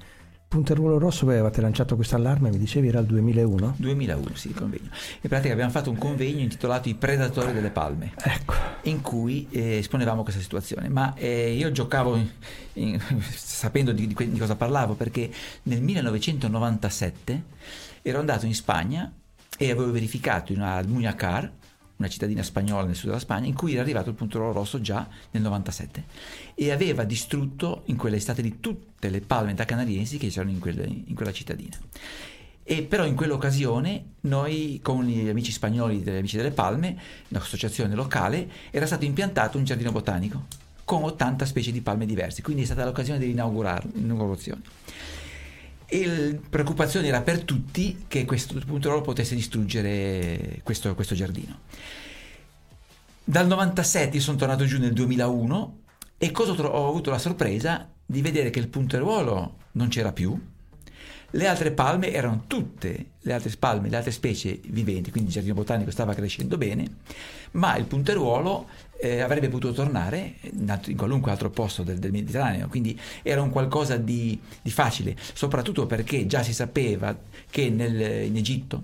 Punteruolo 0.52 0.97
Rosso, 0.97 1.24
voi 1.24 1.36
avevate 1.36 1.62
lanciato 1.62 1.95
questo 1.95 2.18
allarme, 2.18 2.49
mi 2.49 2.58
dicevi 2.58 2.89
era 2.89 2.99
il 2.99 3.06
2001? 3.06 3.76
2001, 3.78 4.36
sì, 4.36 4.49
il 4.49 4.54
convegno. 4.54 4.89
In 5.22 5.30
pratica 5.30 5.54
abbiamo 5.54 5.72
fatto 5.72 5.89
un 5.89 5.97
convegno 5.97 6.41
intitolato 6.41 6.89
I 6.89 6.95
predatori 6.95 7.54
delle 7.54 7.70
palme, 7.70 8.12
ecco. 8.22 8.56
in 8.82 8.99
cui 8.99 9.47
eh, 9.49 9.78
esponevamo 9.78 10.24
questa 10.24 10.41
situazione. 10.41 10.89
Ma 10.89 11.14
eh, 11.16 11.54
io 11.54 11.72
giocavo 11.72 12.18
in, 12.18 12.30
in, 12.74 12.99
sapendo 13.32 13.93
di, 13.93 14.08
di, 14.08 14.14
di 14.14 14.38
cosa 14.38 14.58
parlavo 14.58 14.95
perché 14.95 15.32
nel 15.64 15.82
1997 15.82 17.43
ero 18.02 18.20
andato 18.20 18.45
in 18.45 18.54
Spagna 18.54 19.10
e 19.58 19.72
avevo 19.72 19.89
verificato 19.89 20.52
in 20.52 20.60
una 20.60 20.82
Muñacar, 20.82 21.49
una 22.02 22.10
cittadina 22.10 22.43
spagnola 22.43 22.86
nel 22.86 22.95
sud 22.95 23.08
della 23.08 23.20
Spagna, 23.20 23.47
in 23.47 23.54
cui 23.54 23.74
era 23.74 23.82
arrivato 23.82 24.10
il 24.10 24.16
punto 24.16 24.52
rosso 24.52 24.82
già 24.82 25.08
nel 25.32 25.41
97 25.43 26.04
e 26.56 26.72
aveva 26.72 27.04
distrutto 27.04 27.84
in 27.86 27.95
quell'estate 27.95 28.41
di 28.41 28.60
tutte 28.60 29.10
le 29.10 29.22
palme 29.22 29.54
da 29.54 29.66
canariensi 29.66 30.18
che 30.18 30.28
c'erano 30.28 30.52
in, 30.52 30.60
quelle, 30.60 30.86
in 30.86 31.14
quella 31.16 31.32
cittadina. 31.32 31.78
E 32.64 32.84
però 32.84 33.06
in 33.06 33.16
quell'occasione 33.16 34.04
noi 34.22 34.80
con 34.82 35.04
gli 35.04 35.28
amici 35.28 35.52
spagnoli 35.52 36.04
degli 36.04 36.18
Amici 36.18 36.38
delle 36.38 36.52
Palme, 36.52 36.97
l'associazione 37.30 37.95
locale, 37.95 38.49
era 38.72 38.86
stato 38.86 39.06
impiantato 39.06 39.58
un 39.58 39.64
giardino 39.64 39.91
botanico 39.91 40.45
con 40.84 41.04
80 41.04 41.45
specie 41.45 41.72
di 41.72 41.82
palme 41.82 42.06
diverse, 42.06 42.41
quindi 42.41 42.64
è 42.64 42.66
stata 42.66 42.84
l'occasione 42.84 43.20
dell'inaugurazione 43.20 44.62
e 45.93 46.05
la 46.07 46.39
preoccupazione 46.49 47.07
era 47.07 47.21
per 47.21 47.43
tutti 47.43 48.05
che 48.07 48.23
questo 48.23 48.57
punto 48.65 49.01
potesse 49.01 49.35
distruggere 49.35 50.61
questo, 50.63 50.95
questo 50.95 51.15
giardino. 51.15 51.59
Dal 53.21 53.45
97 53.45 54.17
sono 54.21 54.37
tornato 54.37 54.63
giù 54.63 54.79
nel 54.79 54.93
2001 54.93 55.79
e 56.17 56.31
cosa 56.31 56.53
ho 56.53 56.87
avuto 56.87 57.09
la 57.09 57.17
sorpresa 57.17 57.89
di 58.05 58.21
vedere 58.21 58.51
che 58.51 58.59
il 58.59 58.69
punteruolo 58.69 59.57
non 59.73 59.89
c'era 59.89 60.13
più, 60.13 60.39
Le 61.32 61.47
altre 61.47 61.71
palme 61.71 62.11
erano 62.11 62.43
tutte 62.47 63.05
le 63.21 63.34
altre 63.34 63.51
palme, 63.57 63.89
le 63.89 63.95
altre 63.95 64.11
specie 64.11 64.59
viventi, 64.67 65.11
quindi 65.11 65.29
il 65.29 65.36
giardino 65.36 65.55
botanico 65.55 65.91
stava 65.91 66.13
crescendo 66.13 66.57
bene, 66.57 66.86
ma 67.51 67.75
il 67.77 67.86
punteruolo 67.86 68.67
eh, 68.99 69.21
avrebbe 69.21 69.47
potuto 69.47 69.73
tornare 69.73 70.36
in, 70.41 70.95
qualunque 70.95 71.32
altro 71.32 71.49
posto 71.49 71.84
del, 71.84 71.99
del, 71.99 72.11
Mediterraneo, 72.11 72.67
quindi 72.67 72.99
era 73.21 73.41
un 73.41 73.49
qualcosa 73.49 73.97
di, 73.97 74.39
di, 74.61 74.71
facile, 74.71 75.15
soprattutto 75.34 75.86
perché 75.86 76.25
già 76.25 76.43
si 76.43 76.53
sapeva 76.53 77.17
che 77.49 77.69
nel, 77.69 78.25
in 78.25 78.36
Egitto 78.36 78.84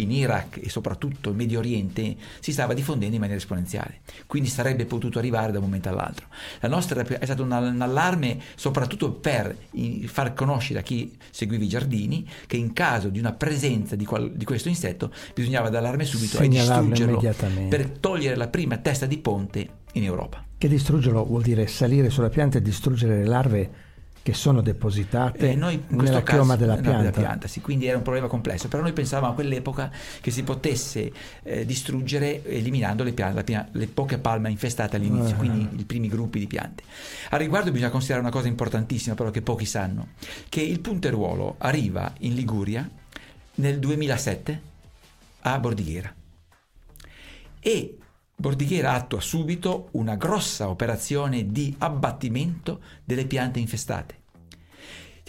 in 0.00 0.10
Iraq 0.10 0.60
e 0.62 0.68
soprattutto 0.68 1.30
in 1.30 1.36
Medio 1.36 1.58
Oriente 1.58 2.16
si 2.40 2.52
stava 2.52 2.74
diffondendo 2.74 3.14
in 3.14 3.20
maniera 3.20 3.40
esponenziale, 3.40 4.00
quindi 4.26 4.48
sarebbe 4.48 4.84
potuto 4.86 5.18
arrivare 5.18 5.52
da 5.52 5.58
un 5.58 5.64
momento 5.64 5.88
all'altro. 5.88 6.26
La 6.60 6.68
nostra 6.68 7.02
è 7.02 7.24
stato 7.24 7.42
un, 7.42 7.52
allarme 7.52 8.38
soprattutto 8.54 9.12
per 9.12 9.56
far 10.06 10.34
conoscere 10.34 10.80
a 10.80 10.82
chi 10.82 11.16
seguiva 11.30 11.64
i 11.64 11.68
giardini 11.68 12.28
che 12.46 12.56
in 12.56 12.72
caso 12.72 13.08
di 13.08 13.18
una 13.18 13.32
presenza 13.32 13.96
di, 13.96 14.04
qual, 14.04 14.32
di 14.32 14.44
questo 14.44 14.68
insetto 14.68 15.12
bisognava 15.34 15.68
dare 15.68 15.86
allarme 15.86 16.04
subito 16.04 16.38
e 16.38 16.48
distruggerlo 16.48 17.22
per 17.68 17.88
togliere 17.90 18.36
la 18.36 18.48
prima 18.48 18.76
testa 18.78 19.06
di 19.06 19.18
ponte 19.18 19.68
in 19.92 20.04
Europa. 20.04 20.44
Che 20.56 20.68
distruggerlo 20.68 21.24
vuol 21.24 21.42
dire 21.42 21.66
salire 21.66 22.10
sulla 22.10 22.28
pianta 22.28 22.58
e 22.58 22.62
distruggere 22.62 23.18
le 23.18 23.24
larve 23.24 23.70
che 24.28 24.34
sono 24.34 24.60
depositate 24.60 25.52
eh, 25.52 25.54
noi 25.54 25.84
nella 25.88 26.22
chioma 26.22 26.54
della 26.54 26.76
pianta. 26.76 26.98
Della 26.98 27.10
pianta 27.10 27.48
sì, 27.48 27.62
quindi 27.62 27.86
era 27.86 27.96
un 27.96 28.02
problema 28.02 28.26
complesso, 28.26 28.68
però 28.68 28.82
noi 28.82 28.92
pensavamo 28.92 29.32
a 29.32 29.34
quell'epoca 29.34 29.90
che 30.20 30.30
si 30.30 30.42
potesse 30.42 31.10
eh, 31.42 31.64
distruggere 31.64 32.44
eliminando 32.44 33.04
le, 33.04 33.14
piante, 33.14 33.42
pianta, 33.42 33.70
le, 33.72 33.86
poche 33.86 34.18
palme 34.18 34.50
infestate 34.50 34.96
all'inizio, 34.96 35.34
uh-huh. 35.34 35.38
quindi 35.38 35.80
i 35.80 35.84
primi 35.84 36.08
gruppi 36.08 36.40
di 36.40 36.46
piante. 36.46 36.82
A 37.30 37.38
riguardo 37.38 37.70
bisogna 37.70 37.88
considerare 37.88 38.22
una 38.22 38.34
cosa 38.34 38.48
importantissima, 38.48 39.14
però 39.14 39.30
che 39.30 39.40
pochi 39.40 39.64
sanno, 39.64 40.08
che 40.50 40.60
il 40.60 40.80
punteruolo 40.80 41.54
arriva 41.56 42.12
in 42.18 42.34
Liguria 42.34 42.86
nel 43.54 43.78
2007 43.78 44.60
a 45.40 45.58
Bordighera 45.58 46.14
e 47.60 47.96
Bordighera 48.36 48.92
attua 48.92 49.22
subito 49.22 49.88
una 49.92 50.16
grossa 50.16 50.68
operazione 50.68 51.50
di 51.50 51.74
abbattimento 51.78 52.80
delle 53.02 53.24
piante 53.24 53.58
infestate. 53.58 54.17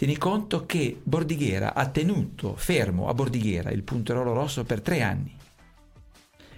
Tieni 0.00 0.16
conto 0.16 0.64
che 0.64 0.98
Bordighera 1.02 1.74
ha 1.74 1.86
tenuto 1.88 2.56
fermo 2.56 3.08
a 3.08 3.12
Bordighera 3.12 3.70
il 3.70 3.82
punterolo 3.82 4.32
rosso 4.32 4.64
per 4.64 4.80
tre 4.80 5.02
anni. 5.02 5.36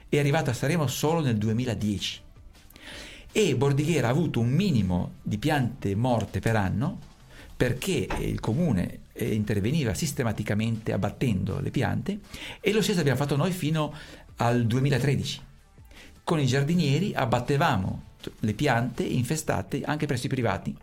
È 0.09 0.17
arrivato 0.17 0.51
a 0.51 0.53
Sanremo 0.53 0.87
solo 0.87 1.19
nel 1.19 1.39
2010. 1.39 2.21
E 3.33 3.57
Bordighera 3.57 4.07
ha 4.07 4.11
avuto 4.13 4.39
un 4.39 4.49
minimo 4.49 5.15
di 5.23 5.39
piante 5.39 5.97
morte 5.97 6.39
per 6.39 6.55
anno 6.55 7.01
perché 7.57 8.07
il 8.21 8.39
comune 8.39 9.01
eh, 9.13 9.35
interveniva 9.35 9.93
sistematicamente 9.93 10.93
abbattendo 10.93 11.59
le 11.59 11.73
piante 11.73 12.21
e 12.61 12.73
lo 12.73 12.81
stesso 12.81 13.01
abbiamo 13.01 13.19
fatto 13.19 13.35
noi 13.35 13.51
fino 13.51 13.93
al 14.37 14.67
2013. 14.69 15.41
Con 16.23 16.39
i 16.39 16.47
giardinieri 16.47 17.13
abbattevamo 17.13 18.03
le 18.39 18.55
piante 18.55 19.03
infestate 19.03 19.83
anche 19.83 20.07
presso 20.07 20.27
i 20.27 20.29
privati. 20.29 20.77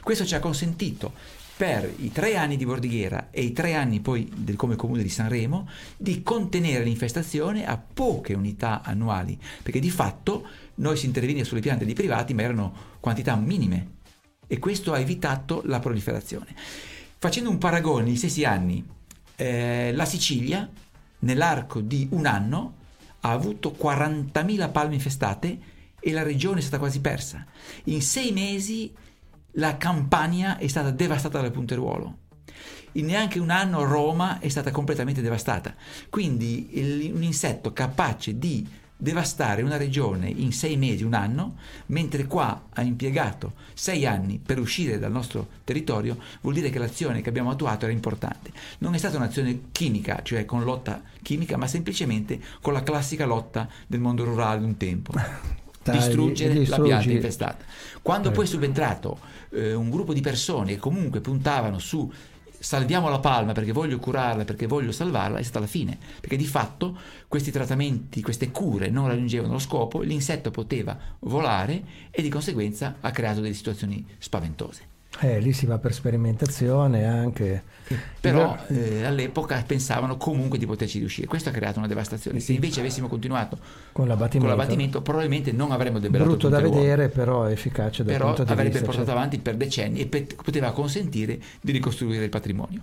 Questo 0.00 0.24
ci 0.24 0.34
ha 0.34 0.40
consentito 0.40 1.44
per 1.56 1.90
i 1.98 2.12
tre 2.12 2.36
anni 2.36 2.56
di 2.56 2.66
Bordighera 2.66 3.28
e 3.30 3.42
i 3.42 3.52
tre 3.52 3.74
anni 3.74 4.00
poi 4.00 4.30
del 4.34 4.56
come 4.56 4.76
comune 4.76 5.02
di 5.02 5.08
Sanremo 5.08 5.66
di 5.96 6.22
contenere 6.22 6.84
l'infestazione 6.84 7.66
a 7.66 7.78
poche 7.78 8.34
unità 8.34 8.82
annuali, 8.82 9.38
perché 9.62 9.80
di 9.80 9.90
fatto 9.90 10.46
noi 10.76 10.98
si 10.98 11.06
interveniva 11.06 11.44
sulle 11.44 11.60
piante 11.60 11.86
di 11.86 11.94
privati 11.94 12.34
ma 12.34 12.42
erano 12.42 12.74
quantità 13.00 13.34
minime 13.36 13.94
e 14.46 14.58
questo 14.58 14.92
ha 14.92 14.98
evitato 14.98 15.62
la 15.64 15.80
proliferazione. 15.80 16.54
Facendo 17.18 17.48
un 17.48 17.58
paragone 17.58 18.04
negli 18.04 18.16
stessi 18.16 18.44
anni, 18.44 18.84
eh, 19.36 19.92
la 19.94 20.04
Sicilia 20.04 20.68
nell'arco 21.20 21.80
di 21.80 22.06
un 22.10 22.26
anno 22.26 22.74
ha 23.20 23.30
avuto 23.30 23.74
40.000 23.76 24.70
palme 24.70 24.94
infestate 24.94 25.58
e 25.98 26.12
la 26.12 26.22
regione 26.22 26.58
è 26.58 26.62
stata 26.62 26.78
quasi 26.78 27.00
persa. 27.00 27.44
In 27.84 28.02
sei 28.02 28.30
mesi 28.32 28.92
la 29.56 29.76
Campania 29.76 30.58
è 30.58 30.66
stata 30.66 30.90
devastata 30.90 31.40
dal 31.40 31.50
punteruolo. 31.50 32.18
In 32.92 33.06
neanche 33.06 33.38
un 33.38 33.50
anno 33.50 33.84
Roma 33.84 34.38
è 34.38 34.48
stata 34.48 34.70
completamente 34.70 35.20
devastata. 35.20 35.74
Quindi 36.08 36.78
il, 36.78 37.12
un 37.12 37.22
insetto 37.22 37.72
capace 37.72 38.38
di 38.38 38.66
devastare 38.98 39.60
una 39.60 39.76
regione 39.76 40.28
in 40.28 40.52
sei 40.52 40.78
mesi, 40.78 41.04
un 41.04 41.12
anno, 41.12 41.56
mentre 41.86 42.26
qua 42.26 42.68
ha 42.72 42.80
impiegato 42.80 43.52
sei 43.74 44.06
anni 44.06 44.38
per 44.38 44.58
uscire 44.58 44.98
dal 44.98 45.12
nostro 45.12 45.46
territorio, 45.64 46.16
vuol 46.40 46.54
dire 46.54 46.70
che 46.70 46.78
l'azione 46.78 47.20
che 47.20 47.28
abbiamo 47.28 47.50
attuato 47.50 47.84
era 47.84 47.92
importante. 47.92 48.50
Non 48.78 48.94
è 48.94 48.98
stata 48.98 49.18
un'azione 49.18 49.64
chimica, 49.72 50.20
cioè 50.22 50.46
con 50.46 50.64
lotta 50.64 51.02
chimica, 51.22 51.58
ma 51.58 51.66
semplicemente 51.66 52.40
con 52.62 52.72
la 52.72 52.82
classica 52.82 53.26
lotta 53.26 53.68
del 53.86 54.00
mondo 54.00 54.24
rurale 54.24 54.60
di 54.60 54.64
un 54.64 54.76
tempo. 54.78 55.12
distruggere 55.90 56.66
la 56.66 56.80
pianta 56.80 57.10
infestata. 57.10 57.64
Quando 58.02 58.30
poi 58.30 58.44
è 58.44 58.48
subentrato 58.48 59.18
eh, 59.50 59.74
un 59.74 59.90
gruppo 59.90 60.12
di 60.12 60.20
persone 60.20 60.72
che 60.72 60.78
comunque 60.78 61.20
puntavano 61.20 61.78
su 61.78 62.10
salviamo 62.58 63.08
la 63.08 63.18
palma 63.20 63.52
perché 63.52 63.72
voglio 63.72 63.98
curarla, 63.98 64.44
perché 64.44 64.66
voglio 64.66 64.92
salvarla, 64.92 65.38
è 65.38 65.42
stata 65.42 65.60
la 65.60 65.66
fine, 65.66 65.96
perché 66.20 66.36
di 66.36 66.46
fatto 66.46 66.98
questi 67.28 67.50
trattamenti, 67.50 68.22
queste 68.22 68.50
cure 68.50 68.88
non 68.88 69.06
raggiungevano 69.06 69.52
lo 69.52 69.58
scopo, 69.58 70.00
l'insetto 70.00 70.50
poteva 70.50 70.98
volare 71.20 72.08
e 72.10 72.22
di 72.22 72.28
conseguenza 72.28 72.96
ha 73.00 73.10
creato 73.10 73.40
delle 73.40 73.54
situazioni 73.54 74.04
spaventose. 74.18 74.95
Eh, 75.20 75.40
lì 75.40 75.52
si 75.52 75.66
va 75.66 75.78
per 75.78 75.94
sperimentazione 75.94 77.04
anche. 77.04 77.62
Però 78.20 78.56
eh, 78.68 79.04
all'epoca 79.04 79.62
pensavano 79.66 80.16
comunque 80.16 80.58
di 80.58 80.66
poterci 80.66 80.98
riuscire. 80.98 81.26
Questo 81.26 81.48
ha 81.48 81.52
creato 81.52 81.78
una 81.78 81.88
devastazione. 81.88 82.40
Se 82.40 82.52
invece 82.52 82.80
avessimo 82.80 83.08
continuato 83.08 83.58
con 83.92 84.06
l'abbattimento, 84.08 84.48
con 84.48 84.58
l'abbattimento 84.58 85.02
probabilmente 85.02 85.52
non 85.52 85.72
avremmo 85.72 85.98
debellato 85.98 86.30
Brutto 86.30 86.48
da 86.48 86.60
vedere, 86.60 87.08
però 87.08 87.46
efficace 87.46 88.04
da 88.04 88.12
però 88.12 88.26
punto 88.26 88.44
di 88.44 88.50
avrebbe 88.50 88.70
vista, 88.70 88.84
portato 88.84 89.06
cioè... 89.06 89.16
avanti 89.16 89.38
per 89.38 89.56
decenni 89.56 90.00
e 90.00 90.06
pe- 90.06 90.26
poteva 90.42 90.72
consentire 90.72 91.38
di 91.60 91.72
ricostruire 91.72 92.24
il 92.24 92.30
patrimonio. 92.30 92.82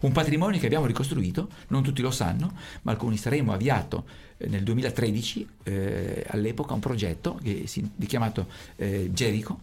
Un 0.00 0.12
patrimonio 0.12 0.58
che 0.58 0.66
abbiamo 0.66 0.86
ricostruito, 0.86 1.48
non 1.68 1.82
tutti 1.82 2.00
lo 2.00 2.10
sanno, 2.10 2.52
ma 2.82 2.92
alcuni 2.92 3.16
saremmo 3.16 3.52
avviato 3.52 4.04
eh, 4.38 4.46
nel 4.46 4.62
2013 4.62 5.48
eh, 5.64 6.24
all'epoca 6.28 6.74
un 6.74 6.80
progetto 6.80 7.38
che 7.42 7.64
si, 7.66 7.90
chiamato 8.06 8.46
eh, 8.76 9.10
Gerico, 9.12 9.60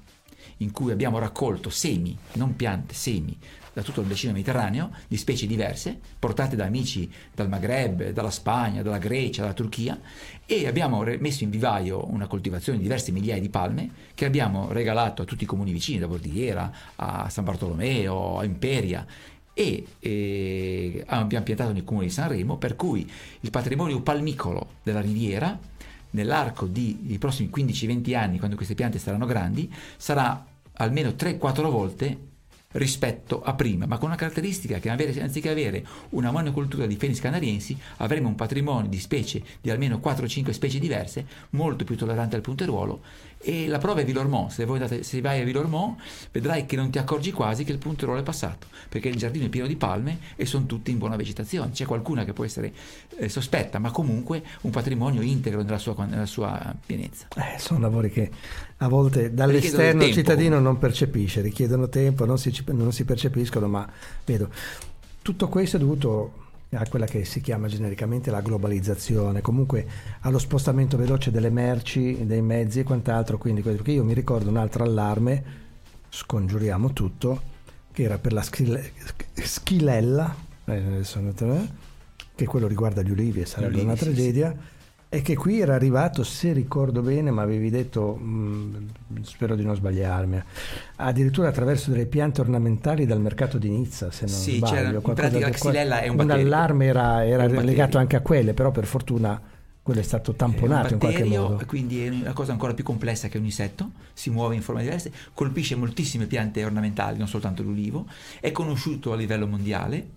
in 0.58 0.72
cui 0.72 0.92
abbiamo 0.92 1.20
raccolto 1.20 1.70
semi, 1.70 2.18
non 2.34 2.56
piante, 2.56 2.94
semi, 2.94 3.38
da 3.78 3.84
tutto 3.84 4.02
il 4.02 4.08
bacino 4.08 4.34
mediterraneo, 4.34 4.90
di 5.08 5.18
specie 5.18 5.46
diverse, 5.46 6.00
portate 6.18 6.56
da 6.56 6.66
amici 6.66 7.08
dal 7.36 7.48
Maghreb, 7.48 8.10
dalla 8.10 8.32
Spagna, 8.32 8.82
dalla 8.82 8.98
Grecia, 8.98 9.42
dalla 9.42 9.54
Turchia, 9.54 10.00
e 10.48 10.66
abbiamo 10.66 11.04
messo 11.20 11.44
in 11.44 11.52
vivaio 11.52 12.12
una 12.12 12.26
coltivazione 12.26 12.80
di 12.80 12.86
diverse 12.86 13.12
migliaia 13.12 13.40
di 13.40 13.50
palme 13.50 13.90
che 14.16 14.26
abbiamo 14.26 14.72
regalato 14.72 15.22
a 15.22 15.26
tutti 15.26 15.44
i 15.44 15.46
comuni 15.46 15.72
vicini, 15.72 16.00
da 16.00 16.08
Bordighera 16.08 16.72
a 16.96 17.30
San 17.30 17.44
Bartolomeo, 17.44 18.40
a 18.40 18.46
Imperia, 18.46 19.06
e 19.54 19.86
eh, 20.00 21.04
abbiamo 21.06 21.44
piantato 21.44 21.72
nel 21.72 21.84
comune 21.84 22.06
di 22.06 22.12
Sanremo, 22.12 22.58
per 22.58 22.76
cui 22.76 23.08
il 23.42 23.50
patrimonio 23.52 24.02
palmicolo 24.02 24.70
della 24.82 25.02
riviera 25.02 25.56
nell'arco 26.12 26.66
dei 26.66 27.18
prossimi 27.20 27.49
15-20 27.53 28.16
anni, 28.16 28.39
quando 28.39 28.55
queste 28.55 28.76
piante 28.76 28.99
saranno 28.99 29.26
grandi, 29.26 29.72
sarà 29.97 30.45
almeno 30.74 31.10
3-4 31.10 31.70
volte 31.70 32.18
rispetto 32.74 33.41
a 33.41 33.53
prima, 33.53 33.86
ma 33.86 33.97
con 33.97 34.09
una 34.09 34.18
caratteristica 34.18 34.80
che 34.80 34.89
avere, 34.89 35.20
anziché 35.22 35.49
avere 35.49 35.86
una 36.09 36.32
monocultura 36.32 36.86
di 36.86 36.95
fenis 36.95 37.20
canariensi, 37.20 37.78
avremo 37.97 38.28
un 38.28 38.36
patrimonio 38.36 38.89
di 38.89 38.99
specie 38.99 39.41
di 39.61 39.70
almeno 39.70 39.99
4-5 40.03 40.51
specie 40.51 40.80
diverse, 40.80 41.26
molto 41.51 41.84
più 41.84 41.95
tollerante 41.95 42.36
al 42.36 42.41
punteruolo 42.41 43.01
e 43.39 43.68
la 43.68 43.78
prova 43.78 44.01
è 44.01 44.05
Villormont, 44.05 44.49
se, 44.49 44.63
andate, 44.63 45.03
se 45.03 45.22
vai 45.22 45.41
a 45.41 45.43
Villormont 45.43 45.99
vedrai 46.32 46.65
che 46.65 46.76
non 46.76 46.89
ti 46.89 46.97
accorgi 46.97 47.32
quasi 47.32 47.63
che 47.63 47.72
il 47.72 47.78
punteruolo 47.78 48.20
è 48.20 48.24
passato, 48.24 48.68
perché 48.89 49.09
il 49.09 49.15
giardino 49.15 49.45
è 49.45 49.49
pieno 49.49 49.68
di 49.68 49.76
palme 49.76 50.20
e 50.36 50.45
sono 50.45 50.65
tutti 50.65 50.89
in 50.89 50.97
buona 50.97 51.15
vegetazione, 51.15 51.72
c'è 51.72 51.86
qualcuna 51.86 52.26
che 52.26 52.34
può 52.34 52.43
essere 52.43 52.74
eh, 53.18 53.30
sospetta, 53.30 53.78
ma 53.80 53.91
comunque 53.91 54.43
un 54.61 54.72
patrimonio 54.72 55.22
integro 55.22 55.61
nella 55.61 55.78
sua, 55.78 55.93
nella 56.05 56.26
sua 56.26 56.76
pienezza. 56.84 57.28
Eh, 57.36 57.59
sono 57.59 57.80
lavori 57.80 58.09
che 58.09 58.32
a 58.78 58.88
volte 58.88 59.34
dall'esterno 59.34 60.06
il 60.06 60.14
cittadino 60.14 60.60
non 60.60 60.78
percepisce, 60.78 61.42
richiedono 61.42 61.90
tempo, 61.90 62.26
non 62.26 62.38
si, 62.38 62.54
non 62.68 62.92
si 62.92 63.06
percepiscono, 63.06 63.68
ma 63.68 63.90
vedo. 64.24 64.50
Tutto 65.22 65.48
questo 65.48 65.78
è 65.78 65.80
dovuto 65.80 66.46
a 66.72 66.86
quella 66.88 67.06
che 67.06 67.26
si 67.26 67.42
chiama 67.42 67.68
genericamente 67.68 68.30
la 68.30 68.42
globalizzazione, 68.42 69.42
comunque 69.42 69.88
allo 70.22 70.38
spostamento 70.38 70.98
veloce 70.98 71.32
delle 71.32 71.50
merci, 71.50 72.26
dei 72.26 72.42
mezzi 72.42 72.80
e 72.80 72.84
quant'altro. 72.84 73.38
Quindi, 73.38 73.62
perché 73.62 73.92
io 73.92 74.04
mi 74.04 74.14
ricordo 74.14 74.50
un 74.50 74.58
altro 74.58 74.84
allarme, 74.84 75.44
scongiuriamo 76.10 76.94
tutto, 76.94 77.42
che 77.92 78.04
era 78.04 78.20
per 78.20 78.34
la 78.34 78.44
schile, 78.44 78.92
schilella, 79.34 80.36
eh, 80.66 81.02
che 82.36 82.46
quello 82.46 82.68
riguarda 82.68 83.02
gli 83.02 83.10
ulivi 83.10 83.42
e 83.42 83.46
sarebbe 83.48 83.74
ulivi, 83.74 83.86
una 83.86 83.96
tragedia. 83.96 84.52
Sì, 84.52 84.58
sì. 84.58 84.76
E 85.18 85.24
che 85.24 85.36
qui 85.36 85.59
era 85.59 85.74
arrivato, 85.74 86.24
se 86.24 86.53
ricordo 86.53 87.01
bene, 87.01 87.32
ma 87.32 87.41
avevi 87.41 87.72
detto, 87.72 88.13
mh, 88.13 88.89
mm, 89.13 89.22
spero 89.24 89.55
di 89.55 89.65
non 89.65 89.76
sbagliarmi, 89.76 90.39
addirittura 90.97 91.47
attraverso 91.47 91.89
delle 91.89 92.05
piante 92.05 92.39
ornamentali 92.39 93.07
dal 93.07 93.20
mercato 93.20 93.57
di 93.57 93.68
Nizza, 93.68 94.11
se 94.11 94.28
non 94.28 94.36
sì, 94.36 94.57
sbaglio. 94.57 95.01
in 95.03 95.13
pratica 95.15 95.47
la 95.47 95.49
xylella 95.49 96.01
è 96.01 96.07
un, 96.09 96.20
un 96.20 96.30
allarme 96.30 96.86
era, 96.86 97.26
era 97.26 97.47
legato 97.47 97.97
anche 97.97 98.15
a 98.15 98.22
quelle, 98.22 98.53
però 98.53 98.70
per 98.70 98.86
fortuna 98.86 99.41
quello 99.82 100.01
è 100.01 100.03
stato 100.03 100.34
tamponato 100.34 100.89
è 100.89 100.91
in 100.91 100.99
qualche 100.99 101.24
modo. 101.24 101.63
Quindi 101.65 102.03
è 102.03 102.09
una 102.09 102.34
cosa 102.34 102.51
ancora 102.51 102.76
più 102.76 102.84
complessa 102.84 103.28
che 103.28 103.39
un 103.39 103.45
insetto, 103.45 103.93
si 104.13 104.30
muove 104.30 104.53
in 104.53 104.61
forme 104.61 104.84
diverse, 104.84 105.11
colpisce 105.34 105.76
moltissime 105.76 106.28
piante 106.28 106.63
ornamentali, 106.63 107.18
non 107.18 107.28
soltanto 107.28 107.63
l'ulivo, 107.63 108.05
è 108.39 108.51
conosciuto 108.51 109.13
a 109.13 109.15
livello 109.15 109.47
mondiale 109.47 110.09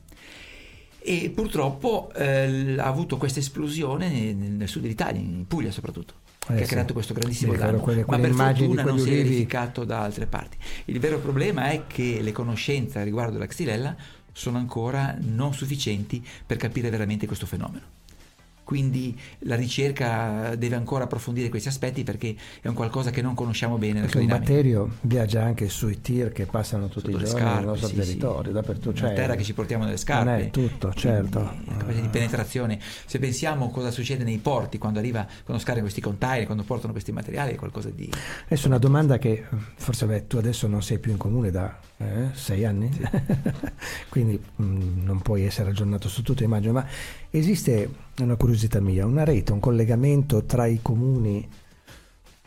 e 1.03 1.31
purtroppo 1.35 2.11
eh, 2.15 2.77
ha 2.79 2.85
avuto 2.85 3.17
questa 3.17 3.41
esplosione 3.41 4.09
nel, 4.09 4.35
nel, 4.35 4.69
sud 4.69 4.83
dell'Italia, 4.83 5.21
in 5.21 5.47
Puglia 5.47 5.71
soprattutto. 5.71 6.15
Eh, 6.49 6.55
che 6.55 6.59
sì. 6.59 6.65
ha 6.65 6.67
creato 6.69 6.93
questo 6.93 7.15
grandissimo 7.15 7.55
danno, 7.55 7.79
quelle, 7.79 8.05
quelle 8.05 8.29
ma 8.29 8.45
per 8.45 8.57
fortuna 8.57 8.83
non 8.83 8.99
si 8.99 9.11
è 9.11 9.23
verificato 9.23 9.85
da 9.85 10.03
altre 10.03 10.27
parti. 10.27 10.57
Il 10.87 10.99
vero 10.99 11.19
problema 11.19 11.71
è 11.71 11.87
che 11.87 12.21
le 12.21 12.33
conoscenze 12.33 13.03
riguardo 13.05 13.39
la 13.39 13.47
xylella 13.47 13.95
sono 14.33 14.59
ancora 14.59 15.17
non 15.21 15.53
sufficienti 15.55 16.25
per 16.47 16.57
capire 16.57 16.91
veramente 16.91 17.27
questo 17.27 17.47
fenomeno 17.47 17.99
quindi 18.71 19.19
la 19.41 19.57
ricerca 19.57 20.55
deve 20.55 20.77
ancora 20.77 21.03
approfondire 21.03 21.49
questi 21.49 21.67
aspetti 21.67 22.05
perché 22.05 22.37
è 22.61 22.69
un 22.69 22.75
qualcosa 22.75 23.11
che 23.11 23.21
non 23.21 23.35
conosciamo 23.35 23.79
bene. 23.79 24.03
Perché 24.03 24.19
un 24.19 24.27
batterio 24.27 24.91
viaggia 25.01 25.43
anche 25.43 25.69
sui 25.69 26.01
tir 26.01 26.31
che 26.31 26.47
passano 26.47 26.87
tutti 26.87 27.11
Sotto 27.11 27.25
i 27.25 27.25
giorni 27.25 27.41
scarpe, 27.41 27.59
nel 27.59 27.65
nostro 27.65 27.89
sì, 27.89 27.95
territorio, 27.97 28.45
sì. 28.45 28.53
dappertutto. 28.53 28.95
Cioè, 28.95 29.09
la 29.09 29.15
terra 29.17 29.35
che 29.35 29.43
ci 29.43 29.55
portiamo 29.55 29.83
nelle 29.83 29.97
scarpe. 29.97 30.31
Non 30.31 30.41
è 30.41 30.51
tutto, 30.51 30.95
certo. 30.95 31.41
La 31.41 31.77
capacità 31.79 32.01
di 32.01 32.09
penetrazione. 32.11 32.79
Se 33.07 33.19
pensiamo 33.19 33.71
cosa 33.71 33.91
succede 33.91 34.23
nei 34.23 34.39
porti 34.39 34.79
quando 34.79 35.01
arriva, 35.01 35.25
quando 35.43 35.61
scaricano 35.61 35.83
questi 35.83 36.01
container, 36.01 36.45
quando 36.45 36.63
portano 36.63 36.93
questi 36.93 37.11
materiali, 37.11 37.55
è 37.55 37.57
qualcosa 37.57 37.91
di... 37.91 38.09
Adesso 38.45 38.69
una 38.69 38.79
domanda 38.79 39.19
che 39.19 39.47
forse 39.75 40.07
beh, 40.07 40.29
tu 40.29 40.37
adesso 40.37 40.69
non 40.69 40.81
sei 40.81 41.01
più 41.01 41.11
in 41.11 41.17
comune 41.17 41.51
da 41.51 41.77
eh, 42.01 42.31
sei 42.33 42.65
anni, 42.65 42.91
sì. 42.91 43.03
quindi 44.09 44.41
mh, 44.57 44.65
mm, 44.65 45.05
non 45.05 45.21
puoi 45.21 45.45
essere 45.45 45.69
aggiornato 45.69 46.09
su 46.09 46.23
tutto, 46.23 46.43
immagino, 46.43 46.73
ma 46.73 46.87
esiste 47.29 47.91
una 48.21 48.37
curiosità 48.37 48.81
mia, 48.81 49.05
una 49.05 49.23
rete, 49.23 49.53
un 49.53 49.61
collegamento 49.61 50.45
tra 50.45 50.65
i 50.65 50.79
comuni 50.81 51.47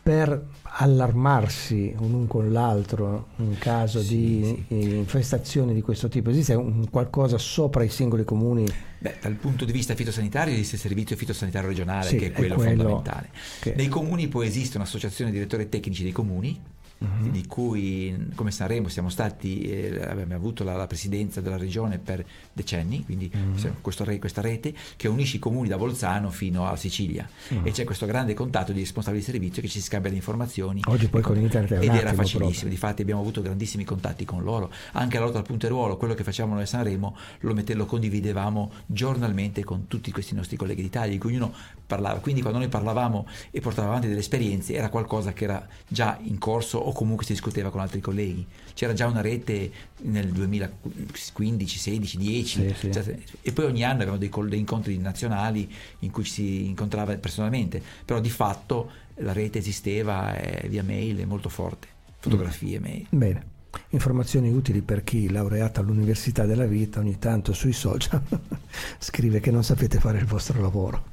per 0.02 0.48
allarmarsi 0.64 1.94
l'un 1.98 2.28
con 2.28 2.52
l'altro 2.52 3.28
in 3.38 3.58
caso 3.58 4.02
sì, 4.02 4.16
di 4.18 4.66
sì. 4.68 4.96
infestazioni 4.98 5.74
di 5.74 5.82
questo 5.82 6.10
tipo? 6.10 6.32
Esiste 6.32 6.56
un 6.56 6.90
qualcosa 6.90 7.38
sopra 7.38 7.84
i 7.84 7.90
singoli 7.90 8.26
comuni? 8.26 8.66
Beh, 8.98 9.18
dal 9.22 9.36
punto 9.36 9.66
di 9.66 9.72
vista 9.72 9.94
fitosanitario 9.94 10.52
esiste 10.52 10.76
il 10.76 10.82
servizio 10.82 11.16
fitosanitario 11.16 11.70
regionale 11.70 12.08
sì, 12.08 12.18
che 12.18 12.28
è 12.28 12.32
quello, 12.32 12.56
è 12.56 12.58
quello 12.58 12.84
fondamentale. 12.84 13.30
Che... 13.62 13.76
Nei 13.76 13.88
comuni 13.88 14.28
poi 14.28 14.48
esiste 14.48 14.78
un'associazione 14.78 15.30
di 15.30 15.38
direttori 15.38 15.70
tecnici 15.70 16.02
dei 16.02 16.12
comuni 16.12 16.60
uh-huh. 16.98 17.30
di 17.30 17.46
cui 17.48 18.32
come 18.36 18.52
Sanremo 18.52 18.88
siamo 18.88 19.10
stati, 19.10 19.62
eh, 19.62 20.02
abbiamo 20.04 20.36
avuto 20.36 20.64
la, 20.64 20.76
la, 20.76 20.88
presidenza 20.88 21.42
della 21.42 21.58
regione 21.58 21.98
per 21.98 22.26
decenni, 22.52 23.04
quindi 23.04 23.32
uh-huh. 23.34 23.82
questo, 23.82 24.04
questa 24.20 24.42
rete 24.42 24.74
che 24.96 25.08
unisce 25.08 25.38
i 25.38 25.40
comuni 25.40 25.68
da 25.68 25.78
Bolzano 25.78 26.30
fino 26.30 26.68
alla 26.68 26.78
Sicilia 26.78 27.28
uh-huh. 27.50 27.62
e 27.64 27.72
c'è 27.72 27.84
questo 27.84 28.06
grande 28.06 28.34
contatto 28.34 28.72
di 28.72 28.80
responsabili 28.80 29.24
di 29.24 29.32
servizio 29.32 29.62
che 29.62 29.68
ci 29.68 29.82
scambia 29.82 30.10
le 30.10 30.18
informazioni. 30.18 30.82
Oggi 30.86 31.08
poi 31.08 31.22
con, 31.22 31.34
con 31.34 31.42
internet 31.42 31.80
è 31.80 31.84
Ed 31.84 31.94
era 31.94 32.14
facilissimo, 32.14 32.70
difatti 32.70 33.02
abbiamo 33.02 33.22
avuto 33.22 33.42
grandissimi 33.42 33.84
contatti 33.84 34.26
con 34.26 34.44
loro, 34.44 34.72
anche 34.94 35.20
la 35.20 35.26
lotta 35.26 35.40
al 35.40 35.46
punteruolo, 35.46 35.98
quello 35.98 36.14
che 36.14 36.24
facciamo 36.24 36.54
noi 36.54 36.64
a 36.64 36.68
Sanremo 36.68 37.16
lo, 37.40 37.54
mette, 37.54 37.74
lo 37.74 37.86
condividevamo 37.86 38.72
giornalmente 38.86 39.64
con 39.64 39.88
tutti 39.88 40.12
questi 40.12 40.36
nostri 40.36 40.58
colleghi 40.58 40.82
d'Italia, 40.82 41.12
di 41.12 41.18
cui 41.18 41.32
ognuno 41.32 41.54
parlava, 41.86 42.20
quindi 42.20 42.42
quando 42.42 42.60
noi 42.60 42.70
parlavamo 42.70 43.28
e 43.52 43.60
portavamo 43.60 43.90
avanti 43.92 44.08
delle 44.08 44.22
esperienze 44.22 44.74
era 44.74 44.90
qualcosa 44.90 45.34
che 45.34 45.44
era 45.44 45.68
già 45.88 46.18
in 46.22 46.38
corso 46.38 46.83
o 46.88 46.92
comunque 46.92 47.26
si 47.26 47.34
discuteva 47.34 47.70
con 47.70 47.82
altri 47.82 48.00
colleghi. 48.00 48.46
C'era 48.74 48.94
già 48.94 49.08
una 49.08 49.22
rete 49.22 49.72
nel 50.02 50.30
2015, 50.30 51.78
16, 51.78 52.18
10 52.18 52.74
sì, 52.76 52.92
sì. 52.92 53.24
E 53.42 53.52
poi 53.52 53.66
ogni 53.66 53.84
anno 53.84 54.02
avevamo 54.04 54.18
dei, 54.18 54.30
dei, 54.48 54.60
incontri 54.60 54.98
nazionali 54.98 55.72
in 56.00 56.12
cui 56.12 56.24
ci 56.24 56.32
si 56.32 56.66
incontrava 56.68 57.16
personalmente, 57.18 57.82
però 58.04 58.20
di 58.20 58.30
fatto 58.30 58.92
la 59.16 59.34
rete 59.34 59.60
esisteva 59.60 60.36
e 60.36 60.68
via 60.68 60.84
mail 60.84 61.20
è 61.20 61.26
molto 61.26 61.50
forte, 61.50 61.88
fotografie, 62.20 62.80
mm. 62.80 62.84
mail. 62.84 63.06
Bene. 63.10 63.52
Informazioni 63.90 64.52
utili 64.52 64.82
per 64.82 65.04
chi, 65.04 65.30
laureato 65.30 65.80
all'Università 65.80 66.46
della 66.46 66.66
Vita, 66.66 67.00
ogni 67.00 67.18
tanto 67.18 67.54
sui 67.54 67.74
social 67.74 68.22
scrive 69.00 69.40
che 69.40 69.52
non 69.52 69.64
sapete 69.64 70.00
fare 70.00 70.20
il 70.20 70.26
vostro 70.26 70.62
lavoro. 70.62 71.06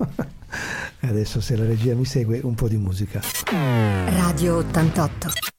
adesso, 1.01 1.41
se 1.41 1.57
la 1.57 1.65
regia 1.65 1.95
mi 1.95 2.05
segue, 2.05 2.41
un 2.43 2.55
po' 2.55 2.69
di 2.69 2.77
musica. 2.77 3.21
Radio 3.51 4.57
88 4.57 5.51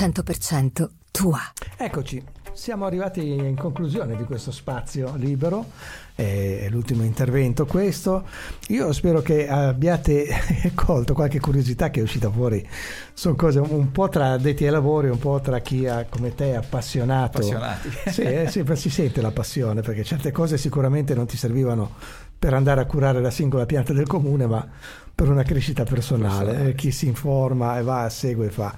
100% 0.00 0.88
tua. 1.10 1.40
Eccoci, 1.76 2.24
siamo 2.54 2.86
arrivati 2.86 3.20
in 3.20 3.54
conclusione 3.54 4.16
di 4.16 4.24
questo 4.24 4.50
spazio 4.50 5.14
libero, 5.16 5.66
è 6.14 6.68
l'ultimo 6.70 7.02
intervento 7.02 7.66
questo. 7.66 8.24
Io 8.68 8.94
spero 8.94 9.20
che 9.20 9.46
abbiate 9.46 10.26
colto 10.74 11.12
qualche 11.12 11.38
curiosità 11.38 11.90
che 11.90 12.00
è 12.00 12.02
uscita 12.02 12.30
fuori. 12.30 12.66
Sono 13.12 13.34
cose 13.34 13.58
un 13.58 13.92
po' 13.92 14.08
tra 14.08 14.32
addetti 14.32 14.64
ai 14.64 14.70
lavori, 14.70 15.10
un 15.10 15.18
po' 15.18 15.38
tra 15.42 15.58
chi 15.58 15.86
ha, 15.86 16.06
come 16.08 16.34
te 16.34 16.52
è 16.52 16.54
appassionato. 16.54 17.36
Appassionati. 17.36 17.90
Sì, 18.10 18.22
eh, 18.22 18.48
sì, 18.48 18.64
si 18.72 18.88
sente 18.88 19.20
la 19.20 19.32
passione 19.32 19.82
perché 19.82 20.02
certe 20.02 20.32
cose 20.32 20.56
sicuramente 20.56 21.14
non 21.14 21.26
ti 21.26 21.36
servivano 21.36 21.92
per 22.38 22.54
andare 22.54 22.80
a 22.80 22.86
curare 22.86 23.20
la 23.20 23.30
singola 23.30 23.66
pianta 23.66 23.92
del 23.92 24.06
comune, 24.06 24.46
ma 24.46 24.66
per 25.14 25.28
una 25.28 25.42
crescita 25.42 25.84
personale. 25.84 26.46
personale. 26.46 26.70
Eh, 26.70 26.74
chi 26.74 26.90
si 26.90 27.06
informa 27.06 27.78
e 27.78 27.82
va, 27.82 28.08
segue 28.08 28.46
e 28.46 28.50
fa. 28.50 28.74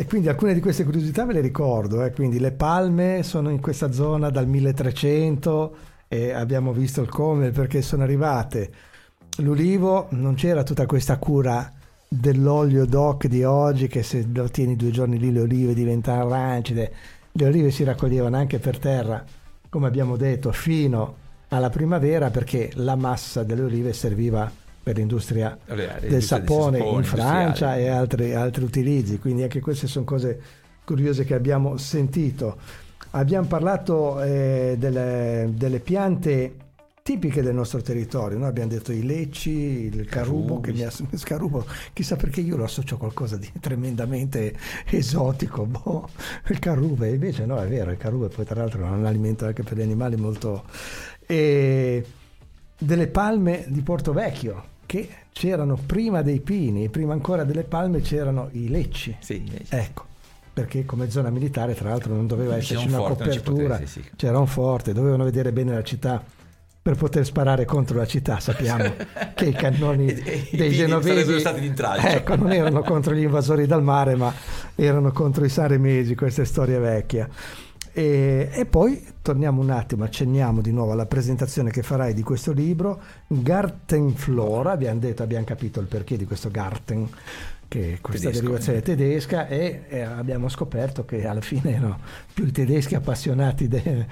E 0.00 0.06
quindi 0.06 0.30
alcune 0.30 0.54
di 0.54 0.60
queste 0.60 0.84
curiosità 0.84 1.26
ve 1.26 1.34
le 1.34 1.40
ricordo, 1.42 2.02
eh? 2.02 2.10
quindi 2.10 2.38
le 2.38 2.52
palme 2.52 3.22
sono 3.22 3.50
in 3.50 3.60
questa 3.60 3.92
zona 3.92 4.30
dal 4.30 4.46
1300 4.46 5.76
e 6.08 6.32
abbiamo 6.32 6.72
visto 6.72 7.02
il 7.02 7.10
come 7.10 7.50
perché 7.50 7.82
sono 7.82 8.02
arrivate. 8.02 8.72
L'ulivo 9.40 10.06
non 10.12 10.36
c'era 10.36 10.62
tutta 10.62 10.86
questa 10.86 11.18
cura 11.18 11.70
dell'olio 12.08 12.86
doc 12.86 13.26
di 13.26 13.44
oggi 13.44 13.88
che 13.88 14.02
se 14.02 14.26
lo 14.32 14.48
tieni 14.48 14.74
due 14.74 14.90
giorni 14.90 15.18
lì 15.18 15.30
le 15.30 15.40
olive 15.40 15.74
diventano 15.74 16.32
arancide. 16.32 16.92
Le 17.32 17.44
olive 17.44 17.70
si 17.70 17.84
raccoglievano 17.84 18.38
anche 18.38 18.58
per 18.58 18.78
terra, 18.78 19.22
come 19.68 19.86
abbiamo 19.86 20.16
detto, 20.16 20.50
fino 20.50 21.16
alla 21.48 21.68
primavera 21.68 22.30
perché 22.30 22.70
la 22.76 22.96
massa 22.96 23.42
delle 23.42 23.64
olive 23.64 23.92
serviva 23.92 24.50
per 24.82 24.96
l'industria 24.96 25.58
del 25.66 26.22
sapone, 26.22 26.78
sapone 26.78 26.96
in 26.96 27.04
Francia 27.04 27.76
e 27.76 27.88
altri, 27.88 28.34
altri 28.34 28.64
utilizzi, 28.64 29.18
quindi 29.18 29.42
anche 29.42 29.60
queste 29.60 29.86
sono 29.86 30.04
cose 30.04 30.40
curiose 30.84 31.24
che 31.24 31.34
abbiamo 31.34 31.76
sentito. 31.76 32.56
Abbiamo 33.12 33.46
parlato 33.46 34.22
eh, 34.22 34.76
delle, 34.78 35.50
delle, 35.52 35.80
piante 35.80 36.54
tipiche 37.02 37.42
del 37.42 37.54
nostro 37.54 37.82
territorio, 37.82 38.38
noi 38.38 38.48
abbiamo 38.48 38.70
detto 38.70 38.92
i 38.92 39.04
lecci, 39.04 39.50
il 39.50 40.06
carubo, 40.06 40.60
che 40.60 40.72
mi 40.72 40.82
ha, 40.82 40.90
scarubo, 41.14 41.66
chissà 41.92 42.16
perché 42.16 42.40
io 42.40 42.56
lo 42.56 42.64
associo 42.64 42.94
a 42.94 42.98
qualcosa 42.98 43.36
di 43.36 43.50
tremendamente 43.60 44.56
esotico, 44.86 45.66
boh, 45.66 46.08
il 46.48 46.58
carubo, 46.58 47.04
invece 47.04 47.46
no, 47.46 47.60
è 47.60 47.66
vero, 47.66 47.90
il 47.90 47.96
carubo 47.96 48.28
poi 48.28 48.44
tra 48.44 48.60
l'altro 48.60 48.84
è 48.84 48.88
un 48.88 49.06
alimento 49.06 49.44
anche 49.44 49.62
per 49.62 49.76
gli 49.76 49.82
animali 49.82 50.16
molto... 50.16 50.64
E 51.26 52.04
delle 52.82 53.08
palme 53.08 53.66
di 53.68 53.82
Porto 53.82 54.12
Vecchio, 54.12 54.64
che 54.90 55.08
c'erano 55.30 55.78
prima 55.86 56.20
dei 56.20 56.40
pini, 56.40 56.88
prima 56.88 57.12
ancora 57.12 57.44
delle 57.44 57.62
palme 57.62 58.00
c'erano 58.00 58.48
i 58.54 58.68
lecci. 58.68 59.16
Sì, 59.20 59.48
lecci. 59.48 59.72
Ecco, 59.72 60.04
perché 60.52 60.84
come 60.84 61.08
zona 61.10 61.30
militare 61.30 61.76
tra 61.76 61.90
l'altro 61.90 62.12
non 62.12 62.26
doveva 62.26 62.56
esserci 62.56 62.88
una 62.88 62.96
forte, 62.96 63.22
copertura, 63.22 63.74
potesse, 63.76 64.02
sì. 64.02 64.10
c'era 64.16 64.40
un 64.40 64.48
forte, 64.48 64.92
dovevano 64.92 65.22
vedere 65.22 65.52
bene 65.52 65.74
la 65.74 65.84
città 65.84 66.20
per 66.82 66.96
poter 66.96 67.24
sparare 67.24 67.64
contro 67.66 67.98
la 67.98 68.06
città. 68.06 68.40
Sappiamo 68.40 68.92
che 69.36 69.44
i 69.44 69.52
cannoni 69.52 70.08
e, 70.08 70.48
dei 70.50 70.72
genovesi 70.72 71.38
stati 71.38 71.72
ecco, 72.08 72.34
non 72.34 72.50
erano 72.50 72.80
contro 72.82 73.14
gli 73.14 73.22
invasori 73.22 73.66
dal 73.68 73.84
mare, 73.84 74.16
ma 74.16 74.34
erano 74.74 75.12
contro 75.12 75.44
i 75.44 75.48
saremesi, 75.48 76.16
questa 76.16 76.42
è 76.42 76.44
storia 76.44 76.80
vecchia. 76.80 77.28
E, 78.00 78.48
e, 78.50 78.64
poi 78.64 79.04
torniamo 79.20 79.60
un 79.60 79.68
attimo, 79.68 80.04
accenniamo 80.04 80.62
di 80.62 80.72
nuovo 80.72 80.92
alla 80.92 81.04
presentazione 81.04 81.70
che 81.70 81.82
farai 81.82 82.14
di 82.14 82.22
questo 82.22 82.50
libro, 82.50 82.98
Gartenflora, 83.26 84.70
abbiamo 84.70 84.98
detto, 84.98 85.22
abbiamo 85.22 85.44
capito 85.44 85.80
il 85.80 85.86
perché 85.86 86.16
di 86.16 86.24
questo 86.24 86.50
Garten, 86.50 87.06
che 87.68 87.92
è 87.92 88.00
questa 88.00 88.28
Tedesco, 88.28 88.42
derivazione 88.42 88.80
tedesca 88.80 89.48
e, 89.48 89.82
e, 89.86 90.00
abbiamo 90.00 90.48
scoperto 90.48 91.04
che 91.04 91.26
alla 91.26 91.42
fine 91.42 91.74
erano 91.74 91.98
più 92.32 92.46
i 92.46 92.52
tedeschi 92.52 92.94
appassionati 92.94 93.68
de, 93.68 94.06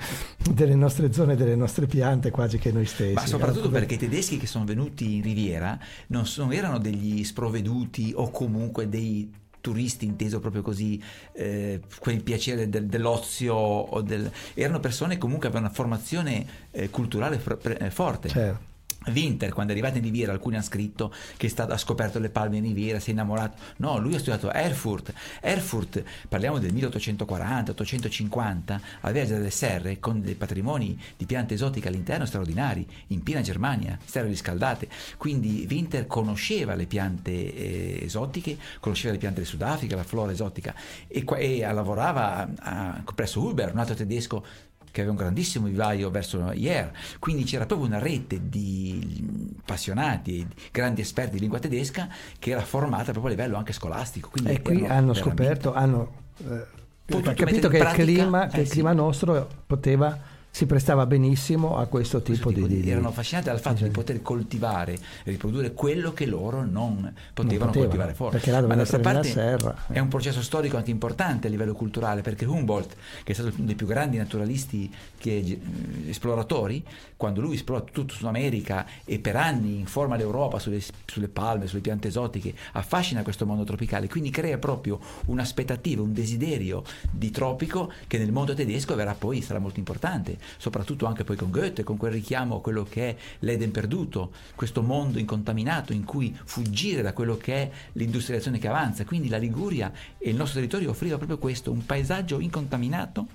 delle 0.52 0.74
nostre 0.74 1.10
zone, 1.10 1.34
delle 1.34 1.56
nostre 1.56 1.86
piante 1.86 2.30
quasi 2.30 2.58
che 2.58 2.70
noi 2.70 2.84
stessi. 2.84 3.14
Ma 3.14 3.26
soprattutto 3.26 3.70
perché 3.70 3.94
i 3.94 3.98
tedeschi 3.98 4.36
che 4.36 4.46
sono 4.46 4.66
venuti 4.66 5.16
in 5.16 5.22
Riviera 5.22 5.78
non, 6.08 6.26
sono, 6.26 6.52
erano 6.52 6.76
degli 6.76 7.24
sprovveduti 7.24 8.12
o 8.14 8.30
comunque 8.30 8.86
dei 8.86 9.32
turisti 9.60 10.04
inteso 10.04 10.40
proprio 10.40 10.62
così, 10.62 11.02
eh, 11.32 11.80
quel 11.98 12.22
piacere 12.22 12.68
del, 12.68 12.86
dell'ozio, 12.86 13.88
del... 14.04 14.30
erano 14.54 14.80
persone 14.80 15.14
che 15.14 15.20
comunque 15.20 15.48
avevano 15.48 15.66
una 15.66 15.74
formazione 15.74 16.46
eh, 16.70 16.90
culturale 16.90 17.38
fr- 17.38 17.56
pre- 17.56 17.78
eh, 17.78 17.90
forte. 17.90 18.28
Certo. 18.28 18.76
Winter, 19.06 19.52
quando 19.52 19.72
è 19.72 19.76
arrivato 19.76 19.98
in 19.98 20.04
Riviera, 20.04 20.32
alcuni 20.32 20.56
hanno 20.56 20.64
scritto 20.64 21.12
che 21.36 21.48
stato, 21.48 21.72
ha 21.72 21.78
scoperto 21.78 22.18
le 22.18 22.30
palme 22.30 22.56
in 22.58 22.64
Riviera, 22.64 22.98
si 22.98 23.10
è 23.10 23.12
innamorato. 23.12 23.56
No, 23.76 23.98
lui 23.98 24.14
ha 24.14 24.18
studiato 24.18 24.52
Erfurt. 24.52 25.12
Erfurt, 25.40 26.02
parliamo 26.28 26.58
del 26.58 26.74
1840-850, 26.74 28.80
aveva 29.00 29.26
già 29.26 29.34
delle 29.34 29.50
serre 29.50 29.98
con 29.98 30.20
dei 30.20 30.34
patrimoni 30.34 31.00
di 31.16 31.26
piante 31.26 31.54
esotiche 31.54 31.88
all'interno 31.88 32.26
straordinari, 32.26 32.86
in 33.08 33.22
piena 33.22 33.40
Germania, 33.40 33.98
serre 34.04 34.28
riscaldate. 34.28 34.88
Quindi 35.16 35.66
Winter 35.68 36.06
conosceva 36.06 36.74
le 36.74 36.86
piante 36.86 37.30
eh, 37.30 38.04
esotiche, 38.04 38.56
conosceva 38.80 39.12
le 39.12 39.18
piante 39.18 39.38
del 39.38 39.48
Sudafrica, 39.48 39.96
la 39.96 40.04
flora 40.04 40.32
esotica 40.32 40.74
e, 41.06 41.24
e 41.36 41.72
lavorava 41.72 42.48
a, 42.58 42.96
a, 42.96 43.02
presso 43.14 43.40
Huber, 43.40 43.72
un 43.72 43.78
altro 43.78 43.94
tedesco 43.94 44.44
che 44.90 45.00
aveva 45.00 45.10
un 45.10 45.18
grandissimo 45.18 45.66
vivaio 45.66 46.10
verso 46.10 46.52
Hier, 46.52 46.90
quindi 47.18 47.44
c'era 47.44 47.66
proprio 47.66 47.88
una 47.88 47.98
rete 47.98 48.48
di 48.48 49.54
appassionati, 49.60 50.32
di 50.32 50.54
grandi 50.70 51.00
esperti 51.00 51.34
di 51.34 51.40
lingua 51.40 51.58
tedesca 51.58 52.08
che 52.38 52.50
era 52.50 52.60
formata 52.60 53.12
proprio 53.12 53.26
a 53.26 53.30
livello 53.30 53.56
anche 53.56 53.72
scolastico. 53.72 54.30
E 54.44 54.62
qui 54.62 54.86
hanno 54.86 55.14
scoperto, 55.14 55.72
hanno 55.72 56.12
eh, 56.38 57.34
capito 57.34 57.68
che, 57.68 57.78
pratica, 57.78 58.02
il 58.02 58.14
clima, 58.16 58.46
eh, 58.46 58.48
che 58.50 58.60
il 58.60 58.68
clima 58.68 58.92
nostro 58.92 59.48
poteva 59.66 60.36
si 60.58 60.66
prestava 60.66 61.06
benissimo 61.06 61.76
a 61.76 61.86
questo 61.86 62.20
tipo, 62.20 62.50
questo 62.50 62.52
tipo 62.52 62.66
di, 62.66 62.80
di, 62.80 62.90
Erano 62.90 63.10
affascinati 63.10 63.46
dal 63.46 63.60
fatto 63.60 63.84
di 63.84 63.90
poter 63.90 64.22
coltivare 64.22 64.94
e 64.94 65.30
riprodurre 65.30 65.72
quello 65.72 66.12
che 66.12 66.26
loro 66.26 66.64
non 66.64 66.96
potevano, 66.96 67.12
non 67.34 67.46
potevano 67.46 67.72
coltivare 67.72 68.14
fuori. 68.14 68.32
Perché 68.32 68.50
là 68.50 68.60
doveva 68.60 68.82
essere 68.82 69.00
parte 69.00 69.28
serra. 69.28 69.84
È 69.86 70.00
un 70.00 70.08
processo 70.08 70.42
storico 70.42 70.76
anche 70.76 70.90
importante 70.90 71.46
a 71.46 71.50
livello 71.50 71.74
culturale, 71.74 72.22
perché 72.22 72.44
Humboldt, 72.44 72.96
che 73.22 73.30
è 73.30 73.34
stato 73.36 73.52
uno 73.54 73.66
dei 73.66 73.76
più 73.76 73.86
grandi 73.86 74.16
naturalisti 74.16 74.92
che, 75.16 75.36
eh, 75.36 75.60
esploratori, 76.08 76.84
quando 77.16 77.40
lui 77.40 77.54
esplora 77.54 77.82
tutto 77.82 78.14
Sud 78.14 78.26
America 78.26 78.84
e 79.04 79.20
per 79.20 79.36
anni 79.36 79.78
informa 79.78 80.16
l'Europa 80.16 80.58
sulle, 80.58 80.80
sulle 81.06 81.28
palme, 81.28 81.68
sulle 81.68 81.82
piante 81.82 82.08
esotiche, 82.08 82.52
affascina 82.72 83.22
questo 83.22 83.46
mondo 83.46 83.62
tropicale, 83.62 84.08
quindi 84.08 84.30
crea 84.30 84.58
proprio 84.58 84.98
un'aspettativa, 85.26 86.02
un 86.02 86.12
desiderio 86.12 86.82
di 87.12 87.30
tropico 87.30 87.92
che 88.08 88.18
nel 88.18 88.32
mondo 88.32 88.54
tedesco 88.54 88.96
verrà 88.96 89.14
poi, 89.14 89.40
sarà 89.40 89.60
molto 89.60 89.78
importante 89.78 90.46
soprattutto 90.56 91.06
anche 91.06 91.24
poi 91.24 91.36
con 91.36 91.50
Goethe, 91.50 91.84
con 91.84 91.96
quel 91.96 92.12
richiamo 92.12 92.56
a 92.56 92.60
quello 92.60 92.84
che 92.84 93.10
è 93.10 93.16
l'Eden 93.40 93.70
perduto, 93.70 94.32
questo 94.54 94.82
mondo 94.82 95.18
incontaminato 95.18 95.92
in 95.92 96.04
cui 96.04 96.36
fuggire 96.44 97.02
da 97.02 97.12
quello 97.12 97.36
che 97.36 97.54
è 97.54 97.70
l'industrializzazione 97.92 98.58
che 98.58 98.68
avanza. 98.68 99.04
Quindi 99.04 99.28
la 99.28 99.38
Liguria 99.38 99.92
e 100.18 100.30
il 100.30 100.36
nostro 100.36 100.56
territorio 100.56 100.90
offriva 100.90 101.16
proprio 101.16 101.38
questo, 101.38 101.70
un 101.70 101.84
paesaggio 101.84 102.40
incontaminato 102.40 103.26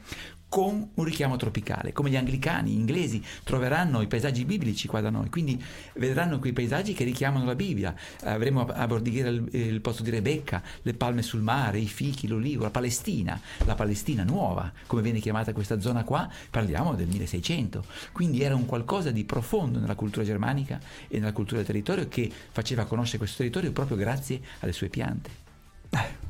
con 0.54 0.88
un 0.94 1.04
richiamo 1.04 1.36
tropicale, 1.36 1.94
come 1.94 2.12
gli 2.12 2.16
anglicani, 2.16 2.70
gli 2.70 2.78
inglesi 2.78 3.24
troveranno 3.44 4.02
i 4.02 4.08
paesaggi 4.08 4.46
biblici 4.46 4.88
qua 4.88 5.02
da 5.02 5.10
noi, 5.10 5.28
quindi 5.32 5.60
vedranno 5.96 6.38
quei 6.38 6.54
paesaggi 6.54 6.94
che 6.94 7.04
richiamano 7.04 7.44
la 7.44 7.56
Bibbia. 7.56 7.96
Avremo 8.26 8.62
a 8.62 8.86
Bordighera 8.86 9.30
il, 9.30 9.50
il 9.50 9.82
posto 9.82 10.04
di 10.04 10.12
Rebecca, 10.12 10.62
le 10.84 10.94
palme 10.94 11.24
sul 11.24 11.42
mare, 11.42 11.80
i 11.80 11.88
fichi, 11.88 12.28
l'olivo, 12.28 12.62
la 12.62 12.70
Palestina, 12.70 13.42
la 13.66 13.74
Palestina 13.74 14.24
nuova, 14.24 14.72
come 14.86 15.02
viene 15.02 15.18
chiamata 15.18 15.54
questa 15.54 15.80
zona 15.80 16.04
qua, 16.04 16.30
parliamo 16.52 16.94
del 16.94 17.08
1600. 17.08 17.84
Quindi 18.12 18.44
era 18.44 18.54
un 18.54 18.68
qualcosa 18.68 19.10
di 19.10 19.24
profondo 19.24 19.80
nella 19.80 19.96
cultura 19.96 20.24
germanica 20.24 20.80
e 21.08 21.18
nella 21.18 21.34
cultura 21.34 21.58
del 21.58 21.66
territorio 21.66 22.08
che 22.08 22.32
faceva 22.52 22.86
conoscere 22.86 23.18
questo 23.18 23.38
territorio 23.38 23.72
proprio 23.72 23.98
grazie 23.98 24.40
alle 24.60 24.72
sue 24.72 24.90
piante. 24.90 25.43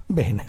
Bene, 0.06 0.46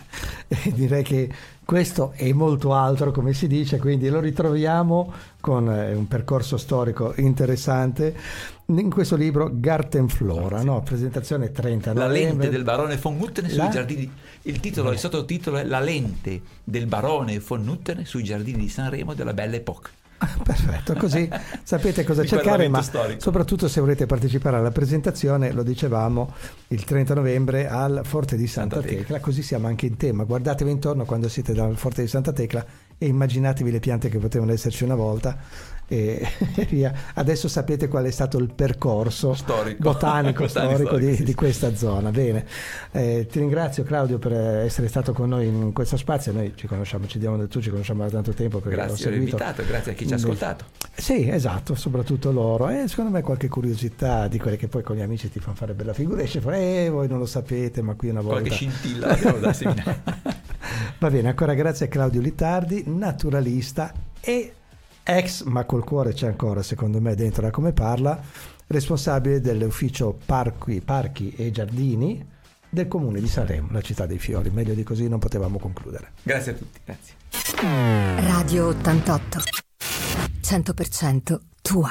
direi 0.74 1.02
che 1.02 1.30
questo 1.64 2.12
è 2.16 2.30
molto 2.32 2.74
altro, 2.74 3.12
come 3.12 3.32
si 3.32 3.46
dice, 3.46 3.78
quindi 3.78 4.10
lo 4.10 4.20
ritroviamo 4.20 5.12
con 5.40 5.70
eh, 5.70 5.94
un 5.94 6.06
percorso 6.06 6.58
storico 6.58 7.14
interessante 7.16 8.14
in 8.66 8.90
questo 8.90 9.16
libro 9.16 9.50
Gartenflora, 9.52 10.62
no? 10.62 10.82
presentazione 10.82 11.50
30 11.50 11.94
La 11.94 12.08
lente 12.08 12.50
del 12.50 12.62
barone 12.62 12.96
von 12.96 13.18
Hutten 13.18 13.48
sui 13.48 13.56
La... 13.56 13.68
giardini. 13.68 14.10
Il 14.42 14.60
titolo, 14.60 14.92
il 14.92 14.98
sottotitolo 14.98 15.56
è 15.56 15.64
La 15.64 15.80
lente 15.80 16.42
del 16.62 16.86
barone 16.86 17.38
von 17.38 17.66
Hutten 17.66 18.04
sui 18.04 18.22
giardini 18.22 18.58
di 18.58 18.68
Sanremo 18.68 19.14
della 19.14 19.32
Belle 19.32 19.56
Époque. 19.56 19.90
Perfetto, 20.42 20.94
così 20.94 21.28
sapete 21.62 22.04
cosa 22.04 22.24
cercare, 22.24 22.68
ma 22.68 22.82
storico. 22.82 23.20
soprattutto 23.20 23.68
se 23.68 23.80
volete 23.80 24.06
partecipare 24.06 24.56
alla 24.56 24.70
presentazione, 24.70 25.52
lo 25.52 25.62
dicevamo 25.62 26.32
il 26.68 26.84
30 26.84 27.14
novembre 27.14 27.68
al 27.68 28.00
Forte 28.04 28.36
di 28.36 28.46
Santa, 28.46 28.76
Santa 28.76 28.88
Tecla. 28.88 29.02
Tecla, 29.02 29.20
così 29.20 29.42
siamo 29.42 29.66
anche 29.66 29.86
in 29.86 29.96
tema. 29.96 30.24
Guardatevi 30.24 30.70
intorno 30.70 31.04
quando 31.04 31.28
siete 31.28 31.52
dal 31.52 31.76
Forte 31.76 32.02
di 32.02 32.08
Santa 32.08 32.32
Tecla 32.32 32.64
e 32.96 33.06
immaginatevi 33.06 33.70
le 33.70 33.80
piante 33.80 34.08
che 34.08 34.18
potevano 34.18 34.52
esserci 34.52 34.84
una 34.84 34.94
volta 34.94 35.36
e 35.88 36.26
via. 36.68 36.92
Adesso 37.14 37.48
sapete 37.48 37.88
qual 37.88 38.04
è 38.04 38.10
stato 38.10 38.38
il 38.38 38.52
percorso 38.54 39.34
storico. 39.34 39.82
botanico 39.82 40.48
storico 40.48 40.96
di, 40.96 41.22
di, 41.22 41.34
questa 41.34 41.74
zona. 41.74 42.10
Bene, 42.10 42.46
eh, 42.92 43.26
ti 43.30 43.38
ringrazio 43.38 43.84
Claudio 43.84 44.18
per 44.18 44.32
essere 44.32 44.88
stato 44.88 45.12
con 45.12 45.28
noi 45.28 45.46
in 45.46 45.72
questo 45.72 45.96
spazio. 45.96 46.32
Noi 46.32 46.52
ci 46.54 46.66
conosciamo, 46.66 47.06
ci 47.06 47.18
diamo 47.18 47.46
tu, 47.46 47.60
ci 47.60 47.70
conosciamo 47.70 48.02
da 48.04 48.10
tanto 48.10 48.32
tempo. 48.32 48.60
Grazie 48.60 49.10
per 49.10 49.18
invitato, 49.18 49.62
grazie 49.66 49.92
a 49.92 49.94
chi 49.94 50.06
ci 50.06 50.12
ha 50.12 50.16
ascoltato. 50.16 50.64
Sì, 50.94 51.28
esatto, 51.28 51.74
soprattutto 51.74 52.32
loro. 52.32 52.68
E 52.68 52.88
secondo 52.88 53.10
me 53.10 53.22
qualche 53.22 53.48
curiosità 53.48 54.26
di 54.28 54.38
quelle 54.38 54.56
che 54.56 54.68
poi 54.68 54.82
con 54.82 54.96
gli 54.96 55.02
amici 55.02 55.30
ti 55.30 55.38
fanno 55.38 55.56
fare 55.56 55.74
bella 55.74 55.92
figura. 55.92 56.22
Esce 56.22 56.40
fuori, 56.40 56.56
eh, 56.58 56.88
voi 56.90 57.08
non 57.08 57.18
lo 57.18 57.26
sapete, 57.26 57.82
ma 57.82 57.94
qui 57.94 58.08
una 58.08 58.20
volta. 58.20 58.40
Qualche 58.40 58.54
scintilla 58.54 59.14
da 59.14 59.52
seminare. 59.54 60.02
Va 60.98 61.10
bene, 61.10 61.28
ancora 61.28 61.54
grazie 61.54 61.86
a 61.86 61.88
Claudio 61.88 62.20
Litardi, 62.20 62.84
naturalista 62.86 63.92
e 64.20 64.52
ex, 65.04 65.42
ma 65.44 65.64
col 65.64 65.84
cuore 65.84 66.12
c'è 66.12 66.26
ancora 66.26 66.62
secondo 66.62 67.00
me 67.00 67.14
dentro 67.14 67.42
da 67.42 67.50
come 67.50 67.72
parla, 67.72 68.20
responsabile 68.66 69.40
dell'ufficio 69.40 70.18
parchi, 70.24 70.80
parchi 70.80 71.32
e 71.36 71.50
giardini 71.50 72.26
del 72.68 72.88
comune 72.88 73.20
di 73.20 73.28
Sanremo, 73.28 73.68
la 73.70 73.80
città 73.80 74.06
dei 74.06 74.18
fiori. 74.18 74.50
Meglio 74.50 74.74
di 74.74 74.82
così 74.82 75.08
non 75.08 75.20
potevamo 75.20 75.58
concludere. 75.58 76.12
Grazie 76.22 76.52
a 76.52 76.54
tutti, 76.56 76.80
grazie. 76.84 77.14
Radio 78.26 78.66
88, 78.68 79.38
100% 80.42 81.40
tua. 81.62 81.90